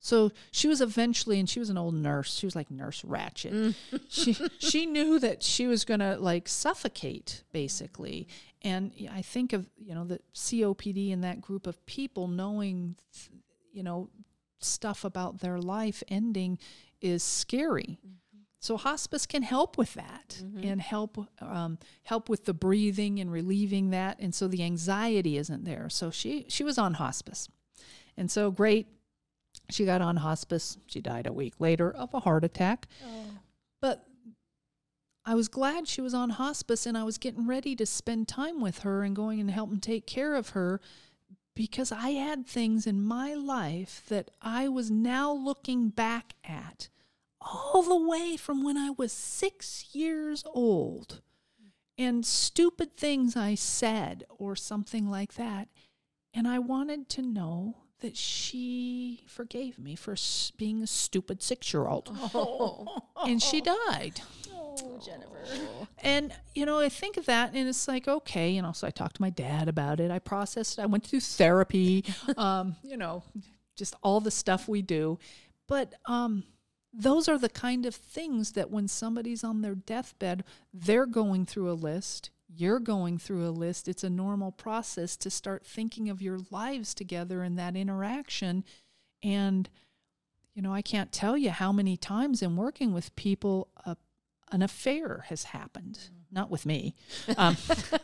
So 0.00 0.32
she 0.50 0.66
was 0.66 0.80
eventually, 0.80 1.38
and 1.38 1.48
she 1.48 1.60
was 1.60 1.70
an 1.70 1.78
old 1.78 1.94
nurse. 1.94 2.34
She 2.34 2.44
was 2.44 2.56
like 2.56 2.72
Nurse 2.72 3.02
Ratched. 3.02 3.52
Mm. 3.52 4.00
she 4.08 4.36
she 4.58 4.84
knew 4.84 5.20
that 5.20 5.44
she 5.44 5.68
was 5.68 5.84
gonna 5.84 6.16
like 6.18 6.48
suffocate 6.48 7.44
basically. 7.52 8.26
And 8.62 8.90
I 9.12 9.22
think 9.22 9.52
of 9.52 9.70
you 9.76 9.94
know 9.94 10.04
the 10.04 10.18
COPD 10.34 11.12
and 11.12 11.22
that 11.22 11.40
group 11.40 11.68
of 11.68 11.86
people 11.86 12.26
knowing, 12.26 12.96
you 13.72 13.84
know, 13.84 14.08
stuff 14.58 15.04
about 15.04 15.38
their 15.38 15.58
life 15.60 16.02
ending 16.08 16.58
is 17.00 17.22
scary. 17.22 18.00
Mm. 18.04 18.21
So 18.62 18.76
hospice 18.76 19.26
can 19.26 19.42
help 19.42 19.76
with 19.76 19.94
that 19.94 20.40
and 20.62 20.80
help 20.80 21.18
um, 21.40 21.78
help 22.04 22.28
with 22.28 22.44
the 22.44 22.54
breathing 22.54 23.18
and 23.18 23.30
relieving 23.32 23.90
that, 23.90 24.20
and 24.20 24.32
so 24.32 24.46
the 24.46 24.62
anxiety 24.62 25.36
isn't 25.36 25.64
there. 25.64 25.88
So 25.90 26.12
she 26.12 26.46
she 26.48 26.62
was 26.62 26.78
on 26.78 26.94
hospice, 26.94 27.48
and 28.16 28.30
so 28.30 28.52
great. 28.52 28.86
She 29.68 29.84
got 29.84 30.00
on 30.00 30.18
hospice. 30.18 30.78
She 30.86 31.00
died 31.00 31.26
a 31.26 31.32
week 31.32 31.54
later 31.58 31.90
of 31.90 32.14
a 32.14 32.20
heart 32.20 32.44
attack. 32.44 32.86
But 33.80 34.06
I 35.24 35.34
was 35.34 35.48
glad 35.48 35.88
she 35.88 36.00
was 36.00 36.14
on 36.14 36.30
hospice, 36.30 36.86
and 36.86 36.96
I 36.96 37.02
was 37.02 37.18
getting 37.18 37.48
ready 37.48 37.74
to 37.74 37.84
spend 37.84 38.28
time 38.28 38.60
with 38.60 38.80
her 38.80 39.02
and 39.02 39.16
going 39.16 39.40
and 39.40 39.50
helping 39.50 39.80
take 39.80 40.06
care 40.06 40.36
of 40.36 40.50
her 40.50 40.80
because 41.56 41.90
I 41.90 42.10
had 42.10 42.46
things 42.46 42.86
in 42.86 43.02
my 43.02 43.34
life 43.34 44.04
that 44.08 44.30
I 44.40 44.68
was 44.68 44.88
now 44.88 45.32
looking 45.32 45.88
back 45.88 46.34
at 46.44 46.90
all 47.44 47.82
the 47.82 47.96
way 47.96 48.36
from 48.36 48.62
when 48.62 48.76
I 48.76 48.90
was 48.90 49.12
six 49.12 49.86
years 49.92 50.44
old 50.46 51.20
and 51.98 52.24
stupid 52.24 52.96
things 52.96 53.36
I 53.36 53.54
said 53.54 54.24
or 54.28 54.56
something 54.56 55.10
like 55.10 55.34
that. 55.34 55.68
And 56.34 56.48
I 56.48 56.58
wanted 56.58 57.08
to 57.10 57.22
know 57.22 57.76
that 58.00 58.16
she 58.16 59.24
forgave 59.28 59.78
me 59.78 59.94
for 59.94 60.16
being 60.56 60.82
a 60.82 60.86
stupid 60.86 61.42
six 61.42 61.72
year 61.72 61.86
old. 61.86 62.10
And 63.26 63.40
she 63.40 63.60
died. 63.60 64.20
Oh, 64.52 65.00
Jennifer. 65.04 65.28
And, 66.02 66.32
you 66.54 66.66
know, 66.66 66.80
I 66.80 66.88
think 66.88 67.16
of 67.16 67.26
that 67.26 67.54
and 67.54 67.68
it's 67.68 67.86
like, 67.86 68.08
okay, 68.08 68.50
you 68.50 68.62
know, 68.62 68.72
so 68.72 68.86
I 68.86 68.90
talked 68.90 69.16
to 69.16 69.22
my 69.22 69.30
dad 69.30 69.68
about 69.68 70.00
it. 70.00 70.10
I 70.10 70.18
processed 70.18 70.78
it. 70.78 70.82
I 70.82 70.86
went 70.86 71.06
through 71.06 71.20
therapy, 71.20 72.04
um, 72.36 72.76
you 72.82 72.96
know, 72.96 73.22
just 73.76 73.94
all 74.02 74.20
the 74.20 74.30
stuff 74.30 74.68
we 74.68 74.82
do. 74.82 75.18
But 75.68 75.94
um, 76.06 76.44
those 76.92 77.28
are 77.28 77.38
the 77.38 77.48
kind 77.48 77.86
of 77.86 77.94
things 77.94 78.52
that 78.52 78.70
when 78.70 78.86
somebody's 78.86 79.42
on 79.42 79.62
their 79.62 79.74
deathbed, 79.74 80.44
they're 80.72 81.06
going 81.06 81.46
through 81.46 81.70
a 81.70 81.74
list. 81.74 82.30
You're 82.54 82.80
going 82.80 83.18
through 83.18 83.46
a 83.46 83.50
list. 83.50 83.88
It's 83.88 84.04
a 84.04 84.10
normal 84.10 84.52
process 84.52 85.16
to 85.18 85.30
start 85.30 85.64
thinking 85.64 86.10
of 86.10 86.20
your 86.20 86.38
lives 86.50 86.94
together 86.94 87.42
in 87.42 87.56
that 87.56 87.76
interaction. 87.76 88.64
And, 89.22 89.70
you 90.54 90.60
know, 90.60 90.74
I 90.74 90.82
can't 90.82 91.12
tell 91.12 91.38
you 91.38 91.50
how 91.50 91.72
many 91.72 91.96
times 91.96 92.42
in 92.42 92.56
working 92.56 92.92
with 92.92 93.16
people, 93.16 93.68
a 93.86 93.96
an 94.52 94.62
affair 94.62 95.24
has 95.28 95.44
happened 95.44 95.98
mm-hmm. 95.98 96.18
not 96.30 96.50
with 96.50 96.66
me 96.66 96.94
um, 97.38 97.56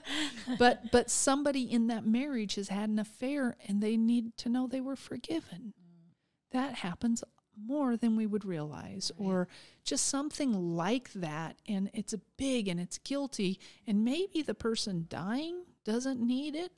but 0.58 0.90
but 0.90 1.10
somebody 1.10 1.70
in 1.70 1.86
that 1.88 2.06
marriage 2.06 2.54
has 2.56 2.68
had 2.68 2.88
an 2.88 2.98
affair 2.98 3.54
and 3.68 3.82
they 3.82 3.96
need 3.96 4.36
to 4.38 4.48
know 4.48 4.66
they 4.66 4.80
were 4.80 4.96
forgiven 4.96 5.74
mm. 5.78 6.12
that 6.50 6.76
happens 6.76 7.22
more 7.66 7.96
than 7.96 8.16
we 8.16 8.26
would 8.26 8.44
realize 8.44 9.10
or 9.16 9.48
just 9.84 10.06
something 10.06 10.76
like 10.76 11.12
that 11.12 11.56
and 11.66 11.90
it's 11.92 12.12
a 12.12 12.20
big 12.36 12.68
and 12.68 12.78
it's 12.80 12.98
guilty 12.98 13.58
and 13.86 14.04
maybe 14.04 14.42
the 14.42 14.54
person 14.54 15.06
dying 15.08 15.64
doesn't 15.84 16.20
need 16.20 16.54
it 16.54 16.72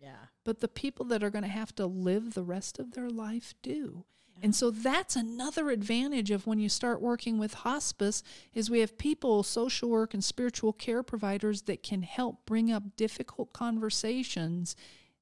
Yeah. 0.00 0.26
but 0.44 0.60
the 0.60 0.68
people 0.68 1.04
that 1.06 1.22
are 1.22 1.30
going 1.30 1.44
to 1.44 1.48
have 1.50 1.74
to 1.76 1.86
live 1.86 2.34
the 2.34 2.44
rest 2.44 2.78
of 2.78 2.92
their 2.92 3.10
life 3.10 3.54
do. 3.62 4.04
And 4.42 4.54
so 4.54 4.70
that's 4.70 5.16
another 5.16 5.70
advantage 5.70 6.30
of 6.30 6.46
when 6.46 6.58
you 6.58 6.68
start 6.68 7.00
working 7.00 7.38
with 7.38 7.54
hospice 7.54 8.22
is 8.52 8.68
we 8.68 8.80
have 8.80 8.98
people, 8.98 9.42
social 9.42 9.88
work 9.88 10.12
and 10.12 10.22
spiritual 10.22 10.74
care 10.74 11.02
providers 11.02 11.62
that 11.62 11.82
can 11.82 12.02
help 12.02 12.44
bring 12.44 12.70
up 12.70 12.96
difficult 12.96 13.54
conversations 13.54 14.76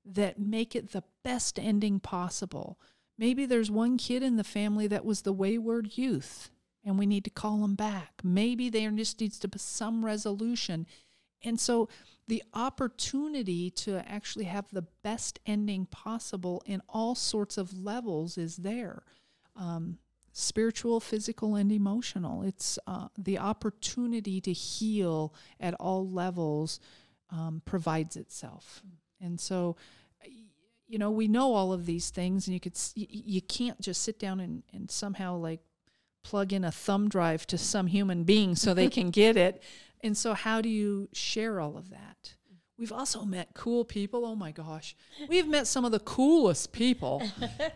that 0.05 0.39
make 0.41 0.75
it 0.75 0.91
the 0.91 1.05
best 1.23 1.59
ending 1.61 2.01
possible. 2.01 2.77
Maybe 3.16 3.46
there's 3.46 3.70
one 3.70 3.96
kid 3.96 4.22
in 4.22 4.37
the 4.37 4.44
family 4.44 4.87
that 4.88 5.05
was 5.05 5.22
the 5.22 5.33
wayward 5.33 5.96
youth 5.96 6.50
and 6.85 6.98
we 6.98 7.07
need 7.07 7.24
to 7.24 7.31
call 7.31 7.59
them 7.59 7.74
back. 7.74 8.20
Maybe 8.22 8.68
there 8.68 8.90
just 8.90 9.20
needs 9.20 9.38
to 9.40 9.48
be 9.48 9.59
some 9.59 10.05
resolution. 10.05 10.87
And 11.42 11.59
so 11.59 11.88
the 12.27 12.42
opportunity 12.53 13.70
to 13.70 14.03
actually 14.09 14.44
have 14.44 14.66
the 14.70 14.87
best 15.03 15.38
ending 15.46 15.87
possible 15.87 16.62
in 16.66 16.83
all 16.88 17.14
sorts 17.14 17.57
of 17.57 17.77
levels 17.77 18.38
is 18.38 18.56
there 18.56 19.02
um, 19.56 19.98
spiritual, 20.33 21.00
physical, 21.00 21.54
and 21.54 21.71
emotional. 21.71 22.42
It's 22.42 22.79
uh, 22.87 23.08
the 23.17 23.38
opportunity 23.38 24.40
to 24.40 24.52
heal 24.52 25.33
at 25.60 25.75
all 25.75 26.08
levels 26.08 26.81
um, 27.31 27.62
provides 27.65 28.17
itself. 28.17 28.83
And 29.21 29.40
so, 29.40 29.77
you 30.95 30.99
know, 30.99 31.11
we 31.11 31.27
know 31.27 31.55
all 31.55 31.73
of 31.73 31.87
these 31.87 32.11
things, 32.11 32.47
and 32.47 32.55
you 32.55 32.61
could 32.61 32.77
s- 32.77 32.95
y- 32.97 33.09
y- 33.13 33.23
you 33.35 33.42
can't 33.42 33.81
just 33.81 34.01
sit 34.03 34.17
down 34.21 34.38
and, 34.38 34.63
and 34.73 34.88
somehow 34.90 35.37
like 35.37 35.61
plug 36.23 36.53
in 36.53 36.63
a 36.65 36.71
thumb 36.71 37.09
drive 37.09 37.47
to 37.49 37.59
some 37.59 37.88
human 37.88 38.23
being 38.23 38.55
so 38.55 38.73
they 38.75 38.88
can 38.88 39.11
get 39.23 39.37
it. 39.37 39.61
And 40.05 40.17
so, 40.17 40.35
how 40.35 40.61
do 40.61 40.69
you 40.69 41.09
share 41.13 41.59
all 41.61 41.77
of 41.77 41.90
that? 41.90 42.35
We've 42.79 42.92
also 42.92 43.25
met 43.25 43.49
cool 43.55 43.85
people. 43.85 44.25
Oh 44.25 44.37
my 44.37 44.53
gosh. 44.53 44.95
We've 45.29 45.49
met 45.49 45.67
some 45.67 45.85
of 45.85 45.90
the 45.92 45.99
coolest 46.01 46.71
people. 46.73 47.23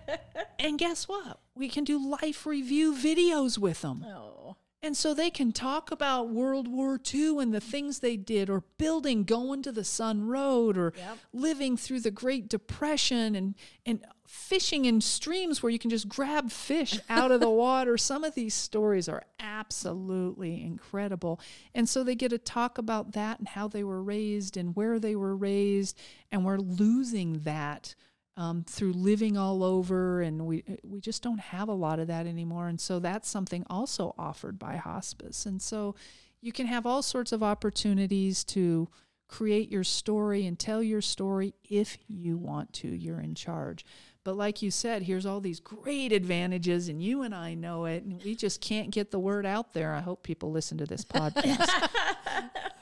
and 0.60 0.78
guess 0.78 1.08
what? 1.08 1.40
We 1.56 1.68
can 1.68 1.82
do 1.84 1.98
life 2.22 2.46
review 2.46 2.94
videos 2.94 3.58
with 3.58 3.80
them. 3.82 4.04
Oh. 4.06 4.56
And 4.80 4.96
so 4.96 5.12
they 5.12 5.30
can 5.30 5.50
talk 5.50 5.90
about 5.90 6.30
World 6.30 6.68
War 6.68 7.00
II 7.12 7.38
and 7.40 7.52
the 7.52 7.60
things 7.60 7.98
they 7.98 8.16
did, 8.16 8.48
or 8.48 8.62
building, 8.78 9.24
Going-to-the-Sun 9.24 10.26
Road, 10.28 10.78
or 10.78 10.92
living 11.32 11.76
through 11.76 12.00
the 12.00 12.12
Great 12.12 12.48
Depression 12.48 13.34
and, 13.34 13.54
and 13.84 14.04
fishing 14.28 14.84
in 14.84 15.00
streams 15.00 15.62
where 15.62 15.70
you 15.70 15.80
can 15.80 15.90
just 15.90 16.08
grab 16.08 16.52
fish 16.52 17.00
out 17.08 17.32
of 17.32 17.40
the 17.40 17.50
water. 17.50 17.98
Some 17.98 18.22
of 18.22 18.36
these 18.36 18.54
stories 18.54 19.08
are 19.08 19.24
absolutely 19.40 20.62
incredible. 20.62 21.40
And 21.74 21.88
so 21.88 22.04
they 22.04 22.14
get 22.14 22.28
to 22.28 22.38
talk 22.38 22.78
about 22.78 23.12
that 23.12 23.40
and 23.40 23.48
how 23.48 23.66
they 23.66 23.82
were 23.82 24.02
raised 24.02 24.56
and 24.56 24.76
where 24.76 25.00
they 25.00 25.16
were 25.16 25.34
raised. 25.34 25.98
And 26.30 26.44
we're 26.44 26.58
losing 26.58 27.40
that 27.40 27.96
um, 28.38 28.62
through 28.62 28.92
living 28.92 29.36
all 29.36 29.64
over, 29.64 30.22
and 30.22 30.46
we 30.46 30.62
we 30.84 31.00
just 31.00 31.22
don't 31.22 31.40
have 31.40 31.68
a 31.68 31.74
lot 31.74 31.98
of 31.98 32.06
that 32.06 32.26
anymore. 32.26 32.68
And 32.68 32.80
so 32.80 33.00
that's 33.00 33.28
something 33.28 33.66
also 33.68 34.14
offered 34.16 34.58
by 34.58 34.76
hospice. 34.76 35.44
And 35.44 35.60
so 35.60 35.96
you 36.40 36.52
can 36.52 36.66
have 36.66 36.86
all 36.86 37.02
sorts 37.02 37.32
of 37.32 37.42
opportunities 37.42 38.44
to 38.44 38.88
create 39.26 39.70
your 39.70 39.82
story 39.82 40.46
and 40.46 40.56
tell 40.56 40.82
your 40.82 41.02
story 41.02 41.52
if 41.68 41.98
you 42.06 42.38
want 42.38 42.72
to. 42.74 42.88
You're 42.88 43.20
in 43.20 43.34
charge. 43.34 43.84
But 44.24 44.36
like 44.36 44.60
you 44.60 44.70
said, 44.70 45.02
here's 45.02 45.24
all 45.24 45.40
these 45.40 45.60
great 45.60 46.12
advantages, 46.12 46.88
and 46.88 47.02
you 47.02 47.22
and 47.22 47.34
I 47.34 47.54
know 47.54 47.86
it, 47.86 48.04
and 48.04 48.22
we 48.22 48.34
just 48.34 48.60
can't 48.60 48.90
get 48.90 49.10
the 49.10 49.18
word 49.18 49.46
out 49.46 49.72
there. 49.72 49.94
I 49.94 50.00
hope 50.00 50.22
people 50.22 50.50
listen 50.50 50.76
to 50.78 50.86
this 50.86 51.04
podcast. 51.04 51.68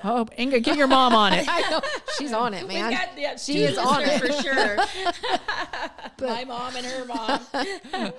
hope 0.06 0.30
Inga, 0.38 0.60
get 0.60 0.76
your 0.76 0.86
mom 0.86 1.14
on 1.14 1.32
it. 1.32 1.46
I 1.50 1.68
know 1.70 1.80
she's 2.18 2.32
on 2.32 2.54
it, 2.54 2.66
man. 2.66 2.90
Got, 2.90 3.08
yeah, 3.18 3.36
She 3.36 3.62
is 3.64 3.76
on 3.76 4.02
it. 4.02 4.20
for 4.20 4.32
sure. 4.42 4.76
My 6.28 6.44
mom 6.44 6.76
and 6.76 6.86
her 6.86 7.04
mom. 7.04 8.12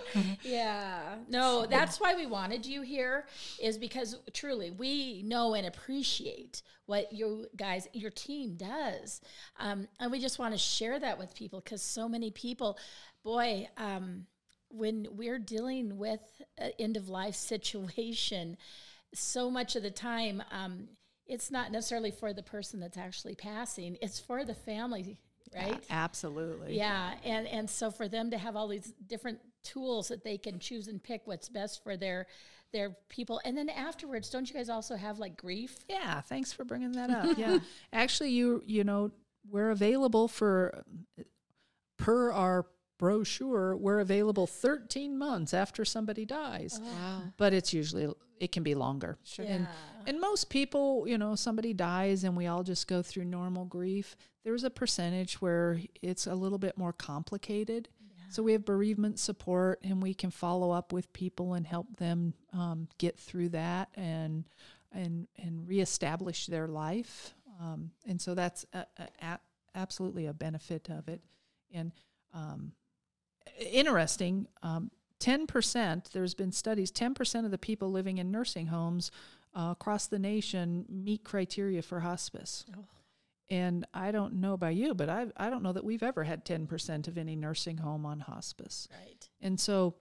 yeah. 0.43 1.15
No, 1.27 1.65
that's 1.65 1.99
why 1.99 2.15
we 2.15 2.25
wanted 2.25 2.65
you 2.65 2.81
here, 2.81 3.25
is 3.61 3.77
because 3.77 4.17
truly 4.33 4.71
we 4.71 5.23
know 5.23 5.53
and 5.55 5.65
appreciate 5.65 6.61
what 6.85 7.11
you 7.11 7.47
guys, 7.55 7.87
your 7.93 8.11
team 8.11 8.55
does. 8.55 9.21
Um, 9.59 9.87
and 9.99 10.11
we 10.11 10.19
just 10.19 10.39
want 10.39 10.53
to 10.53 10.57
share 10.57 10.99
that 10.99 11.17
with 11.17 11.35
people 11.35 11.59
because 11.59 11.81
so 11.81 12.07
many 12.07 12.31
people, 12.31 12.77
boy, 13.27 13.67
um, 13.75 14.25
when 14.69 15.05
we're 15.11 15.37
dealing 15.37 15.97
with 15.97 16.21
an 16.57 16.71
end 16.79 16.95
of 16.95 17.09
life 17.09 17.35
situation, 17.53 18.57
so 19.13 19.51
much 19.51 19.75
of 19.75 19.83
the 19.83 19.91
time, 19.91 20.41
um, 20.49 20.87
it's 21.25 21.51
not 21.51 21.71
necessarily 21.71 22.09
for 22.09 22.31
the 22.31 22.41
person 22.41 22.79
that's 22.79 22.97
actually 22.97 23.35
passing, 23.35 23.97
it's 24.01 24.17
for 24.17 24.45
the 24.45 24.53
family, 24.53 25.17
right? 25.53 25.83
Absolutely. 25.89 26.77
Yeah, 26.77 27.15
and 27.25 27.47
and 27.47 27.69
so 27.69 27.91
for 27.91 28.07
them 28.07 28.31
to 28.31 28.37
have 28.37 28.55
all 28.55 28.69
these 28.69 28.93
different 29.07 29.39
tools 29.61 30.07
that 30.07 30.23
they 30.23 30.37
can 30.37 30.57
choose 30.57 30.87
and 30.87 31.03
pick 31.03 31.23
what's 31.25 31.49
best 31.49 31.83
for 31.83 31.97
their 31.97 32.27
their 32.71 32.95
people, 33.09 33.41
and 33.43 33.57
then 33.57 33.67
afterwards, 33.69 34.29
don't 34.29 34.47
you 34.47 34.55
guys 34.55 34.69
also 34.69 34.95
have 34.95 35.19
like 35.19 35.35
grief? 35.35 35.75
Yeah, 35.89 36.21
thanks 36.21 36.53
for 36.53 36.63
bringing 36.63 36.93
that 36.93 37.09
up. 37.09 37.25
Yeah. 37.37 37.59
Actually, 37.91 38.29
you 38.31 38.63
you 38.65 38.85
know, 38.85 39.11
we're 39.49 39.71
available 39.71 40.29
for 40.29 40.85
per 41.97 42.31
our 42.31 42.65
brochure, 42.97 43.75
we're 43.75 43.99
available 43.99 44.47
13 44.47 45.17
months 45.17 45.53
after 45.53 45.85
somebody 45.85 46.25
dies. 46.25 46.79
Wow. 46.83 47.21
But 47.37 47.53
it's 47.53 47.73
usually 47.73 48.07
it 48.39 48.51
can 48.51 48.63
be 48.63 48.75
longer. 48.75 49.17
Sure. 49.23 49.45
And 49.45 49.65
Yeah. 49.65 50.03
and 50.07 50.21
most 50.21 50.49
people, 50.49 51.07
you 51.07 51.17
know, 51.17 51.35
somebody 51.35 51.73
dies 51.73 52.23
and 52.23 52.35
we 52.37 52.47
all 52.47 52.63
just 52.63 52.87
go 52.87 53.01
through 53.01 53.25
normal 53.25 53.65
grief. 53.65 54.15
There's 54.43 54.63
a 54.63 54.69
percentage 54.69 55.41
where 55.41 55.79
it's 56.01 56.27
a 56.27 56.35
little 56.35 56.59
bit 56.59 56.77
more 56.77 56.93
complicated. 56.93 57.89
So 58.29 58.43
we 58.43 58.51
have 58.51 58.65
bereavement 58.65 59.19
support, 59.19 59.79
and 59.83 60.03
we 60.03 60.13
can 60.13 60.31
follow 60.31 60.71
up 60.71 60.91
with 60.91 61.13
people 61.13 61.53
and 61.53 61.65
help 61.65 61.95
them 61.95 62.33
um, 62.51 62.89
get 62.97 63.17
through 63.17 63.49
that 63.49 63.87
and 63.95 64.43
and 64.91 65.27
and 65.37 65.65
reestablish 65.65 66.47
their 66.47 66.67
life. 66.67 67.33
Um, 67.61 67.91
and 68.05 68.21
so 68.21 68.35
that's 68.35 68.65
a, 68.73 68.85
a, 68.97 69.07
a, 69.21 69.39
absolutely 69.75 70.25
a 70.25 70.33
benefit 70.33 70.89
of 70.89 71.07
it. 71.07 71.21
And 71.73 71.93
um, 72.33 72.73
interesting, 73.59 74.47
um, 74.63 74.91
ten 75.19 75.47
percent. 75.47 76.09
There's 76.13 76.33
been 76.33 76.51
studies. 76.51 76.91
Ten 76.91 77.13
percent 77.13 77.45
of 77.45 77.51
the 77.51 77.57
people 77.57 77.91
living 77.91 78.17
in 78.17 78.31
nursing 78.31 78.67
homes 78.67 79.11
uh, 79.55 79.69
across 79.71 80.07
the 80.07 80.19
nation 80.19 80.85
meet 80.89 81.23
criteria 81.23 81.81
for 81.81 82.01
hospice. 82.01 82.65
And 83.49 83.85
I 83.93 84.11
don't 84.11 84.35
know 84.35 84.53
about 84.53 84.75
you, 84.75 84.93
but 84.93 85.09
I 85.09 85.27
I 85.37 85.49
don't 85.49 85.63
know 85.63 85.73
that 85.73 85.85
we've 85.85 86.03
ever 86.03 86.23
had 86.23 86.45
10% 86.45 87.07
of 87.07 87.17
any 87.17 87.35
nursing 87.35 87.77
home 87.77 88.05
on 88.05 88.19
hospice. 88.19 88.89
Right. 88.91 89.29
And 89.41 89.59
so 89.59 89.95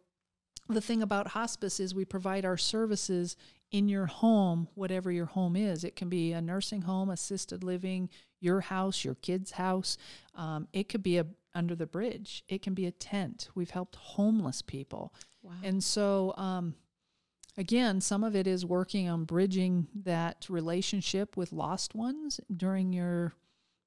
the 0.68 0.80
thing 0.80 1.00
about 1.00 1.28
hospice 1.28 1.78
is 1.78 1.94
we 1.94 2.04
provide 2.04 2.44
our 2.44 2.56
services 2.56 3.36
in 3.70 3.88
your 3.88 4.06
home, 4.06 4.68
whatever 4.74 5.12
your 5.12 5.26
home 5.26 5.56
is. 5.56 5.84
It 5.84 5.96
can 5.96 6.08
be 6.08 6.32
a 6.32 6.40
nursing 6.40 6.82
home, 6.82 7.08
assisted 7.08 7.62
living, 7.62 8.08
your 8.40 8.60
house, 8.60 9.04
your 9.04 9.14
kid's 9.16 9.52
house. 9.52 9.96
Um, 10.34 10.68
it 10.72 10.88
could 10.88 11.02
be 11.02 11.18
a 11.18 11.26
under 11.56 11.74
the 11.74 11.86
bridge. 11.86 12.44
It 12.48 12.62
can 12.62 12.74
be 12.74 12.86
a 12.86 12.92
tent. 12.92 13.48
We've 13.54 13.70
helped 13.70 13.96
homeless 13.96 14.62
people. 14.62 15.14
Wow. 15.42 15.52
And 15.62 15.82
so, 15.82 16.34
um, 16.36 16.74
again, 17.56 18.00
some 18.00 18.22
of 18.22 18.36
it 18.36 18.46
is 18.46 18.64
working 18.64 19.08
on 19.08 19.24
bridging 19.24 19.88
that 20.04 20.46
relationship 20.48 21.36
with 21.36 21.52
lost 21.52 21.94
ones 21.94 22.40
during 22.54 22.92
your 22.92 23.34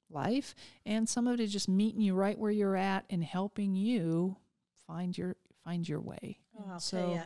life, 0.10 0.56
and 0.86 1.08
some 1.08 1.28
of 1.28 1.40
it 1.40 1.44
is 1.44 1.54
just 1.54 1.70
meeting 1.70 2.02
you 2.02 2.16
right 2.16 2.38
where 2.38 2.52
you're 2.52 2.76
at 2.76 3.06
and 3.10 3.24
helping 3.24 3.76
you 3.76 4.36
find 4.88 5.18
your 5.18 5.36
find 5.64 5.88
your 5.88 6.02
way. 6.02 6.40
Oh, 6.58 6.80
so, 6.80 6.98
tell. 6.98 7.24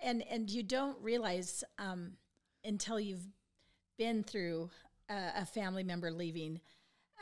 And 0.00 0.22
and 0.30 0.50
you 0.50 0.62
don't 0.62 1.00
realize 1.00 1.64
um, 1.78 2.12
until 2.64 3.00
you've 3.00 3.26
been 3.96 4.22
through 4.22 4.70
a, 5.08 5.30
a 5.38 5.46
family 5.46 5.82
member 5.82 6.10
leaving 6.10 6.60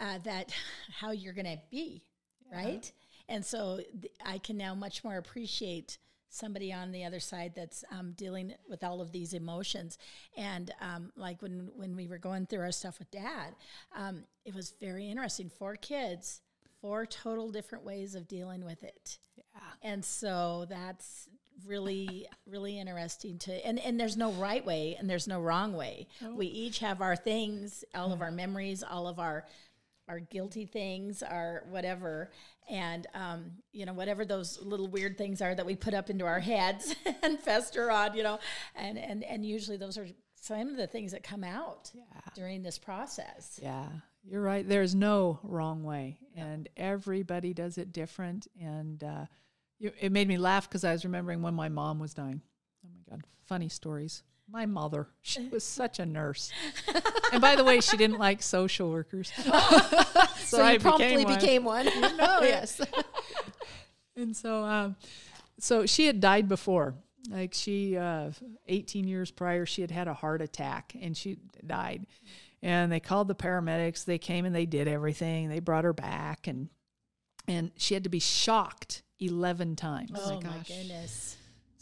uh, 0.00 0.18
that 0.24 0.52
how 1.00 1.10
you're 1.10 1.32
going 1.32 1.46
to 1.46 1.60
be, 1.70 2.02
right? 2.52 2.90
And 3.28 3.44
so 3.44 3.80
th- 4.00 4.12
I 4.24 4.38
can 4.38 4.56
now 4.56 4.74
much 4.74 5.02
more 5.04 5.16
appreciate 5.16 5.98
somebody 6.28 6.72
on 6.72 6.92
the 6.92 7.04
other 7.04 7.20
side 7.20 7.52
that's 7.54 7.84
um, 7.90 8.12
dealing 8.12 8.54
with 8.68 8.84
all 8.84 9.00
of 9.00 9.12
these 9.12 9.32
emotions. 9.32 9.98
And 10.36 10.70
um, 10.80 11.12
like 11.16 11.42
when 11.42 11.70
when 11.74 11.96
we 11.96 12.06
were 12.06 12.18
going 12.18 12.46
through 12.46 12.60
our 12.60 12.72
stuff 12.72 12.98
with 12.98 13.10
Dad, 13.10 13.54
um, 13.96 14.24
it 14.44 14.54
was 14.54 14.74
very 14.80 15.08
interesting. 15.08 15.48
Four 15.48 15.76
kids, 15.76 16.40
four 16.80 17.06
total 17.06 17.50
different 17.50 17.84
ways 17.84 18.14
of 18.14 18.28
dealing 18.28 18.64
with 18.64 18.82
it. 18.84 19.18
Yeah. 19.36 19.44
And 19.82 20.04
so 20.04 20.66
that's 20.68 21.28
really 21.66 22.28
really 22.46 22.78
interesting 22.78 23.38
to 23.38 23.66
and 23.66 23.78
and 23.78 23.98
there's 23.98 24.16
no 24.16 24.30
right 24.32 24.64
way 24.66 24.94
and 24.98 25.08
there's 25.08 25.26
no 25.26 25.40
wrong 25.40 25.72
way. 25.72 26.06
We 26.34 26.46
each 26.46 26.80
have 26.80 27.00
our 27.00 27.16
things, 27.16 27.82
all 27.94 28.12
of 28.12 28.20
our 28.20 28.30
memories, 28.30 28.82
all 28.82 29.08
of 29.08 29.18
our 29.18 29.46
our 30.08 30.20
guilty 30.20 30.66
things, 30.66 31.22
our 31.22 31.64
whatever, 31.68 32.30
and 32.68 33.06
um, 33.14 33.50
you 33.72 33.86
know 33.86 33.92
whatever 33.92 34.24
those 34.24 34.60
little 34.62 34.88
weird 34.88 35.18
things 35.18 35.40
are 35.40 35.54
that 35.54 35.66
we 35.66 35.74
put 35.74 35.94
up 35.94 36.10
into 36.10 36.24
our 36.24 36.40
heads 36.40 36.94
and 37.22 37.38
fester 37.40 37.90
on, 37.90 38.14
you 38.14 38.22
know, 38.22 38.38
and 38.74 38.98
and 38.98 39.24
and 39.24 39.44
usually 39.44 39.76
those 39.76 39.98
are 39.98 40.06
some 40.34 40.68
of 40.68 40.76
the 40.76 40.86
things 40.86 41.12
that 41.12 41.22
come 41.22 41.42
out 41.42 41.90
during 42.34 42.62
this 42.62 42.78
process. 42.78 43.58
Yeah, 43.62 43.88
you're 44.24 44.42
right. 44.42 44.66
There's 44.66 44.94
no 44.94 45.40
wrong 45.42 45.82
way, 45.82 46.18
and 46.36 46.68
everybody 46.76 47.52
does 47.52 47.78
it 47.78 47.92
different. 47.92 48.46
And 48.60 49.02
uh, 49.02 49.26
you, 49.78 49.92
it 50.00 50.12
made 50.12 50.28
me 50.28 50.38
laugh 50.38 50.68
because 50.68 50.84
I 50.84 50.92
was 50.92 51.04
remembering 51.04 51.42
when 51.42 51.54
my 51.54 51.68
mom 51.68 51.98
was 51.98 52.14
dying. 52.14 52.42
Oh 52.84 52.90
my 52.94 53.16
God, 53.16 53.24
funny 53.46 53.68
stories. 53.68 54.22
My 54.50 54.66
mother, 54.66 55.08
she 55.22 55.48
was 55.48 55.64
such 55.80 55.98
a 55.98 56.06
nurse. 56.06 56.52
and 57.32 57.40
by 57.40 57.56
the 57.56 57.64
way, 57.64 57.80
she 57.80 57.96
didn't 57.96 58.18
like 58.18 58.42
social 58.42 58.90
workers. 58.90 59.32
So, 60.46 60.62
I 60.62 60.74
you 60.74 60.78
promptly 60.78 61.24
one. 61.24 61.34
became 61.34 61.64
one. 61.64 61.86
know 61.86 62.38
yes. 62.42 62.80
And 64.14 64.36
so, 64.36 64.62
um, 64.62 64.94
so 65.58 65.86
she 65.86 66.06
had 66.06 66.20
died 66.20 66.48
before. 66.48 66.94
Like 67.28 67.52
she, 67.52 67.96
uh, 67.96 68.30
18 68.68 69.08
years 69.08 69.32
prior, 69.32 69.66
she 69.66 69.80
had 69.80 69.90
had 69.90 70.06
a 70.06 70.14
heart 70.14 70.40
attack 70.40 70.94
and 71.00 71.16
she 71.16 71.38
died. 71.66 72.06
And 72.62 72.92
they 72.92 73.00
called 73.00 73.26
the 73.26 73.34
paramedics. 73.34 74.04
They 74.04 74.18
came 74.18 74.44
and 74.44 74.54
they 74.54 74.66
did 74.66 74.86
everything. 74.86 75.48
They 75.48 75.58
brought 75.58 75.82
her 75.82 75.92
back, 75.92 76.46
and 76.46 76.68
and 77.48 77.70
she 77.76 77.94
had 77.94 78.04
to 78.04 78.10
be 78.10 78.18
shocked 78.18 79.02
11 79.20 79.76
times. 79.76 80.10
Oh, 80.14 80.40
my 80.40 80.58
goodness. 80.66 81.35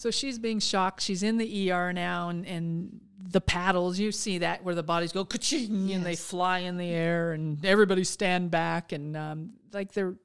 So 0.05 0.11
she's 0.11 0.39
being 0.39 0.61
shocked. 0.61 1.01
She's 1.01 1.23
in 1.23 1.39
the 1.39 1.73
ER 1.73 1.91
now, 1.95 2.29
and, 2.29 2.47
and 2.47 3.01
the 3.19 3.41
paddles, 3.41 3.99
you 3.99 4.13
see 4.13 4.37
that 4.37 4.63
where 4.63 4.75
the 4.75 4.83
bodies 4.83 5.13
go 5.13 5.25
ka-ching, 5.25 5.91
and 5.93 6.05
they 6.05 6.15
fly 6.15 6.59
in 6.59 6.77
the 6.77 6.91
air, 6.91 7.33
and 7.33 7.65
everybody 7.65 8.05
stand 8.05 8.51
back, 8.51 8.93
and 8.93 9.17
um, 9.17 9.55
like 9.73 9.93
they're 9.95 10.17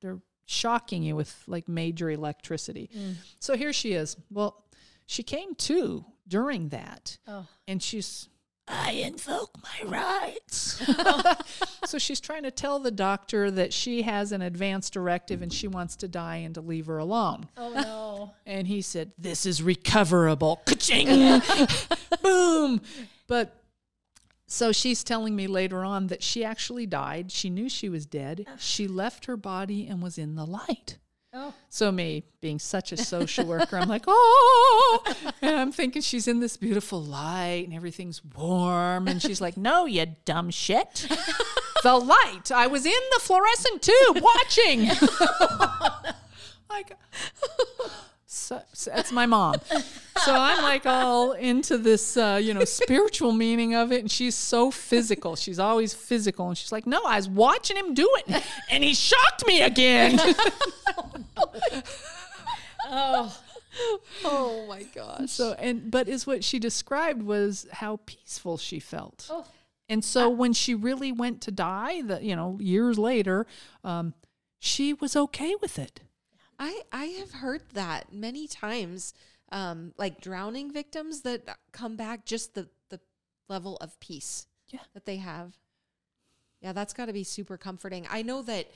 they're 0.00 0.20
shocking 0.46 1.02
you 1.02 1.14
with 1.14 1.44
like 1.46 1.68
major 1.68 2.08
electricity. 2.10 2.88
So 3.38 3.54
here 3.54 3.74
she 3.74 3.92
is. 3.92 4.16
Well, 4.30 4.64
she 5.04 5.22
came 5.22 5.54
to 5.56 6.06
during 6.26 6.70
that, 6.70 7.18
Oh. 7.28 7.46
and 7.66 7.82
she's 7.82 8.30
I 8.68 8.92
invoke 8.92 9.50
my 9.62 9.88
rights. 9.88 10.82
so 11.84 11.98
she's 11.98 12.20
trying 12.20 12.42
to 12.42 12.50
tell 12.50 12.78
the 12.78 12.90
doctor 12.90 13.50
that 13.50 13.72
she 13.72 14.02
has 14.02 14.32
an 14.32 14.42
advance 14.42 14.90
directive 14.90 15.42
and 15.42 15.52
she 15.52 15.68
wants 15.68 15.96
to 15.96 16.08
die 16.08 16.36
and 16.36 16.54
to 16.54 16.60
leave 16.60 16.86
her 16.86 16.98
alone. 16.98 17.48
Oh 17.56 17.72
no. 17.72 18.34
And 18.46 18.66
he 18.66 18.82
said, 18.82 19.12
This 19.18 19.46
is 19.46 19.62
recoverable. 19.62 20.62
Ka-ching! 20.66 21.42
Boom. 22.22 22.80
But 23.26 23.54
so 24.46 24.72
she's 24.72 25.04
telling 25.04 25.36
me 25.36 25.46
later 25.46 25.84
on 25.84 26.06
that 26.08 26.22
she 26.22 26.44
actually 26.44 26.86
died. 26.86 27.30
She 27.30 27.50
knew 27.50 27.68
she 27.68 27.88
was 27.88 28.06
dead. 28.06 28.46
She 28.58 28.88
left 28.88 29.26
her 29.26 29.36
body 29.36 29.86
and 29.86 30.02
was 30.02 30.16
in 30.18 30.34
the 30.34 30.46
light. 30.46 30.98
Oh. 31.32 31.52
So 31.68 31.92
me 31.92 32.24
being 32.40 32.58
such 32.58 32.90
a 32.90 32.96
social 32.96 33.44
worker, 33.44 33.76
I'm 33.76 33.88
like, 33.88 34.04
oh, 34.06 35.14
and 35.42 35.56
I'm 35.56 35.72
thinking 35.72 36.00
she's 36.00 36.26
in 36.26 36.40
this 36.40 36.56
beautiful 36.56 37.02
light 37.02 37.64
and 37.66 37.74
everything's 37.74 38.24
warm, 38.24 39.08
and 39.08 39.20
she's 39.20 39.40
like, 39.40 39.56
no, 39.56 39.84
you 39.84 40.06
dumb 40.24 40.50
shit. 40.50 41.06
the 41.82 41.96
light. 41.96 42.50
I 42.50 42.66
was 42.66 42.86
in 42.86 42.92
the 43.12 43.20
fluorescent 43.20 43.82
tube 43.82 44.22
watching. 44.22 44.88
like, 46.70 46.96
that's 48.28 49.10
my 49.10 49.24
mom. 49.24 49.54
So 50.24 50.34
I'm 50.34 50.62
like 50.62 50.84
all 50.84 51.32
into 51.32 51.78
this, 51.78 52.16
uh, 52.16 52.38
you 52.42 52.52
know, 52.52 52.64
spiritual 52.64 53.32
meaning 53.32 53.74
of 53.74 53.90
it, 53.90 54.00
and 54.00 54.10
she's 54.10 54.34
so 54.34 54.70
physical. 54.70 55.34
She's 55.34 55.58
always 55.58 55.94
physical, 55.94 56.48
and 56.48 56.58
she's 56.58 56.72
like, 56.72 56.86
"No, 56.86 57.00
I 57.04 57.16
was 57.16 57.28
watching 57.28 57.76
him 57.76 57.94
do 57.94 58.08
it, 58.26 58.42
and 58.70 58.84
he 58.84 58.94
shocked 58.94 59.46
me 59.46 59.62
again." 59.62 60.20
Oh. 62.90 63.38
Oh 64.24 64.66
my 64.66 64.82
gosh. 64.82 65.30
so, 65.30 65.52
and 65.58 65.90
but 65.90 66.08
is 66.08 66.26
what 66.26 66.42
she 66.42 66.58
described 66.58 67.22
was 67.22 67.66
how 67.70 68.00
peaceful 68.06 68.56
she 68.56 68.80
felt. 68.80 69.28
Oh. 69.30 69.46
And 69.88 70.04
so 70.04 70.28
when 70.28 70.52
she 70.52 70.74
really 70.74 71.12
went 71.12 71.40
to 71.42 71.50
die, 71.50 72.02
the 72.02 72.24
you 72.24 72.34
know 72.34 72.58
years 72.60 72.98
later, 72.98 73.46
um, 73.84 74.14
she 74.58 74.94
was 74.94 75.14
okay 75.14 75.54
with 75.60 75.78
it. 75.78 76.00
I 76.58 76.82
I 76.92 77.04
have 77.06 77.32
heard 77.32 77.62
that 77.74 78.12
many 78.12 78.46
times. 78.48 79.14
Um, 79.50 79.94
like 79.96 80.20
drowning 80.20 80.70
victims 80.72 81.22
that 81.22 81.56
come 81.72 81.96
back, 81.96 82.26
just 82.26 82.54
the 82.54 82.68
the 82.90 83.00
level 83.48 83.76
of 83.78 83.98
peace 83.98 84.46
Yeah. 84.68 84.80
that 84.92 85.06
they 85.06 85.16
have. 85.16 85.56
Yeah, 86.60 86.72
that's 86.74 86.92
got 86.92 87.06
to 87.06 87.14
be 87.14 87.24
super 87.24 87.56
comforting. 87.56 88.06
I 88.10 88.20
know 88.20 88.42
that 88.42 88.70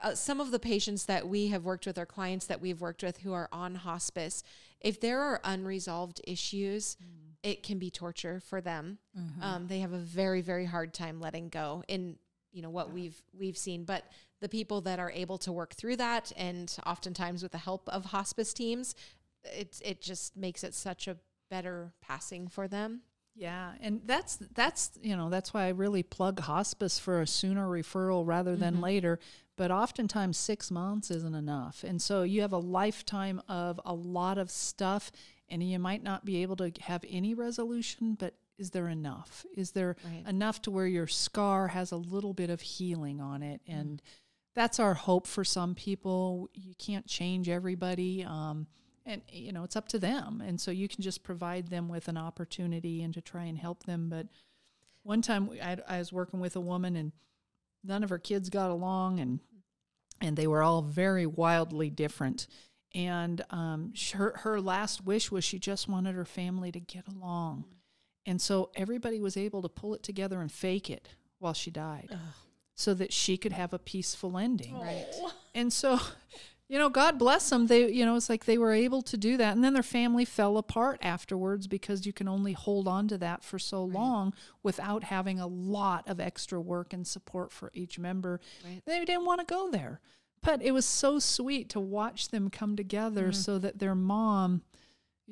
uh, 0.00 0.14
some 0.14 0.40
of 0.40 0.52
the 0.52 0.60
patients 0.60 1.06
that 1.06 1.26
we 1.26 1.48
have 1.48 1.64
worked 1.64 1.86
with, 1.86 1.98
or 1.98 2.06
clients 2.06 2.46
that 2.46 2.60
we've 2.60 2.80
worked 2.80 3.02
with 3.02 3.18
who 3.18 3.32
are 3.32 3.48
on 3.52 3.74
hospice, 3.74 4.44
if 4.80 5.00
there 5.00 5.20
are 5.20 5.40
unresolved 5.42 6.20
issues, 6.24 6.96
it 7.42 7.64
can 7.64 7.78
be 7.80 7.90
torture 7.90 8.38
for 8.38 8.60
them. 8.60 8.98
Um, 9.40 9.66
they 9.66 9.80
have 9.80 9.92
a 9.92 9.98
very 9.98 10.40
very 10.40 10.66
hard 10.66 10.94
time 10.94 11.20
letting 11.20 11.48
go. 11.48 11.82
In 11.88 12.16
you 12.52 12.62
know 12.62 12.70
what 12.70 12.92
we've 12.92 13.20
we've 13.38 13.56
seen, 13.56 13.84
but 13.84 14.04
the 14.40 14.48
people 14.48 14.80
that 14.82 14.98
are 14.98 15.10
able 15.10 15.38
to 15.38 15.52
work 15.52 15.74
through 15.74 15.96
that, 15.96 16.32
and 16.36 16.76
oftentimes 16.86 17.42
with 17.42 17.52
the 17.52 17.58
help 17.58 17.88
of 17.88 18.06
hospice 18.06 18.52
teams, 18.52 18.94
it's 19.44 19.80
it 19.80 20.00
just 20.00 20.36
makes 20.36 20.64
it 20.64 20.74
such 20.74 21.08
a 21.08 21.16
better 21.50 21.92
passing 22.00 22.48
for 22.48 22.68
them. 22.68 23.02
Yeah, 23.34 23.72
and 23.80 24.02
that's 24.04 24.36
that's 24.54 24.90
you 25.02 25.16
know 25.16 25.30
that's 25.30 25.54
why 25.54 25.64
I 25.64 25.70
really 25.70 26.02
plug 26.02 26.40
hospice 26.40 26.98
for 26.98 27.22
a 27.22 27.26
sooner 27.26 27.66
referral 27.66 28.26
rather 28.26 28.56
than 28.56 28.74
mm-hmm. 28.74 28.84
later. 28.84 29.18
But 29.56 29.70
oftentimes 29.70 30.36
six 30.36 30.70
months 30.70 31.10
isn't 31.10 31.34
enough, 31.34 31.84
and 31.86 32.00
so 32.00 32.22
you 32.22 32.42
have 32.42 32.52
a 32.52 32.58
lifetime 32.58 33.40
of 33.48 33.80
a 33.84 33.94
lot 33.94 34.38
of 34.38 34.50
stuff, 34.50 35.10
and 35.48 35.62
you 35.62 35.78
might 35.78 36.02
not 36.02 36.24
be 36.24 36.42
able 36.42 36.56
to 36.56 36.72
have 36.80 37.04
any 37.08 37.32
resolution. 37.32 38.16
But 38.18 38.34
is 38.62 38.70
there 38.70 38.88
enough? 38.88 39.44
Is 39.56 39.72
there 39.72 39.96
Right. 40.04 40.24
enough 40.26 40.62
to 40.62 40.70
where 40.70 40.86
your 40.86 41.06
scar 41.08 41.68
has 41.68 41.90
a 41.92 41.96
little 41.96 42.32
bit 42.32 42.48
of 42.48 42.60
healing 42.60 43.20
on 43.20 43.42
it? 43.42 43.60
And 43.66 44.00
that's 44.54 44.78
our 44.78 44.94
hope 44.94 45.26
for 45.26 45.44
some 45.44 45.74
people. 45.74 46.48
You 46.54 46.74
can't 46.78 47.06
change 47.06 47.48
everybody. 47.48 48.24
Um, 48.24 48.68
and 49.04 49.20
you 49.32 49.50
know 49.50 49.64
it's 49.64 49.74
up 49.74 49.88
to 49.88 49.98
them 49.98 50.40
and 50.40 50.60
so 50.60 50.70
you 50.70 50.86
can 50.86 51.02
just 51.02 51.24
provide 51.24 51.66
them 51.66 51.88
with 51.88 52.06
an 52.06 52.16
opportunity 52.16 53.02
and 53.02 53.12
to 53.14 53.20
try 53.20 53.42
and 53.46 53.58
help 53.58 53.82
them 53.82 54.08
but 54.08 54.28
one 55.02 55.20
time 55.22 55.48
we- 55.48 55.60
I, 55.60 55.76
I 55.88 55.98
was 55.98 56.12
working 56.12 56.38
with 56.38 56.54
a 56.54 56.60
woman 56.60 56.94
and 56.94 57.10
none 57.82 58.04
of 58.04 58.10
her 58.10 58.18
kids 58.20 58.48
got 58.48 58.70
along 58.70 59.18
and 59.18 59.40
and 60.20 60.36
they 60.36 60.46
were 60.46 60.62
all 60.62 60.82
very 60.82 61.26
wildly 61.26 61.90
different 61.90 62.46
and 62.94 63.44
um, 63.50 63.92
her, 64.14 64.36
her 64.44 64.60
last 64.60 65.04
wish 65.04 65.32
was 65.32 65.42
she 65.42 65.58
just 65.58 65.88
wanted 65.88 66.14
her 66.14 66.24
family 66.24 66.70
to 66.70 66.78
get 66.78 67.08
along 67.08 67.64
and 68.26 68.40
so 68.40 68.70
everybody 68.74 69.20
was 69.20 69.36
able 69.36 69.62
to 69.62 69.68
pull 69.68 69.94
it 69.94 70.02
together 70.02 70.40
and 70.40 70.50
fake 70.52 70.88
it 70.90 71.08
while 71.38 71.54
she 71.54 71.70
died 71.70 72.10
so 72.74 72.94
that 72.94 73.12
she 73.12 73.36
could 73.36 73.52
have 73.52 73.72
a 73.72 73.78
peaceful 73.78 74.38
ending 74.38 74.78
Right. 74.78 75.06
and 75.54 75.72
so, 75.72 75.98
you 76.68 76.78
know, 76.78 76.88
God 76.88 77.18
bless 77.18 77.50
them. 77.50 77.66
They, 77.66 77.90
you 77.92 78.06
know, 78.06 78.16
it's 78.16 78.30
like 78.30 78.46
they 78.46 78.56
were 78.56 78.72
able 78.72 79.02
to 79.02 79.16
do 79.18 79.36
that. 79.36 79.54
And 79.54 79.62
then 79.62 79.74
their 79.74 79.82
family 79.82 80.24
fell 80.24 80.56
apart 80.56 80.98
afterwards 81.02 81.66
because 81.66 82.06
you 82.06 82.14
can 82.14 82.28
only 82.28 82.54
hold 82.54 82.88
on 82.88 83.08
to 83.08 83.18
that 83.18 83.44
for 83.44 83.58
so 83.58 83.84
long 83.84 84.32
without 84.62 85.04
having 85.04 85.38
a 85.38 85.46
lot 85.46 86.08
of 86.08 86.18
extra 86.18 86.58
work 86.60 86.94
and 86.94 87.06
support 87.06 87.52
for 87.52 87.70
each 87.74 87.98
member. 87.98 88.40
Right. 88.64 88.80
They 88.86 89.04
didn't 89.04 89.26
want 89.26 89.40
to 89.40 89.46
go 89.46 89.70
there. 89.70 90.00
But 90.40 90.62
it 90.62 90.72
was 90.72 90.86
so 90.86 91.18
sweet 91.18 91.68
to 91.70 91.80
watch 91.80 92.28
them 92.30 92.48
come 92.48 92.74
together 92.74 93.28
mm. 93.28 93.34
so 93.34 93.58
that 93.58 93.78
their 93.78 93.94
mom, 93.94 94.62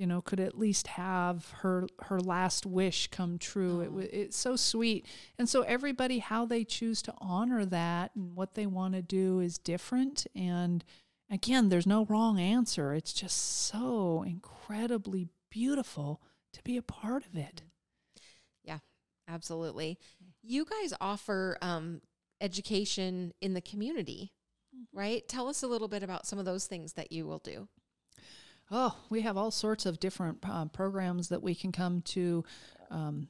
you 0.00 0.06
know, 0.06 0.22
could 0.22 0.40
at 0.40 0.58
least 0.58 0.86
have 0.86 1.50
her 1.58 1.86
her 2.04 2.18
last 2.18 2.64
wish 2.64 3.08
come 3.08 3.36
true. 3.36 3.82
It 3.82 3.92
was 3.92 4.06
it's 4.06 4.36
so 4.36 4.56
sweet, 4.56 5.04
and 5.38 5.46
so 5.46 5.60
everybody 5.60 6.20
how 6.20 6.46
they 6.46 6.64
choose 6.64 7.02
to 7.02 7.14
honor 7.18 7.66
that 7.66 8.12
and 8.16 8.34
what 8.34 8.54
they 8.54 8.64
want 8.64 8.94
to 8.94 9.02
do 9.02 9.40
is 9.40 9.58
different. 9.58 10.26
And 10.34 10.82
again, 11.30 11.68
there's 11.68 11.86
no 11.86 12.06
wrong 12.06 12.40
answer. 12.40 12.94
It's 12.94 13.12
just 13.12 13.36
so 13.36 14.24
incredibly 14.26 15.28
beautiful 15.50 16.22
to 16.54 16.62
be 16.62 16.78
a 16.78 16.82
part 16.82 17.26
of 17.26 17.36
it. 17.36 17.60
Yeah, 18.64 18.78
absolutely. 19.28 19.98
You 20.42 20.64
guys 20.64 20.94
offer 20.98 21.58
um, 21.60 22.00
education 22.40 23.34
in 23.42 23.52
the 23.52 23.60
community, 23.60 24.32
right? 24.94 25.28
Tell 25.28 25.46
us 25.46 25.62
a 25.62 25.68
little 25.68 25.88
bit 25.88 26.02
about 26.02 26.26
some 26.26 26.38
of 26.38 26.46
those 26.46 26.66
things 26.66 26.94
that 26.94 27.12
you 27.12 27.26
will 27.26 27.40
do. 27.40 27.68
Oh, 28.70 28.96
we 29.08 29.22
have 29.22 29.36
all 29.36 29.50
sorts 29.50 29.84
of 29.84 29.98
different 29.98 30.38
uh, 30.48 30.66
programs 30.66 31.28
that 31.28 31.42
we 31.42 31.54
can 31.54 31.72
come 31.72 32.02
to. 32.02 32.44
Um, 32.90 33.28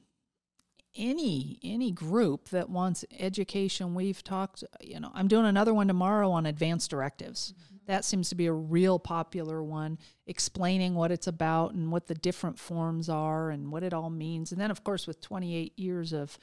any 0.95 1.57
any 1.63 1.91
group 1.91 2.49
that 2.49 2.69
wants 2.69 3.05
education, 3.17 3.95
we've 3.95 4.23
talked. 4.23 4.63
You 4.81 4.99
know, 4.99 5.11
I'm 5.13 5.27
doing 5.27 5.45
another 5.45 5.73
one 5.73 5.87
tomorrow 5.87 6.31
on 6.31 6.45
advanced 6.45 6.91
directives. 6.91 7.53
That 7.87 8.05
seems 8.05 8.29
to 8.29 8.35
be 8.35 8.45
a 8.45 8.53
real 8.53 8.99
popular 8.99 9.63
one, 9.63 9.97
explaining 10.27 10.95
what 10.95 11.11
it's 11.11 11.27
about 11.27 11.73
and 11.73 11.91
what 11.91 12.07
the 12.07 12.13
different 12.13 12.59
forms 12.59 13.09
are 13.09 13.49
and 13.49 13.71
what 13.71 13.83
it 13.83 13.93
all 13.93 14.09
means. 14.09 14.51
And 14.51 14.61
then, 14.61 14.69
of 14.71 14.83
course, 14.83 15.07
with 15.07 15.21
28 15.21 15.77
years 15.79 16.13
of 16.13 16.37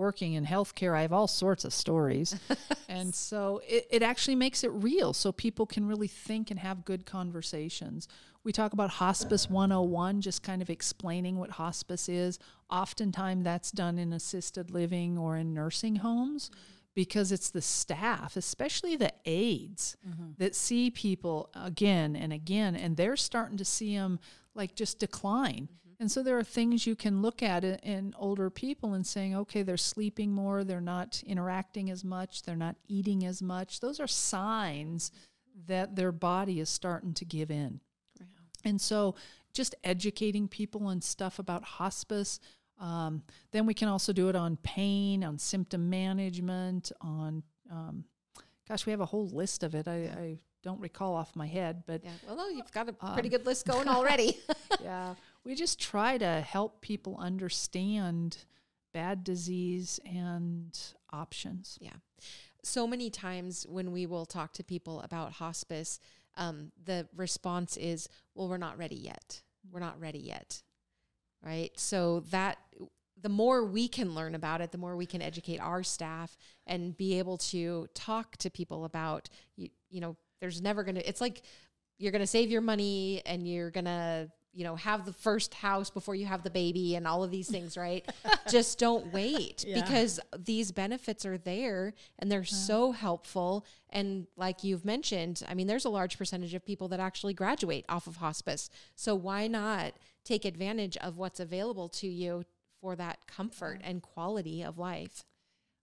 working 0.00 0.32
in 0.32 0.46
healthcare, 0.46 0.96
I 0.96 1.02
have 1.02 1.12
all 1.12 1.28
sorts 1.28 1.64
of 1.64 1.72
stories. 1.72 2.34
and 2.88 3.14
so 3.14 3.60
it, 3.68 3.86
it 3.90 4.02
actually 4.02 4.34
makes 4.34 4.64
it 4.64 4.72
real 4.72 5.12
so 5.12 5.30
people 5.30 5.66
can 5.66 5.86
really 5.86 6.08
think 6.08 6.50
and 6.50 6.58
have 6.58 6.84
good 6.84 7.04
conversations. 7.04 8.08
We 8.42 8.52
talk 8.52 8.72
about 8.72 8.90
Hospice 8.90 9.50
101, 9.50 10.22
just 10.22 10.42
kind 10.42 10.62
of 10.62 10.70
explaining 10.70 11.38
what 11.38 11.50
hospice 11.50 12.08
is. 12.08 12.38
Oftentimes 12.70 13.44
that's 13.44 13.70
done 13.70 13.98
in 13.98 14.14
assisted 14.14 14.70
living 14.70 15.18
or 15.18 15.36
in 15.36 15.52
nursing 15.52 15.96
homes 15.96 16.50
because 16.94 17.30
it's 17.32 17.50
the 17.50 17.62
staff, 17.62 18.36
especially 18.36 18.96
the 18.96 19.12
aides, 19.26 19.96
mm-hmm. 20.08 20.30
that 20.38 20.54
see 20.54 20.90
people 20.90 21.50
again 21.54 22.16
and 22.16 22.32
again, 22.32 22.74
and 22.74 22.96
they're 22.96 23.16
starting 23.16 23.58
to 23.58 23.64
see 23.64 23.94
them 23.94 24.18
like 24.54 24.74
just 24.74 24.98
decline. 24.98 25.68
And 26.00 26.10
so 26.10 26.22
there 26.22 26.38
are 26.38 26.42
things 26.42 26.86
you 26.86 26.96
can 26.96 27.20
look 27.20 27.42
at 27.42 27.62
in, 27.62 27.74
in 27.80 28.14
older 28.18 28.48
people 28.48 28.94
and 28.94 29.06
saying, 29.06 29.36
okay, 29.36 29.62
they're 29.62 29.76
sleeping 29.76 30.32
more, 30.32 30.64
they're 30.64 30.80
not 30.80 31.22
interacting 31.26 31.90
as 31.90 32.02
much, 32.02 32.42
they're 32.42 32.56
not 32.56 32.76
eating 32.88 33.26
as 33.26 33.42
much. 33.42 33.80
Those 33.80 34.00
are 34.00 34.06
signs 34.06 35.12
that 35.66 35.96
their 35.96 36.10
body 36.10 36.58
is 36.58 36.70
starting 36.70 37.12
to 37.14 37.26
give 37.26 37.50
in. 37.50 37.80
And 38.64 38.80
so 38.80 39.14
just 39.52 39.74
educating 39.84 40.48
people 40.48 40.88
and 40.88 41.04
stuff 41.04 41.38
about 41.38 41.64
hospice. 41.64 42.40
Um, 42.78 43.22
then 43.50 43.66
we 43.66 43.74
can 43.74 43.88
also 43.88 44.14
do 44.14 44.30
it 44.30 44.36
on 44.36 44.56
pain, 44.56 45.22
on 45.22 45.38
symptom 45.38 45.90
management, 45.90 46.92
on, 47.02 47.42
um, 47.70 48.04
gosh, 48.66 48.86
we 48.86 48.90
have 48.90 49.00
a 49.00 49.06
whole 49.06 49.28
list 49.28 49.62
of 49.62 49.74
it. 49.74 49.86
I, 49.86 49.92
I 49.92 50.38
don't 50.62 50.80
recall 50.80 51.14
off 51.14 51.36
my 51.36 51.46
head, 51.46 51.82
but 51.86 52.02
Yeah. 52.04 52.10
Well, 52.26 52.36
no, 52.36 52.48
you've 52.48 52.72
got 52.72 52.88
a 52.88 52.92
pretty 52.92 53.28
good 53.28 53.44
list 53.44 53.66
going 53.66 53.88
already. 53.96 54.38
yeah, 54.82 55.14
we 55.44 55.54
just 55.54 55.80
try 55.80 56.18
to 56.18 56.40
help 56.40 56.80
people 56.80 57.16
understand 57.18 58.38
bad 58.92 59.24
disease 59.24 60.00
and 60.04 60.78
options. 61.12 61.78
Yeah. 61.80 61.96
So 62.62 62.86
many 62.86 63.10
times 63.10 63.66
when 63.68 63.92
we 63.92 64.06
will 64.06 64.26
talk 64.26 64.52
to 64.54 64.64
people 64.64 65.00
about 65.00 65.32
hospice, 65.32 65.98
um, 66.36 66.72
the 66.84 67.08
response 67.16 67.76
is, 67.76 68.08
well, 68.34 68.48
we're 68.48 68.58
not 68.58 68.78
ready 68.78 68.96
yet. 68.96 69.42
We're 69.70 69.80
not 69.80 70.00
ready 70.00 70.18
yet. 70.18 70.62
Right. 71.42 71.70
So 71.76 72.20
that 72.30 72.58
the 73.20 73.28
more 73.28 73.64
we 73.64 73.88
can 73.88 74.14
learn 74.14 74.34
about 74.34 74.60
it, 74.60 74.72
the 74.72 74.78
more 74.78 74.96
we 74.96 75.06
can 75.06 75.22
educate 75.22 75.58
our 75.58 75.82
staff 75.82 76.36
and 76.66 76.96
be 76.96 77.18
able 77.18 77.38
to 77.38 77.86
talk 77.94 78.36
to 78.38 78.50
people 78.50 78.84
about 78.84 79.28
you, 79.56 79.68
you 79.88 80.00
know, 80.00 80.16
there's 80.40 80.60
never 80.60 80.84
going 80.84 80.94
to 80.94 81.08
it's 81.08 81.20
like 81.20 81.42
you're 81.98 82.12
going 82.12 82.20
to 82.20 82.26
save 82.26 82.50
your 82.50 82.62
money 82.62 83.22
and 83.26 83.46
you're 83.46 83.70
going 83.70 83.84
to 83.84 84.30
you 84.52 84.64
know 84.64 84.74
have 84.76 85.04
the 85.06 85.12
first 85.12 85.54
house 85.54 85.90
before 85.90 86.14
you 86.14 86.26
have 86.26 86.42
the 86.42 86.50
baby 86.50 86.96
and 86.96 87.06
all 87.06 87.22
of 87.22 87.30
these 87.30 87.48
things 87.48 87.76
right? 87.76 88.04
Just 88.50 88.78
don't 88.78 89.12
wait 89.12 89.64
Yeah. 89.66 89.80
because 89.80 90.18
these 90.38 90.72
benefits 90.72 91.24
are 91.24 91.38
there 91.38 91.94
and 92.18 92.30
they're 92.30 92.44
so 92.44 92.92
helpful. 92.92 93.64
And 93.90 94.26
like 94.36 94.62
you've 94.64 94.84
mentioned 94.84 95.42
i 95.48 95.54
mean 95.54 95.66
there's 95.66 95.84
a 95.84 95.88
large 95.90 96.18
percentage 96.18 96.54
of 96.54 96.64
people 96.64 96.88
that 96.88 97.00
actually 97.00 97.34
graduate 97.34 97.84
off 97.88 98.06
of 98.06 98.16
hospice. 98.16 98.70
So 98.96 99.14
why 99.14 99.46
not 99.46 99.94
take 100.24 100.44
advantage 100.44 100.96
of 100.96 101.16
what's 101.16 101.40
available 101.40 101.88
to 101.88 102.08
you 102.08 102.44
for 102.80 102.96
that 102.96 103.26
comfort 103.26 103.80
and 103.84 104.02
quality 104.02 104.62
of 104.62 104.78
life? 104.78 105.24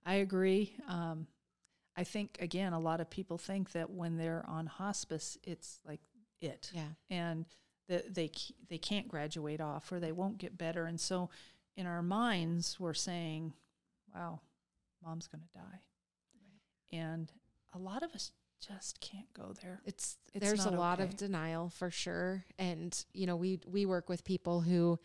I 0.06 0.16
agree. 0.16 0.76
Um, 0.88 1.28
I 1.96 2.04
think 2.04 2.38
again, 2.42 2.74
a 2.74 2.80
lot 2.80 3.02
of 3.02 3.10
people 3.10 3.38
think 3.38 3.72
that 3.72 3.90
when 3.90 4.18
they're 4.18 4.46
on 4.48 4.66
hospice, 4.68 5.38
it's 5.44 5.80
like 5.86 6.00
it, 6.42 6.70
yeah. 6.74 6.90
And 7.10 7.46
that 7.88 8.14
they 8.14 8.32
they 8.70 8.78
can't 8.78 9.08
graduate 9.08 9.62
off 9.62 9.92
or 9.92 10.00
they 10.00 10.12
won't 10.12 10.38
get 10.38 10.58
better. 10.58 10.86
And 10.86 11.00
so, 11.00 11.30
in 11.76 11.86
our 11.86 12.02
minds, 12.02 12.80
we're 12.80 12.94
saying, 12.94 13.54
"Wow, 14.14 14.42
mom's 15.04 15.28
going 15.28 15.42
to 15.44 15.60
die," 15.60 15.82
and 16.92 17.32
a 17.74 17.80
lot 17.80 18.04
of 18.04 18.14
us 18.14 18.32
just 18.66 19.00
can't 19.00 19.32
go 19.34 19.54
there. 19.62 19.82
it's, 19.86 20.18
It's 20.34 20.44
there's 20.46 20.66
a 20.66 20.72
lot 20.72 21.00
of 21.00 21.16
denial 21.16 21.70
for 21.70 21.92
sure. 21.92 22.46
And 22.58 23.06
you 23.14 23.26
know 23.28 23.36
we 23.36 23.60
we 23.68 23.86
work 23.86 24.10
with 24.10 24.24
people 24.24 24.62
who 24.62 25.00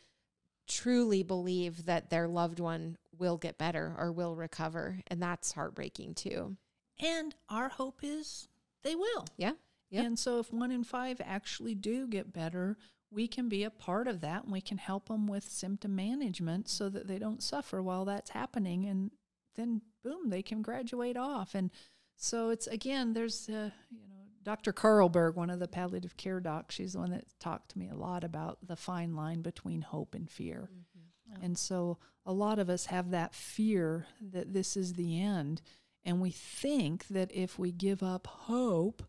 truly 0.68 1.22
believe 1.22 1.84
that 1.86 2.08
their 2.10 2.28
loved 2.28 2.60
one 2.60 2.96
will 3.18 3.36
get 3.36 3.58
better 3.58 3.94
or 3.98 4.10
will 4.10 4.34
recover. 4.36 5.00
And 5.08 5.22
that's 5.22 5.52
heartbreaking 5.52 6.14
too. 6.14 6.56
And 6.98 7.34
our 7.48 7.68
hope 7.68 8.00
is 8.02 8.48
they 8.82 8.94
will. 8.94 9.26
yeah 9.36 9.52
Yep. 9.92 10.06
And 10.06 10.18
so, 10.18 10.38
if 10.38 10.52
one 10.52 10.72
in 10.72 10.84
five 10.84 11.20
actually 11.22 11.74
do 11.74 12.08
get 12.08 12.32
better, 12.32 12.76
we 13.10 13.28
can 13.28 13.48
be 13.48 13.62
a 13.62 13.70
part 13.70 14.08
of 14.08 14.22
that 14.22 14.44
and 14.44 14.52
we 14.52 14.62
can 14.62 14.78
help 14.78 15.08
them 15.08 15.26
with 15.26 15.44
symptom 15.44 15.94
management 15.94 16.68
so 16.68 16.88
that 16.88 17.06
they 17.06 17.18
don't 17.18 17.42
suffer 17.42 17.82
while 17.82 18.06
that's 18.06 18.30
happening. 18.30 18.86
And 18.86 19.10
then, 19.54 19.82
boom, 20.02 20.30
they 20.30 20.42
can 20.42 20.62
graduate 20.62 21.18
off. 21.18 21.54
And 21.54 21.70
so, 22.16 22.48
it's 22.48 22.66
again, 22.66 23.12
there's, 23.12 23.48
uh, 23.50 23.70
you 23.90 24.08
know, 24.08 24.24
Dr. 24.42 24.72
Carlberg, 24.72 25.36
one 25.36 25.50
of 25.50 25.60
the 25.60 25.68
palliative 25.68 26.16
care 26.16 26.40
docs, 26.40 26.74
she's 26.74 26.94
the 26.94 26.98
one 26.98 27.10
that 27.10 27.26
talked 27.38 27.70
to 27.72 27.78
me 27.78 27.88
a 27.88 27.94
lot 27.94 28.24
about 28.24 28.58
the 28.66 28.76
fine 28.76 29.14
line 29.14 29.42
between 29.42 29.82
hope 29.82 30.14
and 30.14 30.28
fear. 30.28 30.68
And 31.42 31.56
so 31.56 31.98
a 32.26 32.32
lot 32.32 32.58
of 32.58 32.68
us 32.68 32.86
have 32.86 33.10
that 33.10 33.34
fear 33.34 34.06
that 34.32 34.52
this 34.52 34.76
is 34.76 34.94
the 34.94 35.20
end. 35.20 35.62
And 36.04 36.20
we 36.20 36.30
think 36.30 37.06
that 37.08 37.30
if 37.32 37.58
we 37.58 37.72
give 37.72 38.02
up 38.02 38.26
hope, 38.26 39.02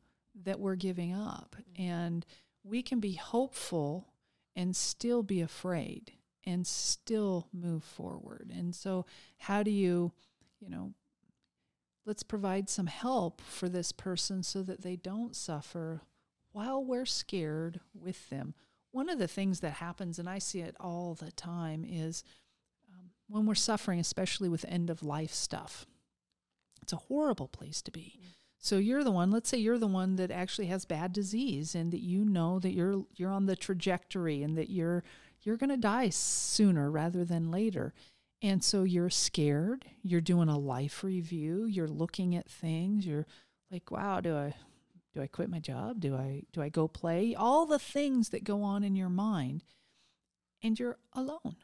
that 0.43 0.59
we're 0.59 0.75
giving 0.75 1.13
up. 1.13 1.55
And 1.77 2.25
we 2.63 2.81
can 2.81 2.99
be 2.99 3.13
hopeful 3.13 4.13
and 4.55 4.75
still 4.75 5.23
be 5.23 5.41
afraid 5.41 6.13
and 6.45 6.65
still 6.67 7.47
move 7.53 7.83
forward. 7.83 8.51
And 8.55 8.75
so, 8.75 9.05
how 9.37 9.63
do 9.63 9.71
you, 9.71 10.11
you 10.59 10.69
know, 10.69 10.93
let's 12.05 12.23
provide 12.23 12.69
some 12.69 12.87
help 12.87 13.41
for 13.41 13.69
this 13.69 13.91
person 13.91 14.43
so 14.43 14.61
that 14.63 14.81
they 14.81 14.95
don't 14.95 15.35
suffer 15.35 16.01
while 16.51 16.83
we're 16.83 17.05
scared 17.05 17.79
with 17.93 18.29
them. 18.29 18.53
One 18.91 19.09
of 19.09 19.17
the 19.17 19.27
things 19.27 19.61
that 19.61 19.73
happens, 19.73 20.19
and 20.19 20.29
I 20.29 20.39
see 20.39 20.59
it 20.59 20.75
all 20.79 21.15
the 21.15 21.31
time, 21.31 21.83
is 21.87 22.23
um, 22.91 23.09
when 23.27 23.45
we're 23.45 23.55
suffering, 23.55 23.99
especially 23.99 24.49
with 24.49 24.65
end 24.67 24.89
of 24.89 25.01
life 25.01 25.33
stuff. 25.33 25.85
It's 26.81 26.93
a 26.93 26.97
horrible 26.97 27.47
place 27.47 27.81
to 27.83 27.91
be. 27.91 28.19
So 28.63 28.77
you're 28.77 29.03
the 29.03 29.11
one, 29.11 29.29
let's 29.29 29.49
say 29.49 29.57
you're 29.57 29.77
the 29.77 29.87
one 29.87 30.15
that 30.15 30.31
actually 30.31 30.67
has 30.67 30.85
bad 30.85 31.11
disease 31.11 31.75
and 31.75 31.91
that 31.91 31.99
you 31.99 32.23
know 32.23 32.59
that 32.59 32.71
you're 32.71 33.03
you're 33.13 33.29
on 33.29 33.45
the 33.45 33.57
trajectory 33.57 34.41
and 34.41 34.57
that 34.57 34.69
you're 34.69 35.03
you're 35.41 35.57
going 35.57 35.69
to 35.69 35.75
die 35.75 36.07
sooner 36.07 36.89
rather 36.89 37.25
than 37.25 37.51
later. 37.51 37.93
And 38.41 38.63
so 38.63 38.83
you're 38.83 39.09
scared, 39.09 39.83
you're 40.01 40.21
doing 40.21 40.47
a 40.47 40.57
life 40.57 41.03
review, 41.03 41.65
you're 41.65 41.89
looking 41.89 42.37
at 42.37 42.49
things, 42.49 43.05
you're 43.05 43.27
like, 43.69 43.91
wow, 43.91 44.21
do 44.21 44.33
I 44.33 44.55
do 45.13 45.21
I 45.21 45.27
quit 45.27 45.49
my 45.49 45.59
job? 45.59 45.99
Do 45.99 46.15
I 46.15 46.43
do 46.53 46.61
I 46.61 46.69
go 46.69 46.87
play? 46.87 47.35
All 47.35 47.65
the 47.65 47.77
things 47.77 48.29
that 48.29 48.45
go 48.45 48.63
on 48.63 48.85
in 48.85 48.95
your 48.95 49.09
mind 49.09 49.65
and 50.61 50.79
you're 50.79 50.99
alone. 51.11 51.57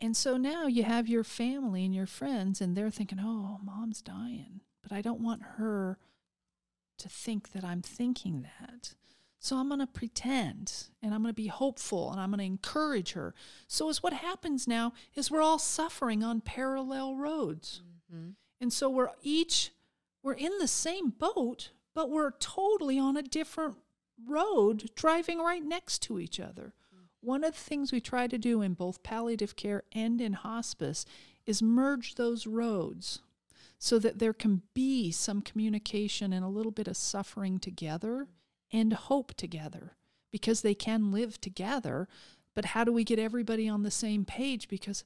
And 0.00 0.16
so 0.16 0.38
now 0.38 0.66
you 0.66 0.84
have 0.84 1.06
your 1.06 1.22
family 1.22 1.84
and 1.84 1.94
your 1.94 2.06
friends 2.06 2.62
and 2.62 2.74
they're 2.74 2.90
thinking, 2.90 3.18
"Oh, 3.20 3.58
mom's 3.62 4.00
dying." 4.00 4.62
But 4.82 4.92
I 4.92 5.02
don't 5.02 5.20
want 5.20 5.42
her 5.56 5.98
to 6.98 7.08
think 7.08 7.52
that 7.52 7.64
I'm 7.64 7.82
thinking 7.82 8.42
that. 8.60 8.94
So 9.42 9.56
I'm 9.56 9.68
going 9.68 9.80
to 9.80 9.86
pretend 9.86 10.88
and 11.02 11.14
I'm 11.14 11.22
going 11.22 11.32
to 11.32 11.42
be 11.42 11.46
hopeful 11.46 12.12
and 12.12 12.20
I'm 12.20 12.30
going 12.30 12.40
to 12.40 12.44
encourage 12.44 13.12
her. 13.12 13.34
So 13.66 13.88
is 13.88 14.02
what 14.02 14.12
happens 14.12 14.68
now 14.68 14.92
is 15.14 15.30
we're 15.30 15.40
all 15.40 15.58
suffering 15.58 16.22
on 16.22 16.42
parallel 16.42 17.16
roads. 17.16 17.80
Mm-hmm. 18.14 18.30
And 18.60 18.72
so 18.72 18.90
we're 18.90 19.10
each 19.22 19.72
we're 20.22 20.34
in 20.34 20.52
the 20.58 20.68
same 20.68 21.08
boat, 21.08 21.70
but 21.94 22.10
we're 22.10 22.32
totally 22.32 22.98
on 22.98 23.16
a 23.16 23.22
different 23.22 23.78
road 24.28 24.90
driving 24.94 25.38
right 25.38 25.64
next 25.64 26.00
to 26.02 26.20
each 26.20 26.38
other. 26.38 26.74
Mm-hmm. 26.94 27.26
One 27.26 27.42
of 27.42 27.54
the 27.54 27.60
things 27.60 27.92
we 27.92 28.00
try 28.02 28.26
to 28.26 28.36
do 28.36 28.60
in 28.60 28.74
both 28.74 29.02
palliative 29.02 29.56
care 29.56 29.84
and 29.92 30.20
in 30.20 30.34
hospice 30.34 31.06
is 31.46 31.62
merge 31.62 32.16
those 32.16 32.46
roads 32.46 33.22
so 33.82 33.98
that 33.98 34.18
there 34.18 34.34
can 34.34 34.60
be 34.74 35.10
some 35.10 35.40
communication 35.40 36.34
and 36.34 36.44
a 36.44 36.48
little 36.48 36.70
bit 36.70 36.86
of 36.86 36.98
suffering 36.98 37.58
together 37.58 38.28
and 38.70 38.92
hope 38.92 39.32
together 39.34 39.96
because 40.30 40.60
they 40.60 40.74
can 40.74 41.10
live 41.10 41.40
together. 41.40 42.06
But 42.54 42.66
how 42.66 42.84
do 42.84 42.92
we 42.92 43.04
get 43.04 43.18
everybody 43.18 43.70
on 43.70 43.82
the 43.82 43.90
same 43.90 44.26
page? 44.26 44.68
Because, 44.68 45.02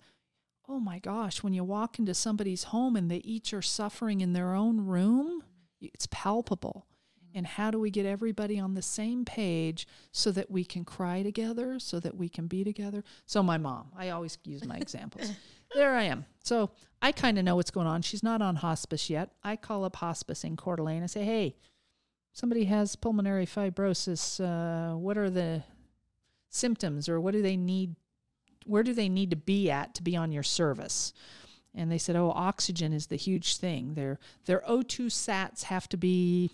oh 0.68 0.80
my 0.80 0.98
gosh, 0.98 1.40
when 1.40 1.52
you 1.52 1.62
walk 1.62 2.00
into 2.00 2.14
somebody's 2.14 2.64
home 2.64 2.96
and 2.96 3.08
they 3.08 3.18
each 3.18 3.54
are 3.54 3.62
suffering 3.62 4.20
in 4.20 4.32
their 4.32 4.54
own 4.54 4.80
room, 4.80 5.44
it's 5.80 6.08
palpable. 6.10 6.88
And 7.32 7.46
how 7.46 7.70
do 7.70 7.78
we 7.78 7.90
get 7.90 8.06
everybody 8.06 8.58
on 8.58 8.74
the 8.74 8.82
same 8.82 9.24
page 9.24 9.86
so 10.10 10.32
that 10.32 10.50
we 10.50 10.64
can 10.64 10.84
cry 10.84 11.22
together, 11.22 11.78
so 11.78 12.00
that 12.00 12.16
we 12.16 12.28
can 12.28 12.46
be 12.46 12.62
together? 12.62 13.02
So, 13.26 13.42
my 13.42 13.58
mom, 13.58 13.90
I 13.96 14.10
always 14.10 14.38
use 14.44 14.64
my 14.64 14.76
examples. 14.80 15.32
There 15.74 15.94
I 15.94 16.04
am. 16.04 16.26
So, 16.42 16.70
I 17.04 17.12
kind 17.12 17.38
of 17.38 17.44
know 17.44 17.56
what's 17.56 17.70
going 17.70 17.86
on. 17.86 18.00
She's 18.00 18.22
not 18.22 18.40
on 18.40 18.56
hospice 18.56 19.10
yet. 19.10 19.28
I 19.42 19.56
call 19.56 19.84
up 19.84 19.96
hospice 19.96 20.42
in 20.42 20.56
Coeur 20.56 20.76
d'Alene 20.76 21.02
and 21.02 21.10
say, 21.10 21.22
hey, 21.22 21.54
somebody 22.32 22.64
has 22.64 22.96
pulmonary 22.96 23.44
fibrosis. 23.44 24.40
Uh, 24.40 24.96
what 24.96 25.18
are 25.18 25.28
the 25.28 25.64
symptoms 26.48 27.06
or 27.08 27.20
what 27.20 27.34
do 27.34 27.42
they 27.42 27.58
need? 27.58 27.96
Where 28.64 28.82
do 28.82 28.94
they 28.94 29.10
need 29.10 29.28
to 29.30 29.36
be 29.36 29.70
at 29.70 29.94
to 29.96 30.02
be 30.02 30.16
on 30.16 30.32
your 30.32 30.42
service? 30.42 31.12
And 31.74 31.92
they 31.92 31.98
said, 31.98 32.16
oh, 32.16 32.30
oxygen 32.30 32.94
is 32.94 33.08
the 33.08 33.16
huge 33.16 33.58
thing. 33.58 33.92
Their, 33.94 34.18
their 34.46 34.62
O2 34.68 35.06
sats 35.06 35.64
have 35.64 35.88
to 35.90 35.98
be 35.98 36.52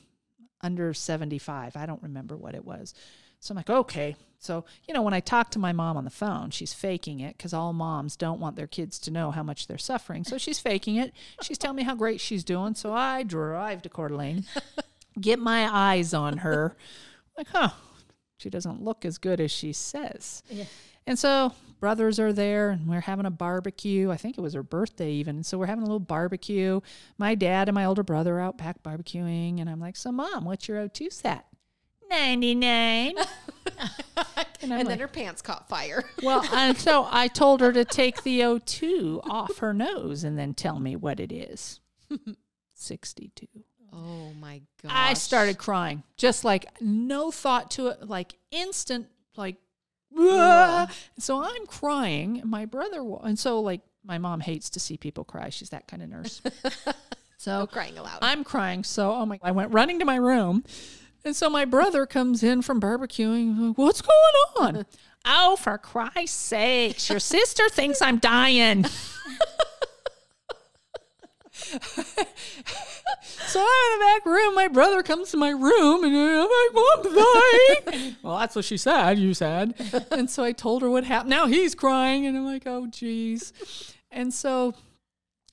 under 0.63 0.93
75. 0.95 1.77
I 1.77 1.87
don't 1.87 2.03
remember 2.03 2.37
what 2.37 2.55
it 2.55 2.65
was. 2.65 2.93
So 3.41 3.53
I'm 3.53 3.57
like, 3.57 3.71
okay. 3.71 4.17
So, 4.39 4.65
you 4.87 4.95
know, 4.95 5.03
when 5.03 5.13
I 5.13 5.21
talk 5.21 5.51
to 5.51 5.59
my 5.59 5.73
mom 5.73 5.97
on 5.97 6.05
the 6.05 6.11
phone, 6.11 6.51
she's 6.51 6.73
faking 6.73 7.21
it 7.21 7.37
because 7.37 7.53
all 7.53 7.73
moms 7.73 8.17
don't 8.17 8.41
want 8.41 8.57
their 8.57 8.67
kids 8.67 8.99
to 9.01 9.11
know 9.11 9.31
how 9.31 9.43
much 9.43 9.67
they're 9.67 9.77
suffering. 9.77 10.25
So 10.25 10.39
she's 10.39 10.59
faking 10.59 10.97
it. 10.97 11.13
She's 11.43 11.59
telling 11.59 11.77
me 11.77 11.83
how 11.83 11.95
great 11.95 12.21
she's 12.21 12.45
doing. 12.45 12.75
So 12.75 12.93
I 12.93 13.23
drive 13.23 13.83
to 13.83 13.89
Coeur 13.89 14.09
d'Alene, 14.09 14.45
get 15.21 15.39
my 15.39 15.69
eyes 15.71 16.15
on 16.15 16.39
her. 16.39 16.75
Like, 17.37 17.49
huh, 17.49 17.71
she 18.39 18.49
doesn't 18.49 18.83
look 18.83 19.05
as 19.05 19.19
good 19.19 19.41
as 19.41 19.51
she 19.51 19.75
says. 19.75 20.43
Yeah. 20.49 20.65
And 21.07 21.19
so 21.19 21.53
brothers 21.81 22.19
are 22.19 22.33
there 22.33 22.71
and 22.71 22.87
we're 22.87 23.01
having 23.01 23.27
a 23.27 23.31
barbecue. 23.31 24.11
I 24.11 24.17
think 24.17 24.39
it 24.39 24.43
was 24.43 24.55
her 24.55 24.63
birthday 24.63 25.13
even. 25.13 25.43
So 25.43 25.59
we're 25.59 25.67
having 25.67 25.83
a 25.83 25.87
little 25.87 25.99
barbecue. 25.99 26.81
My 27.19 27.35
dad 27.35 27.69
and 27.69 27.75
my 27.75 27.85
older 27.85 28.03
brother 28.03 28.37
are 28.37 28.41
out 28.41 28.59
back 28.59 28.83
barbecuing. 28.83 29.61
And 29.61 29.69
I'm 29.69 29.81
like, 29.81 29.97
so 29.97 30.13
mom, 30.13 30.45
what's 30.45 30.69
your 30.69 30.79
O2 30.87 31.13
sat? 31.13 31.47
99. 32.11 33.15
and 33.77 34.47
and 34.63 34.73
then 34.73 34.87
like, 34.87 35.01
her 35.01 35.09
pants 35.09 35.41
caught 35.43 35.69
fire. 35.69 36.05
well, 36.23 36.45
and 36.53 36.77
so 36.77 37.07
I 37.11 37.29
told 37.29 37.61
her 37.61 37.73
to 37.73 37.85
take 37.85 38.23
the 38.23 38.41
O2 38.41 39.27
off 39.29 39.59
her 39.59 39.73
nose 39.73 40.25
and 40.25 40.39
then 40.39 40.55
tell 40.55 40.79
me 40.81 40.97
what 40.97 41.21
it 41.21 41.33
is. 41.33 41.81
62. 42.75 43.47
oh 43.93 44.33
my 44.41 44.63
god! 44.83 44.93
I 44.93 45.15
started 45.15 45.59
crying, 45.59 46.03
just 46.17 46.45
like 46.45 46.67
no 46.81 47.31
thought 47.31 47.71
to 47.73 47.89
it, 47.89 48.09
like 48.09 48.35
instant, 48.51 49.07
like, 49.37 49.57
"Ah." 50.19 50.91
so 51.19 51.43
I'm 51.43 51.67
crying. 51.67 52.43
My 52.45 52.65
brother, 52.65 53.05
wa- 53.05 53.21
and 53.23 53.39
so 53.39 53.61
like 53.61 53.83
my 54.03 54.17
mom 54.19 54.41
hates 54.41 54.71
to 54.71 54.81
see 54.81 54.97
people 54.97 55.25
cry. 55.25 55.51
She's 55.51 55.69
that 55.71 55.87
kind 55.87 56.03
of 56.03 56.09
nurse. 56.09 56.41
so 57.37 57.61
No 57.61 57.67
crying 57.67 57.99
aloud. 57.99 58.19
I'm 58.23 58.45
crying. 58.45 58.83
So 58.83 59.13
oh 59.13 59.27
my, 59.27 59.37
god. 59.37 59.47
I 59.49 59.51
went 59.53 59.73
running 59.73 59.99
to 59.99 60.05
my 60.07 60.17
room. 60.17 60.65
And 61.25 61.37
so 61.37 61.51
my 61.51 61.65
brother 61.65 62.07
comes 62.07 62.43
in 62.43 62.63
from 62.63 62.81
barbecuing. 62.81 63.77
What's 63.77 64.03
going 64.03 64.13
on? 64.59 64.87
Oh, 65.27 65.57
for 65.57 65.77
Christ's 65.77 66.35
sakes, 66.35 67.11
your 67.11 67.21
sister 67.21 67.69
thinks 67.69 68.01
I'm 68.01 68.17
dying. 68.17 68.85
so 68.87 68.91
I'm 73.61 73.93
in 73.93 73.99
the 73.99 74.05
back 74.07 74.25
room. 74.25 74.55
My 74.55 74.69
brother 74.69 75.03
comes 75.03 75.31
to 75.33 75.37
my 75.37 75.51
room 75.51 76.05
and 76.05 76.17
I'm 76.17 76.39
like, 76.39 76.73
Mom's 76.73 77.15
dying. 77.15 78.17
well, 78.23 78.39
that's 78.39 78.57
what 78.57 78.65
she 78.65 78.79
said, 78.79 79.19
you 79.19 79.35
said. 79.35 79.75
And 80.11 80.31
so 80.31 80.43
I 80.43 80.53
told 80.53 80.81
her 80.81 80.89
what 80.91 81.05
happened. 81.05 81.29
Now 81.31 81.47
he's 81.47 81.75
crying. 81.75 82.25
And 82.25 82.35
I'm 82.37 82.47
like, 82.47 82.67
oh, 82.67 82.87
geez. 82.87 83.53
And 84.11 84.33
so 84.33 84.73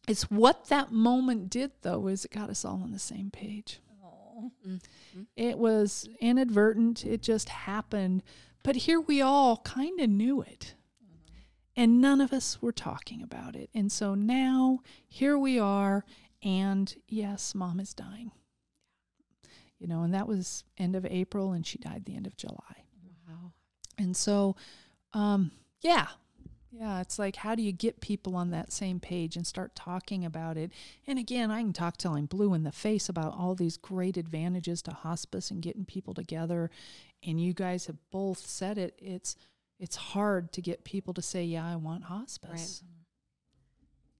it's 0.07 0.31
what 0.31 0.69
that 0.69 0.93
moment 0.93 1.49
did, 1.49 1.71
though, 1.81 2.07
is 2.07 2.23
it 2.23 2.31
got 2.31 2.49
us 2.49 2.63
all 2.63 2.81
on 2.83 2.93
the 2.93 2.99
same 2.99 3.31
page. 3.31 3.81
It 5.35 5.57
was 5.57 6.07
inadvertent, 6.19 7.05
it 7.05 7.21
just 7.21 7.49
happened. 7.49 8.23
But 8.63 8.75
here 8.75 8.99
we 8.99 9.21
all 9.21 9.57
kind 9.57 9.99
of 9.99 10.09
knew 10.09 10.41
it. 10.41 10.73
And 11.75 12.01
none 12.01 12.21
of 12.21 12.33
us 12.33 12.59
were 12.61 12.71
talking 12.71 13.21
about 13.21 13.55
it. 13.55 13.69
And 13.73 13.91
so 13.91 14.15
now 14.15 14.79
here 15.07 15.37
we 15.37 15.59
are. 15.59 16.05
And 16.43 16.93
yes, 17.07 17.53
mom 17.53 17.79
is 17.79 17.93
dying. 17.93 18.31
You 19.79 19.87
know, 19.87 20.01
and 20.01 20.13
that 20.13 20.27
was 20.27 20.63
end 20.77 20.95
of 20.95 21.05
April, 21.05 21.51
and 21.51 21.65
she 21.65 21.77
died 21.77 22.05
the 22.05 22.15
end 22.15 22.25
of 22.25 22.35
July. 22.35 22.85
Wow. 23.29 23.51
And 23.97 24.17
so, 24.17 24.55
um, 25.13 25.51
yeah, 25.81 26.07
yeah, 26.79 27.01
it's 27.01 27.17
like 27.17 27.37
how 27.37 27.55
do 27.55 27.63
you 27.63 27.71
get 27.71 28.01
people 28.01 28.35
on 28.35 28.51
that 28.51 28.71
same 28.71 28.99
page 28.99 29.35
and 29.35 29.47
start 29.47 29.75
talking 29.75 30.23
about 30.23 30.57
it? 30.57 30.71
And 31.05 31.17
again, 31.17 31.49
I 31.49 31.61
can 31.61 31.73
talk 31.73 31.97
till 31.97 32.13
I'm 32.13 32.25
blue 32.25 32.53
in 32.53 32.63
the 32.63 32.71
face 32.71 33.09
about 33.09 33.33
all 33.37 33.55
these 33.55 33.77
great 33.77 34.17
advantages 34.17 34.81
to 34.83 34.91
hospice 34.91 35.49
and 35.49 35.61
getting 35.61 35.85
people 35.85 36.13
together. 36.13 36.69
And 37.25 37.41
you 37.41 37.53
guys 37.53 37.87
have 37.87 37.97
both 38.11 38.39
said 38.39 38.77
it. 38.77 38.97
It's 38.99 39.35
it's 39.79 39.95
hard 39.95 40.51
to 40.53 40.61
get 40.61 40.83
people 40.83 41.13
to 41.15 41.21
say, 41.21 41.43
"Yeah, 41.43 41.65
I 41.65 41.75
want 41.77 42.05
hospice." 42.05 42.83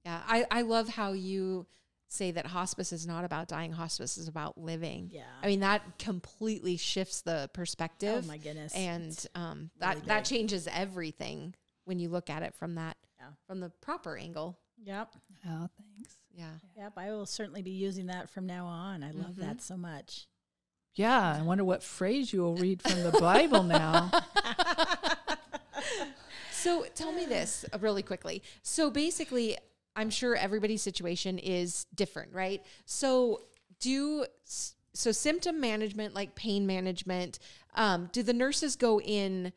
Yeah, 0.04 0.20
I, 0.26 0.46
I 0.50 0.62
love 0.62 0.88
how 0.88 1.12
you 1.12 1.66
say 2.08 2.30
that 2.30 2.46
hospice 2.46 2.92
is 2.92 3.06
not 3.06 3.24
about 3.24 3.48
dying, 3.48 3.72
hospice 3.72 4.16
is 4.16 4.28
about 4.28 4.56
living. 4.56 5.10
Yeah. 5.12 5.22
I 5.42 5.46
mean, 5.46 5.60
that 5.60 5.98
completely 5.98 6.76
shifts 6.76 7.20
the 7.20 7.50
perspective. 7.52 8.24
Oh 8.24 8.26
my 8.26 8.38
goodness. 8.38 8.74
And 8.74 9.26
um, 9.34 9.70
that, 9.78 9.96
really 9.96 10.06
that 10.06 10.24
changes 10.24 10.66
everything 10.72 11.54
when 11.88 11.98
you 11.98 12.08
look 12.08 12.30
at 12.30 12.42
it 12.42 12.54
from 12.54 12.74
that, 12.76 12.96
Yeah. 13.18 13.30
from 13.46 13.60
the 13.60 13.70
proper 13.80 14.16
angle. 14.16 14.58
Yep. 14.84 15.14
Oh, 15.48 15.68
thanks. 15.76 16.16
Yeah. 16.32 16.52
Yep. 16.76 16.92
I 16.96 17.10
will 17.10 17.26
certainly 17.26 17.62
be 17.62 17.70
using 17.72 18.06
that 18.06 18.28
from 18.30 18.46
now 18.46 18.66
on. 18.66 19.02
I 19.02 19.10
love 19.10 19.32
Mhm. 19.36 19.40
that 19.40 19.60
so 19.62 19.76
much. 19.76 20.28
Yeah, 20.94 21.36
I 21.38 21.42
wonder 21.42 21.64
what 21.64 21.82
phrase 21.82 22.32
you 22.32 22.40
will 22.42 22.56
read 22.56 22.82
from 22.82 23.02
the 23.02 23.12
Bible 23.12 23.62
now. 23.62 24.10
So 26.52 26.84
tell 26.96 27.12
me 27.12 27.24
this 27.24 27.64
uh, 27.72 27.78
really 27.78 28.02
quickly. 28.02 28.42
So 28.62 28.90
basically, 28.90 29.56
I'm 29.94 30.10
sure 30.10 30.34
everybody's 30.34 30.82
situation 30.82 31.38
is 31.38 31.86
different, 31.94 32.32
right? 32.34 32.64
So 32.84 33.44
do 33.80 34.26
so 34.44 35.12
symptom 35.12 35.60
management, 35.60 36.14
like 36.14 36.34
pain 36.34 36.66
management. 36.66 37.38
Um, 37.74 38.10
do 38.12 38.24
the 38.24 38.32
nurses 38.32 38.74
go 38.74 39.00
in 39.00 39.52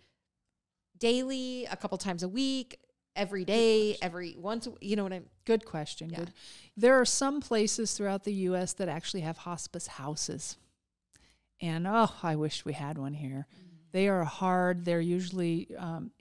daily, 1.02 1.66
a 1.70 1.76
couple 1.76 1.97
times 1.97 2.24
a 2.24 2.30
week, 2.30 2.80
every 3.18 3.43
day, 3.43 3.97
every 4.02 4.36
once? 4.38 4.70
You 4.80 4.95
know 4.95 5.04
what 5.04 5.12
I'm? 5.12 5.26
Good 5.43 5.66
question. 5.66 6.10
Yeah. 6.10 6.20
Good. 6.20 6.34
There 6.78 6.97
are 7.02 7.06
some 7.06 7.41
places 7.41 7.91
throughout 7.93 8.24
the 8.24 8.34
U.S. 8.49 8.72
that 8.74 8.88
actually 8.88 9.22
have 9.22 9.38
hospice 9.39 9.88
houses, 9.88 10.56
and 11.60 11.86
oh, 11.86 12.12
I 12.24 12.38
wish 12.38 12.64
we 12.64 12.72
had 12.74 12.97
one 12.97 13.14
here. 13.14 13.47
They 13.91 14.08
are 14.08 14.24
hard. 14.24 14.86
They're 14.86 15.02
usually 15.02 15.68
um, 15.78 16.12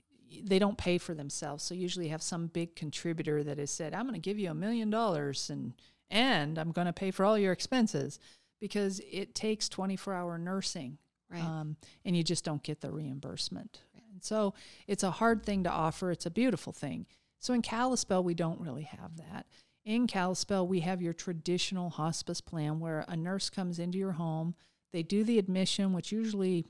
they 0.43 0.59
don't 0.59 0.77
pay 0.77 0.97
for 0.97 1.13
themselves, 1.13 1.63
so 1.63 1.73
usually 1.73 2.09
have 2.09 2.21
some 2.21 2.47
big 2.47 2.75
contributor 2.75 3.43
that 3.43 3.57
has 3.57 3.71
said, 3.71 3.93
"I'm 3.93 4.03
going 4.03 4.15
to 4.15 4.19
give 4.19 4.37
you 4.39 4.49
a 4.51 4.53
million 4.55 4.89
dollars 4.89 5.49
and 5.49 5.73
and 6.09 6.57
I'm 6.57 6.71
going 6.73 6.87
to 6.87 6.93
pay 6.93 7.11
for 7.11 7.23
all 7.23 7.37
your 7.37 7.53
expenses," 7.53 8.19
because 8.59 8.99
it 9.09 9.33
takes 9.33 9.69
24 9.69 10.13
hour 10.13 10.37
nursing 10.37 10.97
Right. 11.29 11.41
um, 11.41 11.77
and 12.03 12.17
you 12.17 12.23
just 12.23 12.43
don't 12.43 12.61
get 12.61 12.81
the 12.81 12.91
reimbursement. 12.91 13.79
So 14.23 14.53
it's 14.87 15.03
a 15.03 15.11
hard 15.11 15.43
thing 15.43 15.63
to 15.63 15.69
offer. 15.69 16.11
It's 16.11 16.25
a 16.25 16.31
beautiful 16.31 16.73
thing. 16.73 17.05
So 17.39 17.53
in 17.53 17.61
Kalispell, 17.61 18.23
we 18.23 18.33
don't 18.33 18.59
really 18.59 18.83
have 18.83 19.17
that. 19.17 19.47
In 19.83 20.05
Kalispell, 20.05 20.67
we 20.67 20.81
have 20.81 21.01
your 21.01 21.13
traditional 21.13 21.89
hospice 21.89 22.39
plan 22.39 22.79
where 22.79 23.03
a 23.07 23.15
nurse 23.15 23.49
comes 23.49 23.79
into 23.79 23.97
your 23.97 24.11
home, 24.13 24.53
they 24.93 25.03
do 25.03 25.23
the 25.23 25.39
admission, 25.39 25.93
which 25.93 26.11
usually 26.11 26.65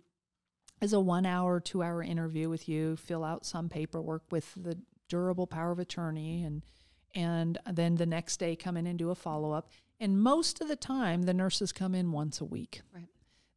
is 0.82 0.94
a 0.94 1.00
one 1.00 1.26
hour, 1.26 1.60
two 1.60 1.84
hour 1.84 2.02
interview 2.02 2.50
with 2.50 2.70
you, 2.70 2.96
fill 2.96 3.24
out 3.24 3.46
some 3.46 3.70
paperwork 3.70 4.24
with 4.32 4.54
the 4.56 4.78
durable 5.10 5.48
power 5.48 5.72
of 5.72 5.80
attorney, 5.80 6.44
and 6.44 6.64
and 7.14 7.60
then 7.70 7.96
the 7.96 8.06
next 8.06 8.38
day 8.38 8.56
come 8.56 8.78
in 8.78 8.88
and 8.88 8.98
do 8.98 9.10
a 9.10 9.16
follow 9.16 9.52
up. 9.52 9.70
And 10.00 10.22
most 10.22 10.62
of 10.62 10.70
the 10.70 10.78
time, 10.78 11.24
the 11.24 11.34
nurses 11.34 11.74
come 11.74 11.94
in 11.94 12.12
once 12.12 12.40
a 12.40 12.46
week. 12.46 12.82
Right. 12.96 13.10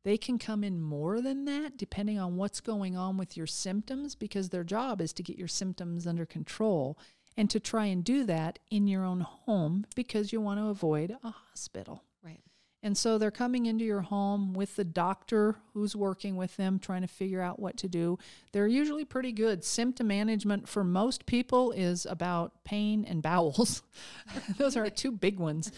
They 0.05 0.19
can 0.19 0.39
come 0.39 0.63
in 0.63 0.81
more 0.81 1.21
than 1.21 1.47
that 1.47 1.77
depending 1.77 2.19
on 2.19 2.37
what's 2.37 2.61
going 2.61 2.97
on 2.97 3.17
with 3.17 3.37
your 3.37 3.47
symptoms 3.47 4.15
because 4.15 4.51
their 4.51 4.65
job 4.65 5.01
is 5.01 5.13
to 5.15 5.23
get 5.23 5.39
your 5.39 5.49
symptoms 5.49 6.07
under 6.07 6.27
control 6.27 6.99
and 7.37 7.51
to 7.51 7.59
try 7.59 7.87
and 7.87 8.05
do 8.05 8.25
that 8.25 8.59
in 8.71 8.87
your 8.87 9.05
own 9.05 9.21
home 9.21 9.87
because 9.97 10.33
you 10.33 10.41
want 10.41 10.61
to 10.61 10.67
avoid 10.67 11.17
a 11.25 11.31
hospital. 11.31 12.05
Right. 12.23 12.41
And 12.83 12.97
so 12.97 13.17
they're 13.17 13.31
coming 13.31 13.65
into 13.65 13.85
your 13.85 14.03
home 14.03 14.53
with 14.53 14.77
the 14.77 14.85
doctor 14.85 15.57
who's 15.73 15.97
working 15.97 16.37
with 16.37 16.57
them, 16.59 16.79
trying 16.79 17.01
to 17.01 17.09
figure 17.09 17.41
out 17.41 17.59
what 17.59 17.79
to 17.79 17.89
do. 17.89 18.19
They're 18.53 18.69
usually 18.69 19.07
pretty 19.07 19.33
good. 19.33 19.65
Symptom 19.65 20.07
management 20.07 20.69
for 20.69 20.85
most 20.85 21.25
people 21.25 21.73
is 21.73 22.07
about 22.07 22.63
pain 22.63 23.07
and 23.09 23.23
bowels. 23.23 23.83
Those 24.59 24.77
are 24.77 24.89
two 24.91 25.11
big 25.11 25.39
ones. 25.39 25.73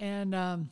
And, 0.00 0.34
um, 0.34 0.70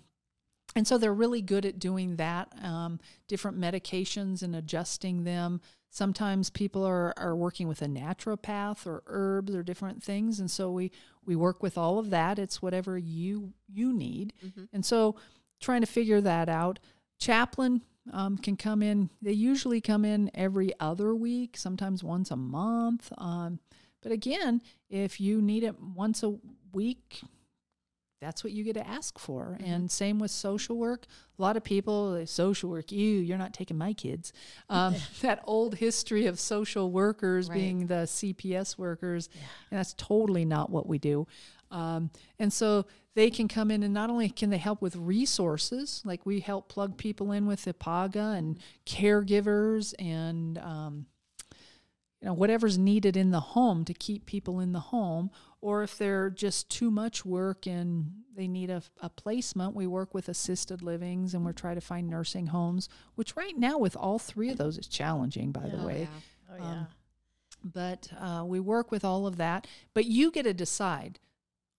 and 0.76 0.86
so 0.86 0.98
they're 0.98 1.14
really 1.14 1.40
good 1.40 1.64
at 1.64 1.78
doing 1.78 2.16
that, 2.16 2.52
um, 2.62 3.00
different 3.26 3.58
medications 3.58 4.42
and 4.42 4.54
adjusting 4.54 5.24
them. 5.24 5.62
Sometimes 5.88 6.50
people 6.50 6.84
are, 6.84 7.14
are 7.16 7.34
working 7.34 7.66
with 7.66 7.80
a 7.80 7.86
naturopath 7.86 8.86
or 8.86 9.02
herbs 9.06 9.54
or 9.54 9.62
different 9.62 10.02
things. 10.02 10.38
And 10.38 10.50
so 10.50 10.70
we, 10.70 10.92
we 11.24 11.34
work 11.34 11.62
with 11.62 11.78
all 11.78 11.98
of 11.98 12.10
that. 12.10 12.38
It's 12.38 12.60
whatever 12.60 12.98
you 12.98 13.54
you 13.66 13.94
need. 13.94 14.34
And 14.74 14.84
so 14.84 15.16
trying 15.58 15.80
to 15.80 15.86
figure 15.86 16.20
that 16.20 16.50
out. 16.50 16.78
Chaplain 17.18 17.80
um, 18.12 18.36
can 18.36 18.56
come 18.56 18.82
in. 18.82 19.08
They 19.22 19.32
usually 19.32 19.80
come 19.80 20.04
in 20.04 20.30
every 20.34 20.72
other 20.78 21.14
week, 21.14 21.56
sometimes 21.56 22.04
once 22.04 22.30
a 22.30 22.36
month. 22.36 23.10
Um, 23.16 23.60
but 24.02 24.12
again, 24.12 24.60
if 24.90 25.20
you 25.20 25.40
need 25.40 25.64
it 25.64 25.80
once 25.80 26.22
a 26.22 26.36
week, 26.72 27.22
that's 28.20 28.42
what 28.42 28.52
you 28.52 28.64
get 28.64 28.74
to 28.74 28.86
ask 28.86 29.18
for. 29.18 29.58
And 29.64 29.90
same 29.90 30.18
with 30.18 30.30
social 30.30 30.76
work. 30.76 31.06
A 31.38 31.42
lot 31.42 31.56
of 31.56 31.64
people, 31.64 32.26
social 32.26 32.70
work, 32.70 32.90
you, 32.90 33.18
you're 33.18 33.36
not 33.38 33.52
taking 33.52 33.76
my 33.76 33.92
kids. 33.92 34.32
Um, 34.70 34.94
that 35.20 35.40
old 35.44 35.76
history 35.76 36.26
of 36.26 36.40
social 36.40 36.90
workers 36.90 37.48
Right. 37.48 37.56
being 37.56 37.86
the 37.86 38.06
CPS 38.06 38.78
workers, 38.78 39.28
and 39.70 39.78
that's 39.78 39.92
totally 39.94 40.44
not 40.44 40.70
what 40.70 40.86
we 40.86 40.98
do. 40.98 41.26
Um, 41.70 42.10
and 42.38 42.52
so 42.52 42.86
they 43.14 43.28
can 43.28 43.48
come 43.48 43.70
in 43.70 43.82
and 43.82 43.92
not 43.92 44.08
only 44.08 44.28
can 44.28 44.50
they 44.50 44.58
help 44.58 44.80
with 44.80 44.94
resources, 44.96 46.02
like 46.04 46.24
we 46.24 46.40
help 46.40 46.68
plug 46.68 46.96
people 46.96 47.32
in 47.32 47.46
with 47.46 47.64
EPAGA 47.64 48.38
and 48.38 48.58
caregivers 48.86 49.92
and 49.98 50.58
um, 50.58 51.06
you 52.20 52.28
know 52.28 52.34
whatever's 52.34 52.78
needed 52.78 53.16
in 53.16 53.30
the 53.30 53.40
home 53.40 53.84
to 53.84 53.92
keep 53.94 54.26
people 54.26 54.60
in 54.60 54.72
the 54.72 54.80
home 54.80 55.30
or 55.66 55.82
if 55.82 55.98
they're 55.98 56.30
just 56.30 56.68
too 56.70 56.90
much 56.90 57.24
work 57.24 57.66
and 57.66 58.12
they 58.36 58.46
need 58.46 58.70
a, 58.70 58.82
a 59.00 59.08
placement 59.08 59.74
we 59.74 59.86
work 59.86 60.14
with 60.14 60.28
assisted 60.28 60.80
livings 60.82 61.34
and 61.34 61.44
we're 61.44 61.52
trying 61.62 61.74
to 61.74 61.80
find 61.80 62.08
nursing 62.08 62.46
homes 62.48 62.88
which 63.16 63.34
right 63.36 63.56
now 63.58 63.76
with 63.78 63.96
all 63.96 64.18
three 64.18 64.50
of 64.50 64.58
those 64.58 64.78
is 64.78 64.86
challenging 64.86 65.50
by 65.52 65.66
the 65.68 65.80
Oh, 65.82 65.86
way 65.86 66.00
yeah. 66.02 66.52
Oh, 66.52 66.56
yeah. 66.64 66.84
but 67.64 68.08
uh, 68.20 68.44
we 68.46 68.60
work 68.60 68.90
with 68.92 69.04
all 69.04 69.26
of 69.26 69.36
that. 69.38 69.66
But 69.94 70.04
you 70.04 70.30
get 70.30 70.44
to 70.44 70.54
decide. 70.54 71.18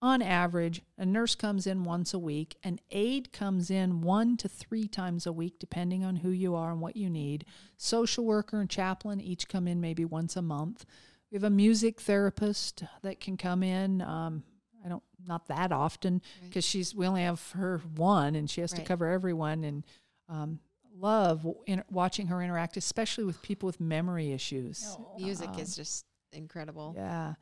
On 0.00 0.22
average, 0.22 0.82
a 0.96 1.04
nurse 1.04 1.34
comes 1.34 1.66
in 1.66 1.82
once 1.82 2.14
a 2.14 2.20
week, 2.20 2.54
an 2.62 2.78
aide 2.92 3.32
comes 3.32 3.68
in 3.68 4.00
one 4.02 4.36
to 4.36 4.48
three 4.48 4.86
times 4.86 5.26
a 5.26 5.32
week, 5.32 5.58
depending 5.58 6.04
on 6.04 6.16
who 6.16 6.30
you 6.30 6.54
are 6.54 6.70
and 6.70 6.80
what 6.80 6.96
you 6.96 7.10
need. 7.10 7.44
Social 7.76 8.24
worker 8.24 8.60
and 8.60 8.70
chaplain 8.70 9.20
each 9.20 9.48
come 9.48 9.66
in 9.66 9.80
maybe 9.80 10.04
once 10.04 10.36
a 10.36 10.42
month. 10.42 10.84
We 11.30 11.36
have 11.36 11.44
a 11.44 11.50
music 11.50 12.00
therapist 12.00 12.84
that 13.02 13.20
can 13.20 13.36
come 13.36 13.62
in. 13.62 14.00
Um, 14.02 14.42
I 14.84 14.88
don't 14.88 15.02
not 15.26 15.48
that 15.48 15.72
often 15.72 16.22
because 16.42 16.64
she's 16.64 16.94
we 16.94 17.06
only 17.06 17.22
have 17.22 17.50
her 17.52 17.82
one 17.96 18.34
and 18.34 18.48
she 18.48 18.60
has 18.62 18.72
to 18.72 18.82
cover 18.82 19.06
everyone 19.06 19.64
and 19.64 19.84
um, 20.28 20.60
love 20.96 21.46
in, 21.66 21.82
watching 21.90 22.28
her 22.28 22.40
interact, 22.42 22.76
especially 22.76 23.24
with 23.24 23.42
people 23.42 23.66
with 23.66 23.80
memory 23.80 24.32
issues. 24.32 24.96
Music 25.18 25.48
Um, 25.50 25.58
is 25.58 25.76
just 25.76 26.06
incredible. 26.32 26.94
Yeah. 26.96 27.34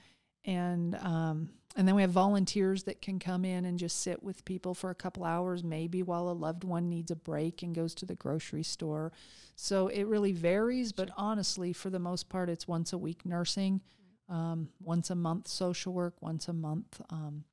And 0.44 0.94
um, 0.96 1.50
and 1.76 1.86
then 1.86 1.94
we 1.94 2.00
have 2.00 2.10
volunteers 2.10 2.84
that 2.84 3.02
can 3.02 3.18
come 3.18 3.44
in 3.44 3.66
and 3.66 3.78
just 3.78 4.00
sit 4.00 4.22
with 4.22 4.46
people 4.46 4.74
for 4.74 4.88
a 4.88 4.94
couple 4.94 5.24
hours, 5.24 5.62
maybe 5.62 6.02
while 6.02 6.28
a 6.28 6.32
loved 6.32 6.64
one 6.64 6.88
needs 6.88 7.10
a 7.10 7.16
break 7.16 7.62
and 7.62 7.74
goes 7.74 7.94
to 7.96 8.06
the 8.06 8.14
grocery 8.14 8.62
store. 8.62 9.12
So 9.56 9.88
it 9.88 10.04
really 10.04 10.32
varies, 10.32 10.92
but 10.92 11.10
honestly, 11.18 11.74
for 11.74 11.90
the 11.90 11.98
most 11.98 12.30
part, 12.30 12.48
it's 12.48 12.66
once 12.66 12.94
a 12.94 12.98
week 12.98 13.26
nursing, 13.26 13.82
um, 14.28 14.70
once 14.82 15.10
a 15.10 15.14
month 15.14 15.48
social 15.48 15.92
work, 15.92 16.14
once 16.22 16.48
a 16.48 16.54
month 16.54 17.00
um, 17.10 17.44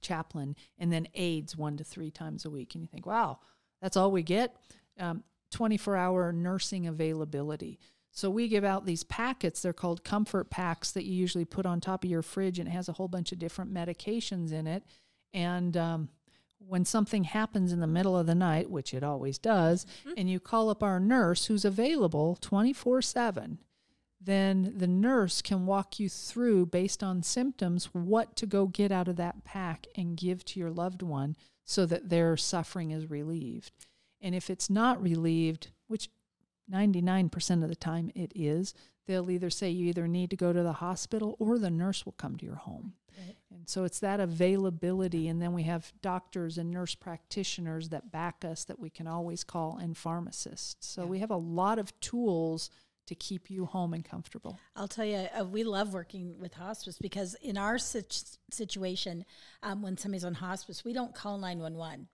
chaplain, 0.00 0.56
and 0.76 0.92
then 0.92 1.06
aides 1.14 1.56
one 1.56 1.76
to 1.76 1.84
three 1.84 2.10
times 2.10 2.44
a 2.44 2.50
week. 2.50 2.74
And 2.74 2.82
you 2.82 2.88
think, 2.88 3.06
wow, 3.06 3.38
that's 3.80 3.96
all 3.96 4.10
we 4.10 4.24
get? 4.24 4.56
Um, 4.98 5.22
24 5.52 5.96
hour 5.96 6.32
nursing 6.32 6.88
availability. 6.88 7.78
So 8.16 8.30
we 8.30 8.48
give 8.48 8.64
out 8.64 8.86
these 8.86 9.04
packets. 9.04 9.60
They're 9.60 9.74
called 9.74 10.02
comfort 10.02 10.48
packs 10.48 10.90
that 10.92 11.04
you 11.04 11.12
usually 11.12 11.44
put 11.44 11.66
on 11.66 11.82
top 11.82 12.02
of 12.02 12.08
your 12.08 12.22
fridge, 12.22 12.58
and 12.58 12.66
it 12.66 12.70
has 12.70 12.88
a 12.88 12.94
whole 12.94 13.08
bunch 13.08 13.30
of 13.30 13.38
different 13.38 13.74
medications 13.74 14.52
in 14.52 14.66
it. 14.66 14.84
And 15.34 15.76
um, 15.76 16.08
when 16.58 16.86
something 16.86 17.24
happens 17.24 17.74
in 17.74 17.80
the 17.80 17.86
middle 17.86 18.16
of 18.16 18.26
the 18.26 18.34
night, 18.34 18.70
which 18.70 18.94
it 18.94 19.02
always 19.02 19.36
does, 19.36 19.84
mm-hmm. 19.84 20.14
and 20.16 20.30
you 20.30 20.40
call 20.40 20.70
up 20.70 20.82
our 20.82 20.98
nurse 20.98 21.44
who's 21.44 21.66
available 21.66 22.38
24 22.40 23.02
7, 23.02 23.58
then 24.18 24.72
the 24.74 24.86
nurse 24.86 25.42
can 25.42 25.66
walk 25.66 26.00
you 26.00 26.08
through, 26.08 26.64
based 26.64 27.02
on 27.02 27.22
symptoms, 27.22 27.90
what 27.92 28.34
to 28.36 28.46
go 28.46 28.66
get 28.66 28.90
out 28.90 29.08
of 29.08 29.16
that 29.16 29.44
pack 29.44 29.88
and 29.94 30.16
give 30.16 30.42
to 30.46 30.58
your 30.58 30.70
loved 30.70 31.02
one 31.02 31.36
so 31.66 31.84
that 31.84 32.08
their 32.08 32.38
suffering 32.38 32.92
is 32.92 33.10
relieved. 33.10 33.72
And 34.22 34.34
if 34.34 34.48
it's 34.48 34.70
not 34.70 35.02
relieved, 35.02 35.68
which 35.86 36.08
99% 36.70 37.62
of 37.62 37.68
the 37.68 37.76
time 37.76 38.10
it 38.14 38.32
is, 38.34 38.74
they'll 39.06 39.30
either 39.30 39.50
say 39.50 39.70
you 39.70 39.86
either 39.86 40.08
need 40.08 40.30
to 40.30 40.36
go 40.36 40.52
to 40.52 40.62
the 40.62 40.74
hospital 40.74 41.36
or 41.38 41.58
the 41.58 41.70
nurse 41.70 42.04
will 42.04 42.12
come 42.12 42.36
to 42.36 42.44
your 42.44 42.56
home. 42.56 42.94
Right. 43.16 43.36
And 43.50 43.68
so 43.68 43.84
it's 43.84 44.00
that 44.00 44.20
availability. 44.20 45.28
And 45.28 45.40
then 45.40 45.52
we 45.52 45.62
have 45.62 45.92
doctors 46.02 46.58
and 46.58 46.70
nurse 46.70 46.94
practitioners 46.94 47.88
that 47.90 48.10
back 48.10 48.44
us 48.44 48.64
that 48.64 48.78
we 48.78 48.90
can 48.90 49.06
always 49.06 49.44
call 49.44 49.78
and 49.80 49.96
pharmacists. 49.96 50.86
So 50.86 51.02
yeah. 51.02 51.08
we 51.08 51.18
have 51.20 51.30
a 51.30 51.36
lot 51.36 51.78
of 51.78 51.98
tools 52.00 52.70
to 53.06 53.14
keep 53.14 53.50
you 53.50 53.66
home 53.66 53.94
and 53.94 54.04
comfortable. 54.04 54.58
I'll 54.74 54.88
tell 54.88 55.04
you, 55.04 55.28
uh, 55.38 55.44
we 55.44 55.62
love 55.62 55.94
working 55.94 56.38
with 56.40 56.54
hospice 56.54 56.98
because 56.98 57.36
in 57.40 57.56
our 57.56 57.78
situ- 57.78 58.36
situation, 58.50 59.24
um, 59.62 59.80
when 59.80 59.96
somebody's 59.96 60.24
on 60.24 60.34
hospice, 60.34 60.84
we 60.84 60.92
don't 60.92 61.14
call 61.14 61.38
911 61.38 62.08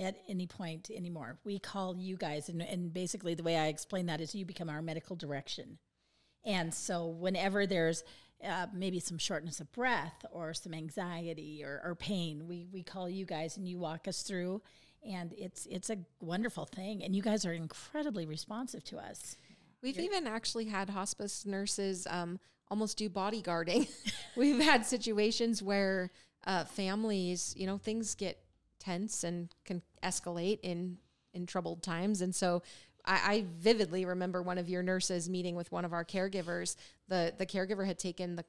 at 0.00 0.16
any 0.28 0.46
point 0.46 0.90
anymore. 0.94 1.38
We 1.44 1.58
call 1.58 1.96
you 1.96 2.16
guys, 2.16 2.48
and, 2.48 2.62
and 2.62 2.92
basically 2.92 3.34
the 3.34 3.42
way 3.42 3.56
I 3.56 3.66
explain 3.66 4.06
that 4.06 4.20
is 4.20 4.34
you 4.34 4.44
become 4.44 4.70
our 4.70 4.82
medical 4.82 5.16
direction. 5.16 5.78
And 6.44 6.72
so 6.72 7.06
whenever 7.06 7.66
there's 7.66 8.02
uh, 8.46 8.66
maybe 8.72 8.98
some 8.98 9.18
shortness 9.18 9.60
of 9.60 9.70
breath 9.72 10.24
or 10.32 10.54
some 10.54 10.74
anxiety 10.74 11.62
or, 11.64 11.80
or 11.84 11.94
pain, 11.94 12.48
we, 12.48 12.66
we 12.72 12.82
call 12.82 13.08
you 13.08 13.24
guys 13.24 13.56
and 13.56 13.68
you 13.68 13.78
walk 13.78 14.08
us 14.08 14.22
through. 14.22 14.62
And 15.04 15.32
it's 15.36 15.66
it's 15.66 15.90
a 15.90 15.98
wonderful 16.20 16.64
thing, 16.64 17.02
and 17.02 17.12
you 17.12 17.22
guys 17.22 17.44
are 17.44 17.52
incredibly 17.52 18.24
responsive 18.24 18.84
to 18.84 18.98
us. 18.98 19.36
We've 19.82 19.96
You're, 19.96 20.04
even 20.04 20.28
actually 20.28 20.66
had 20.66 20.88
hospice 20.88 21.44
nurses 21.44 22.06
um, 22.08 22.38
almost 22.70 22.98
do 22.98 23.10
bodyguarding. 23.10 23.88
We've 24.36 24.62
had 24.62 24.86
situations 24.86 25.60
where 25.60 26.12
uh, 26.46 26.66
families, 26.66 27.52
you 27.56 27.66
know, 27.66 27.78
things 27.78 28.14
get 28.14 28.38
tense 28.82 29.24
and 29.24 29.48
can 29.64 29.82
escalate 30.02 30.58
in 30.62 30.98
in 31.34 31.46
troubled 31.46 31.82
times. 31.82 32.20
And 32.20 32.34
so 32.34 32.62
I, 33.04 33.14
I, 33.14 33.44
vividly 33.58 34.04
remember 34.04 34.42
one 34.42 34.58
of 34.58 34.68
your 34.68 34.82
nurses 34.82 35.30
meeting 35.30 35.56
with 35.56 35.72
one 35.72 35.84
of 35.84 35.92
our 35.92 36.04
caregivers. 36.04 36.76
The 37.08 37.32
the 37.36 37.46
caregiver 37.46 37.86
had 37.86 37.98
taken 37.98 38.36
the 38.36 38.44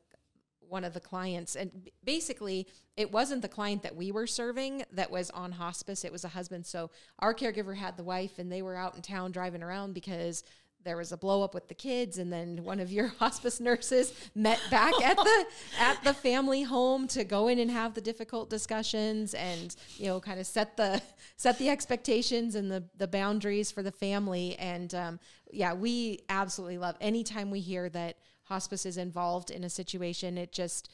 one 0.68 0.84
of 0.84 0.94
the 0.96 1.00
clients 1.00 1.56
and 1.56 1.88
basically 2.04 2.66
it 2.98 3.12
wasn't 3.12 3.44
the 3.44 3.48
client 3.48 3.84
that 3.84 3.96
we 3.96 4.12
were 4.12 4.26
serving 4.26 4.84
that 4.92 5.12
was 5.12 5.30
on 5.30 5.52
hospice 5.52 6.04
it 6.04 6.12
was 6.12 6.24
a 6.24 6.30
husband 6.30 6.66
so 6.66 6.90
our 7.20 7.32
caregiver 7.32 7.76
had 7.76 7.96
the 7.96 8.04
wife 8.04 8.40
and 8.40 8.52
they 8.52 8.64
were 8.64 8.76
out 8.76 8.96
in 8.96 9.02
town 9.04 9.32
driving 9.32 9.62
around 9.62 9.94
because 9.94 10.44
there 10.84 10.98
was 10.98 11.12
a 11.12 11.18
blow 11.18 11.44
up 11.44 11.54
with 11.54 11.68
the 11.68 11.74
kids 11.74 12.18
and 12.18 12.32
then 12.32 12.64
one 12.64 12.80
of 12.80 12.92
your 12.92 13.08
hospice 13.20 13.60
nurses 13.60 14.14
met 14.36 14.60
back 14.70 14.94
at 15.02 15.18
the 15.18 15.46
at 15.80 16.04
the 16.04 16.14
family 16.14 16.64
home 16.64 17.08
to 17.08 17.24
go 17.24 17.48
in 17.48 17.60
and 17.60 17.72
have 17.72 17.94
the 17.94 18.02
difficult 18.02 18.50
discussions 18.50 19.34
and 19.34 19.76
you 19.98 20.08
know 20.08 20.20
kind 20.20 20.40
of 20.40 20.46
set 20.46 20.78
the 20.78 21.02
set 21.38 21.58
the 21.58 21.70
expectations 21.70 22.56
and 22.56 22.72
the 22.72 22.84
the 22.98 23.08
boundaries 23.08 23.72
for 23.72 23.84
the 23.84 23.92
family. 23.92 24.56
And 24.58 24.94
um, 24.94 25.20
yeah 25.52 25.74
we 25.74 26.20
absolutely 26.30 26.78
love 26.78 26.96
anytime 27.00 27.52
we 27.52 27.60
hear 27.60 27.90
that 27.90 28.18
hospice 28.44 28.86
is 28.86 28.98
involved 28.98 29.52
in 29.52 29.64
a 29.64 29.70
situation 29.70 30.38
it 30.38 30.52
just 30.52 30.90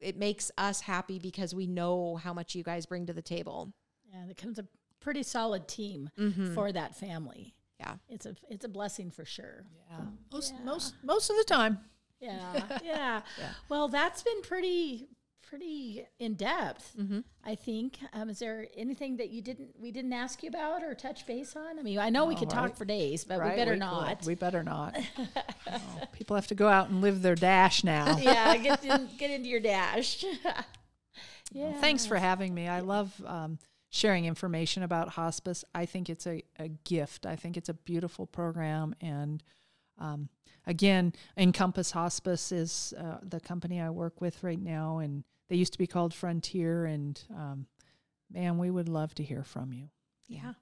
it 0.00 0.16
makes 0.16 0.50
us 0.58 0.80
happy 0.80 1.18
because 1.18 1.54
we 1.54 1.66
know 1.66 2.16
how 2.16 2.32
much 2.32 2.54
you 2.54 2.64
guys 2.64 2.86
bring 2.86 3.06
to 3.06 3.12
the 3.12 3.22
table. 3.22 3.72
Yeah 4.12 4.24
it 4.24 4.36
becomes 4.36 4.58
a 4.58 4.66
pretty 5.00 5.22
solid 5.22 5.66
team 5.66 6.10
mm-hmm. 6.16 6.54
for 6.54 6.70
that 6.70 6.94
family 6.94 7.54
yeah, 7.82 7.94
it's 8.08 8.26
a 8.26 8.36
it's 8.48 8.64
a 8.64 8.68
blessing 8.68 9.10
for 9.10 9.24
sure. 9.24 9.64
Yeah, 9.90 10.04
most 10.32 10.54
yeah. 10.54 10.64
most 10.64 10.94
most 11.02 11.30
of 11.30 11.36
the 11.36 11.44
time. 11.44 11.78
Yeah, 12.20 12.52
yeah, 12.84 13.22
yeah. 13.38 13.48
Well, 13.68 13.88
that's 13.88 14.22
been 14.22 14.42
pretty 14.42 15.08
pretty 15.42 16.06
in 16.20 16.34
depth. 16.34 16.92
Mm-hmm. 16.98 17.20
I 17.44 17.54
think. 17.56 17.98
Um, 18.12 18.30
is 18.30 18.38
there 18.38 18.68
anything 18.76 19.16
that 19.16 19.30
you 19.30 19.42
didn't 19.42 19.70
we 19.78 19.90
didn't 19.90 20.12
ask 20.12 20.42
you 20.42 20.48
about 20.48 20.84
or 20.84 20.94
touch 20.94 21.26
base 21.26 21.56
on? 21.56 21.78
I 21.78 21.82
mean, 21.82 21.98
I 21.98 22.10
know 22.10 22.26
we 22.26 22.36
could 22.36 22.52
right. 22.52 22.68
talk 22.68 22.76
for 22.76 22.84
days, 22.84 23.24
but 23.24 23.40
right. 23.40 23.50
we 23.50 23.56
better 23.56 23.72
we 23.72 23.78
not. 23.78 24.18
Could. 24.20 24.26
We 24.26 24.34
better 24.36 24.62
not. 24.62 24.96
oh, 25.70 25.80
people 26.12 26.36
have 26.36 26.46
to 26.48 26.54
go 26.54 26.68
out 26.68 26.88
and 26.88 27.00
live 27.00 27.22
their 27.22 27.34
dash 27.34 27.82
now. 27.82 28.16
yeah, 28.20 28.56
get 28.58 28.84
in, 28.84 29.08
get 29.18 29.30
into 29.30 29.48
your 29.48 29.60
dash. 29.60 30.24
yeah. 30.44 30.62
Well, 31.70 31.80
thanks 31.80 32.06
for 32.06 32.16
having 32.16 32.54
me. 32.54 32.68
I 32.68 32.80
love. 32.80 33.12
Um, 33.26 33.58
sharing 33.92 34.24
information 34.24 34.82
about 34.82 35.10
hospice. 35.10 35.64
I 35.74 35.84
think 35.84 36.08
it's 36.08 36.26
a, 36.26 36.42
a 36.58 36.68
gift. 36.68 37.26
I 37.26 37.36
think 37.36 37.58
it's 37.58 37.68
a 37.68 37.74
beautiful 37.74 38.26
program. 38.26 38.94
And 39.02 39.42
um, 39.98 40.30
again, 40.66 41.12
Encompass 41.36 41.90
Hospice 41.90 42.52
is 42.52 42.94
uh, 42.98 43.18
the 43.22 43.38
company 43.38 43.82
I 43.82 43.90
work 43.90 44.22
with 44.22 44.42
right 44.42 44.60
now. 44.60 44.98
And 44.98 45.24
they 45.50 45.56
used 45.56 45.74
to 45.74 45.78
be 45.78 45.86
called 45.86 46.14
Frontier. 46.14 46.86
And 46.86 47.22
um, 47.36 47.66
man, 48.32 48.56
we 48.56 48.70
would 48.70 48.88
love 48.88 49.14
to 49.16 49.22
hear 49.22 49.44
from 49.44 49.74
you. 49.74 49.90
Yeah. 50.26 50.54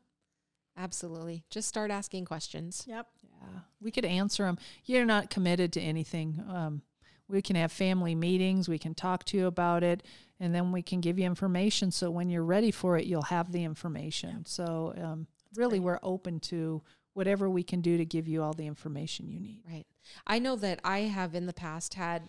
Absolutely. 0.76 1.44
Just 1.50 1.68
start 1.68 1.92
asking 1.92 2.24
questions. 2.24 2.84
Yep. 2.88 3.06
Yeah. 3.22 3.60
We 3.80 3.92
could 3.92 4.04
answer 4.04 4.42
them. 4.42 4.58
You're 4.86 5.04
not 5.04 5.30
committed 5.30 5.72
to 5.74 5.80
anything. 5.80 6.42
Um, 6.48 6.82
we 7.30 7.42
can 7.42 7.56
have 7.56 7.72
family 7.72 8.14
meetings. 8.14 8.68
We 8.68 8.78
can 8.78 8.94
talk 8.94 9.24
to 9.26 9.36
you 9.36 9.46
about 9.46 9.82
it 9.82 10.02
and 10.40 10.54
then 10.54 10.72
we 10.72 10.82
can 10.82 11.00
give 11.00 11.18
you 11.18 11.26
information 11.26 11.90
so 11.90 12.10
when 12.10 12.30
you're 12.30 12.42
ready 12.42 12.70
for 12.70 12.96
it 12.96 13.04
you'll 13.04 13.22
have 13.22 13.52
the 13.52 13.62
information 13.62 14.30
yeah. 14.30 14.42
so 14.46 14.94
um, 14.96 15.26
really 15.54 15.78
great. 15.78 15.84
we're 15.84 16.00
open 16.02 16.40
to 16.40 16.82
whatever 17.12 17.48
we 17.48 17.62
can 17.62 17.80
do 17.80 17.98
to 17.98 18.04
give 18.04 18.26
you 18.26 18.42
all 18.42 18.54
the 18.54 18.66
information 18.66 19.28
you 19.28 19.38
need 19.38 19.60
right 19.68 19.86
i 20.26 20.38
know 20.38 20.56
that 20.56 20.80
i 20.82 21.00
have 21.00 21.34
in 21.34 21.46
the 21.46 21.52
past 21.52 21.94
had 21.94 22.28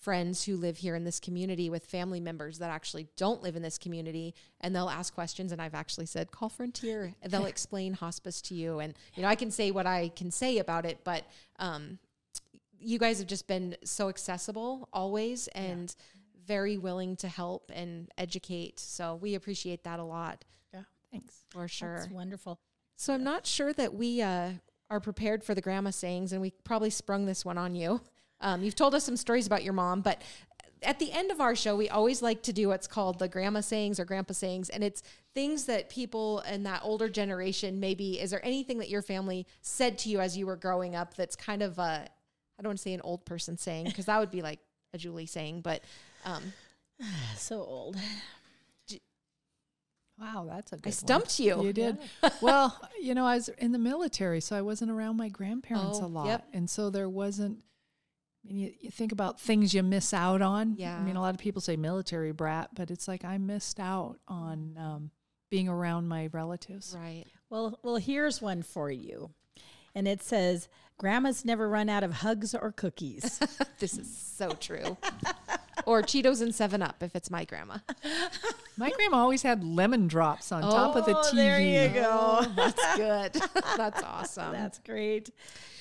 friends 0.00 0.44
who 0.44 0.56
live 0.56 0.76
here 0.76 0.94
in 0.94 1.04
this 1.04 1.18
community 1.18 1.70
with 1.70 1.86
family 1.86 2.20
members 2.20 2.58
that 2.58 2.70
actually 2.70 3.06
don't 3.16 3.42
live 3.42 3.56
in 3.56 3.62
this 3.62 3.78
community 3.78 4.34
and 4.60 4.76
they'll 4.76 4.90
ask 4.90 5.14
questions 5.14 5.50
and 5.50 5.62
I've 5.62 5.74
actually 5.74 6.04
said 6.04 6.30
call 6.30 6.50
Frontier 6.50 7.14
they'll 7.26 7.46
explain 7.46 7.94
hospice 7.94 8.42
to 8.42 8.54
you 8.54 8.80
and 8.80 8.92
you 9.14 9.22
know 9.22 9.30
I 9.30 9.34
can 9.34 9.50
say 9.50 9.70
what 9.70 9.86
I 9.86 10.10
can 10.14 10.30
say 10.30 10.58
about 10.58 10.84
it 10.84 10.98
but 11.04 11.24
um, 11.58 11.98
you 12.84 12.98
guys 12.98 13.18
have 13.18 13.26
just 13.26 13.46
been 13.46 13.76
so 13.84 14.08
accessible 14.08 14.88
always 14.92 15.48
and 15.48 15.94
yeah 15.98 16.04
very 16.46 16.76
willing 16.76 17.16
to 17.16 17.28
help 17.28 17.70
and 17.74 18.10
educate. 18.18 18.78
So 18.78 19.16
we 19.16 19.34
appreciate 19.34 19.84
that 19.84 19.98
a 19.98 20.04
lot. 20.04 20.44
Yeah, 20.72 20.82
thanks. 21.10 21.44
For 21.50 21.68
sure. 21.68 21.98
That's 21.98 22.10
wonderful. 22.10 22.60
So 22.96 23.14
I'm 23.14 23.24
not 23.24 23.46
sure 23.46 23.72
that 23.72 23.94
we 23.94 24.22
uh, 24.22 24.52
are 24.90 25.00
prepared 25.00 25.42
for 25.42 25.54
the 25.54 25.60
grandma 25.60 25.90
sayings, 25.90 26.32
and 26.32 26.40
we 26.40 26.52
probably 26.64 26.90
sprung 26.90 27.26
this 27.26 27.44
one 27.44 27.58
on 27.58 27.74
you. 27.74 28.00
Um, 28.40 28.62
you've 28.62 28.74
told 28.74 28.94
us 28.94 29.04
some 29.04 29.16
stories 29.16 29.46
about 29.46 29.64
your 29.64 29.72
mom, 29.72 30.00
but 30.00 30.22
at 30.82 30.98
the 30.98 31.10
end 31.12 31.30
of 31.30 31.40
our 31.40 31.56
show, 31.56 31.74
we 31.76 31.88
always 31.88 32.20
like 32.20 32.42
to 32.42 32.52
do 32.52 32.68
what's 32.68 32.86
called 32.86 33.18
the 33.18 33.26
grandma 33.26 33.60
sayings 33.60 33.98
or 33.98 34.04
grandpa 34.04 34.34
sayings. 34.34 34.68
And 34.68 34.84
it's 34.84 35.02
things 35.32 35.64
that 35.64 35.88
people 35.88 36.40
in 36.40 36.64
that 36.64 36.82
older 36.84 37.08
generation 37.08 37.80
maybe, 37.80 38.20
is 38.20 38.30
there 38.30 38.44
anything 38.44 38.78
that 38.78 38.90
your 38.90 39.00
family 39.00 39.46
said 39.62 39.96
to 39.98 40.10
you 40.10 40.20
as 40.20 40.36
you 40.36 40.46
were 40.46 40.56
growing 40.56 40.94
up 40.94 41.14
that's 41.14 41.36
kind 41.36 41.62
of 41.62 41.78
a, 41.78 42.06
I 42.58 42.62
don't 42.62 42.70
want 42.70 42.78
to 42.78 42.82
say 42.82 42.94
an 42.94 43.00
old 43.02 43.24
person 43.24 43.58
saying, 43.58 43.86
because 43.86 44.06
that 44.06 44.18
would 44.18 44.30
be 44.30 44.42
like 44.42 44.60
a 44.92 44.98
Julie 44.98 45.26
saying, 45.26 45.60
but 45.62 45.82
um, 46.24 46.52
so 47.36 47.56
old. 47.56 47.96
Wow, 50.20 50.46
that's 50.48 50.72
a 50.72 50.76
good 50.76 50.86
I 50.86 50.90
stumped 50.90 51.38
one. 51.40 51.48
you. 51.48 51.64
You 51.64 51.72
did. 51.72 51.98
Yeah. 52.22 52.30
well, 52.40 52.78
you 53.00 53.14
know, 53.14 53.26
I 53.26 53.34
was 53.34 53.48
in 53.48 53.72
the 53.72 53.80
military, 53.80 54.40
so 54.40 54.56
I 54.56 54.62
wasn't 54.62 54.92
around 54.92 55.16
my 55.16 55.28
grandparents 55.28 55.98
oh, 56.00 56.04
a 56.04 56.06
lot. 56.06 56.26
Yep. 56.26 56.46
And 56.52 56.70
so 56.70 56.88
there 56.88 57.08
wasn't 57.08 57.64
I 58.44 58.48
mean, 58.48 58.58
you, 58.58 58.72
you, 58.80 58.90
think 58.90 59.10
about 59.10 59.40
things 59.40 59.72
you 59.72 59.82
miss 59.82 60.12
out 60.12 60.42
on. 60.42 60.74
Yeah. 60.76 60.96
I 60.96 61.02
mean, 61.02 61.16
a 61.16 61.20
lot 61.20 61.34
of 61.34 61.40
people 61.40 61.62
say 61.62 61.76
military 61.76 62.32
brat, 62.32 62.70
but 62.74 62.90
it's 62.90 63.08
like 63.08 63.24
I 63.24 63.38
missed 63.38 63.80
out 63.80 64.18
on 64.28 64.76
um, 64.78 65.10
being 65.50 65.68
around 65.68 66.08
my 66.08 66.28
relatives. 66.32 66.94
Right. 66.98 67.24
Well, 67.48 67.78
well, 67.82 67.96
here's 67.96 68.42
one 68.42 68.62
for 68.62 68.90
you, 68.90 69.30
and 69.94 70.06
it 70.08 70.22
says, 70.22 70.68
"Grandmas 70.98 71.44
never 71.44 71.68
run 71.68 71.88
out 71.88 72.02
of 72.04 72.12
hugs 72.12 72.54
or 72.54 72.72
cookies." 72.72 73.38
this 73.78 73.96
is 73.98 74.16
so 74.16 74.50
true. 74.50 74.96
or 75.86 76.02
Cheetos 76.02 76.40
and 76.40 76.54
7 76.54 76.80
Up 76.82 77.02
if 77.02 77.14
it's 77.14 77.30
my 77.30 77.44
grandma. 77.44 77.78
My 78.76 78.90
grandma 78.90 79.18
always 79.18 79.42
had 79.42 79.62
lemon 79.62 80.06
drops 80.08 80.50
on 80.52 80.62
top 80.62 80.96
of 80.96 81.04
the 81.04 81.16
Oh, 81.16 81.22
TV. 81.22 81.34
there 81.36 81.60
you 81.60 81.88
go. 81.94 82.44
That's 82.56 82.96
good. 82.96 83.42
That's 83.76 84.02
awesome. 84.02 84.52
That's 84.52 84.78
great. 84.80 85.30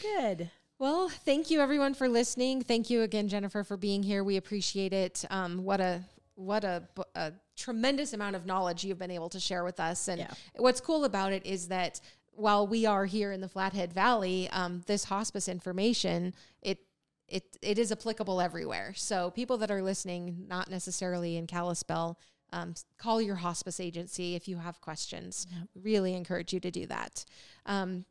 Good. 0.01 0.49
Well, 0.80 1.07
thank 1.09 1.49
you 1.49 1.61
everyone 1.61 1.93
for 1.93 2.09
listening. 2.09 2.61
Thank 2.61 2.89
you 2.89 3.03
again, 3.03 3.28
Jennifer, 3.30 3.64
for 3.64 3.78
being 3.78 4.03
here. 4.03 4.24
We 4.24 4.38
appreciate 4.38 4.91
it. 4.93 5.24
Um, 5.30 5.64
what 5.64 5.80
a 5.80 6.01
what 6.36 6.64
a, 6.64 6.84
a 7.16 7.32
tremendous 7.55 8.11
amount 8.14 8.36
of 8.36 8.45
knowledge 8.47 8.84
you've 8.84 8.97
been 8.99 9.11
able 9.11 9.30
to 9.30 9.39
share 9.39 9.64
with 9.64 9.80
us. 9.80 10.07
And 10.07 10.20
Yeah. 10.20 10.32
what's 10.57 10.82
cool 10.82 11.05
about 11.05 11.32
it 11.32 11.45
is 11.45 11.68
that 11.68 12.01
while 12.36 12.67
we 12.67 12.86
are 12.86 13.05
here 13.05 13.31
in 13.31 13.41
the 13.41 13.49
Flathead 13.49 13.93
Valley, 13.93 14.49
um, 14.51 14.84
this 14.88 15.05
hospice 15.05 15.47
information 15.47 16.34
it 16.61 16.79
it 17.27 17.57
it 17.61 17.79
is 17.79 17.91
applicable 17.91 18.41
everywhere. 18.41 18.93
So 18.95 19.31
people 19.31 19.57
that 19.57 19.71
are 19.71 19.81
listening, 19.81 20.45
not 20.47 20.69
necessarily 20.69 21.38
in 21.38 21.47
Kalispell. 21.47 22.19
Um, 22.51 22.75
call 22.99 23.19
your 23.19 23.38
hospice 23.38 23.79
agency 23.79 24.36
if 24.36 24.47
you 24.47 24.57
have 24.57 24.79
questions. 24.79 25.47
Really 25.73 26.13
encourage 26.13 26.53
you 26.53 26.59
to 26.59 26.69
do 26.69 26.86
that. 26.86 27.25
Um, 27.65 28.05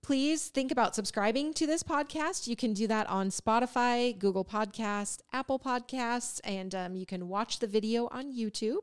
please 0.00 0.46
think 0.46 0.70
about 0.70 0.94
subscribing 0.94 1.52
to 1.54 1.66
this 1.66 1.82
podcast. 1.82 2.46
You 2.46 2.54
can 2.54 2.72
do 2.72 2.86
that 2.86 3.08
on 3.08 3.30
Spotify, 3.30 4.16
Google 4.16 4.44
Podcast, 4.44 5.22
Apple 5.32 5.58
Podcasts, 5.58 6.40
and 6.44 6.72
um, 6.72 6.94
you 6.94 7.04
can 7.04 7.28
watch 7.28 7.58
the 7.58 7.66
video 7.66 8.06
on 8.12 8.32
YouTube. 8.32 8.78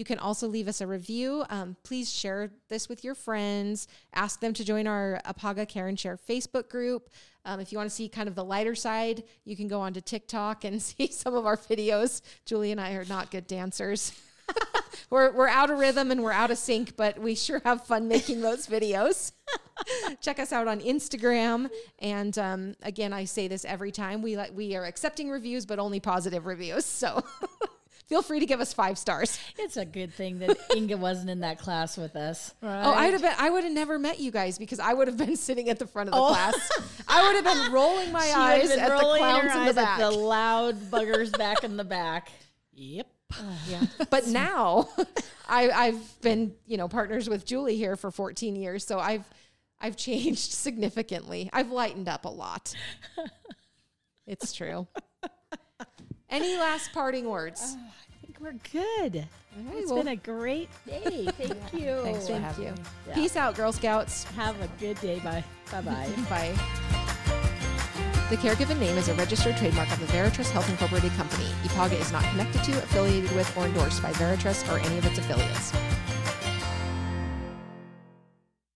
You 0.00 0.04
can 0.04 0.18
also 0.18 0.48
leave 0.48 0.66
us 0.66 0.80
a 0.80 0.86
review. 0.86 1.44
Um, 1.50 1.76
please 1.82 2.10
share 2.10 2.50
this 2.70 2.88
with 2.88 3.04
your 3.04 3.14
friends. 3.14 3.86
Ask 4.14 4.40
them 4.40 4.54
to 4.54 4.64
join 4.64 4.86
our 4.86 5.20
EPAGA 5.26 5.68
Care 5.68 5.88
and 5.88 6.00
Share 6.00 6.16
Facebook 6.16 6.70
group. 6.70 7.10
Um, 7.44 7.60
if 7.60 7.70
you 7.70 7.76
want 7.76 7.90
to 7.90 7.94
see 7.94 8.08
kind 8.08 8.26
of 8.26 8.34
the 8.34 8.42
lighter 8.42 8.74
side, 8.74 9.24
you 9.44 9.56
can 9.56 9.68
go 9.68 9.78
onto 9.78 10.00
TikTok 10.00 10.64
and 10.64 10.80
see 10.82 11.08
some 11.08 11.34
of 11.34 11.44
our 11.44 11.58
videos. 11.58 12.22
Julie 12.46 12.72
and 12.72 12.80
I 12.80 12.92
are 12.92 13.04
not 13.04 13.30
good 13.30 13.46
dancers. 13.46 14.18
we're, 15.10 15.32
we're 15.32 15.48
out 15.48 15.68
of 15.68 15.78
rhythm 15.78 16.10
and 16.10 16.22
we're 16.22 16.32
out 16.32 16.50
of 16.50 16.56
sync, 16.56 16.96
but 16.96 17.18
we 17.18 17.34
sure 17.34 17.60
have 17.66 17.84
fun 17.84 18.08
making 18.08 18.40
those 18.40 18.66
videos. 18.66 19.32
Check 20.22 20.38
us 20.38 20.50
out 20.50 20.66
on 20.66 20.80
Instagram. 20.80 21.68
And 21.98 22.38
um, 22.38 22.74
again, 22.80 23.12
I 23.12 23.26
say 23.26 23.48
this 23.48 23.66
every 23.66 23.92
time 23.92 24.22
we 24.22 24.38
we 24.54 24.74
are 24.76 24.86
accepting 24.86 25.28
reviews, 25.28 25.66
but 25.66 25.78
only 25.78 26.00
positive 26.00 26.46
reviews. 26.46 26.86
So 26.86 27.22
feel 28.10 28.20
free 28.22 28.40
to 28.40 28.46
give 28.46 28.60
us 28.60 28.74
five 28.74 28.98
stars. 28.98 29.38
It's 29.56 29.76
a 29.78 29.84
good 29.86 30.12
thing 30.12 30.40
that 30.40 30.58
Inga 30.76 30.96
wasn't 30.98 31.30
in 31.30 31.40
that 31.40 31.58
class 31.58 31.96
with 31.96 32.16
us. 32.16 32.52
Oh, 32.62 32.66
I'd 32.68 33.12
have 33.14 33.22
been. 33.22 33.32
I 33.38 33.48
would 33.48 33.64
have 33.64 33.72
never 33.72 33.98
met 33.98 34.18
you 34.20 34.30
guys 34.30 34.58
because 34.58 34.80
I 34.80 34.92
would 34.92 35.06
have 35.08 35.16
been 35.16 35.36
sitting 35.36 35.70
at 35.70 35.78
the 35.78 35.86
front 35.86 36.08
of 36.10 36.14
the 36.16 36.20
Oh. 36.20 36.28
class. 36.28 36.70
I 37.08 37.22
would 37.26 37.36
have 37.42 37.54
been 37.56 37.72
rolling 37.72 38.10
my 38.12 38.26
She 38.26 38.32
eyes 38.32 38.70
at 38.72 38.88
the 38.90 38.96
clowns 38.98 39.54
in 39.54 39.64
the 39.66 39.72
back. 39.74 40.00
at 40.00 40.10
the 40.10 40.10
loud 40.10 40.76
buggers 40.90 41.30
back 41.38 41.64
in 41.64 41.76
the 41.78 41.84
back. 41.84 42.30
Yep. 42.72 43.06
Oh, 43.34 43.58
yeah. 43.68 43.82
But 44.08 44.26
now, 44.28 44.88
I, 45.48 45.70
I've 45.70 46.20
been 46.22 46.54
you 46.66 46.78
know 46.78 46.88
partners 46.88 47.28
with 47.28 47.44
Julie 47.44 47.76
here 47.76 47.94
for 47.94 48.10
14 48.10 48.56
years, 48.56 48.86
so 48.86 48.98
I've 48.98 49.24
I've 49.80 49.96
changed 49.96 50.50
significantly. 50.52 51.50
I've 51.52 51.70
lightened 51.70 52.08
up 52.08 52.24
a 52.24 52.28
lot. 52.30 52.74
It's 54.26 54.52
true. 54.52 54.86
Any 56.30 56.56
last 56.56 56.92
parting 56.92 57.28
words? 57.28 57.76
Oh, 57.76 57.80
I 57.80 58.26
think 58.26 58.38
we're 58.40 58.52
good. 58.72 59.26
right, 59.56 59.76
It's 59.76 59.90
well- 59.90 59.98
been 60.02 60.08
a 60.12 60.16
great 60.16 60.68
day. 60.86 61.26
Thank 61.36 61.72
you. 61.72 62.00
Thanks 62.02 62.26
for 62.26 62.32
Thank 62.34 62.44
having 62.44 62.64
you. 62.66 62.70
me. 62.72 62.78
Yeah. 63.08 63.14
Peace 63.14 63.36
out, 63.36 63.56
Girl 63.56 63.72
Scouts. 63.72 64.24
Have 64.36 64.60
a 64.62 64.68
good 64.78 65.00
day. 65.00 65.18
Bye. 65.20 65.44
Bye 65.72 65.80
bye. 65.82 66.08
Bye. 66.30 66.54
The 68.30 68.36
caregiven 68.36 68.78
name 68.78 68.96
is 68.96 69.08
a 69.08 69.14
registered 69.14 69.56
trademark 69.56 69.90
of 69.90 69.98
the 69.98 70.06
Veritrust 70.06 70.52
Health 70.52 70.70
Incorporated 70.70 71.10
Company. 71.14 71.46
EPAGA 71.64 72.00
is 72.00 72.12
not 72.12 72.22
connected 72.30 72.62
to, 72.62 72.72
affiliated 72.78 73.32
with, 73.32 73.56
or 73.56 73.64
endorsed 73.66 74.00
by 74.04 74.12
Veritrust 74.12 74.72
or 74.72 74.78
any 74.78 74.98
of 74.98 75.04
its 75.06 75.18
affiliates. 75.18 75.72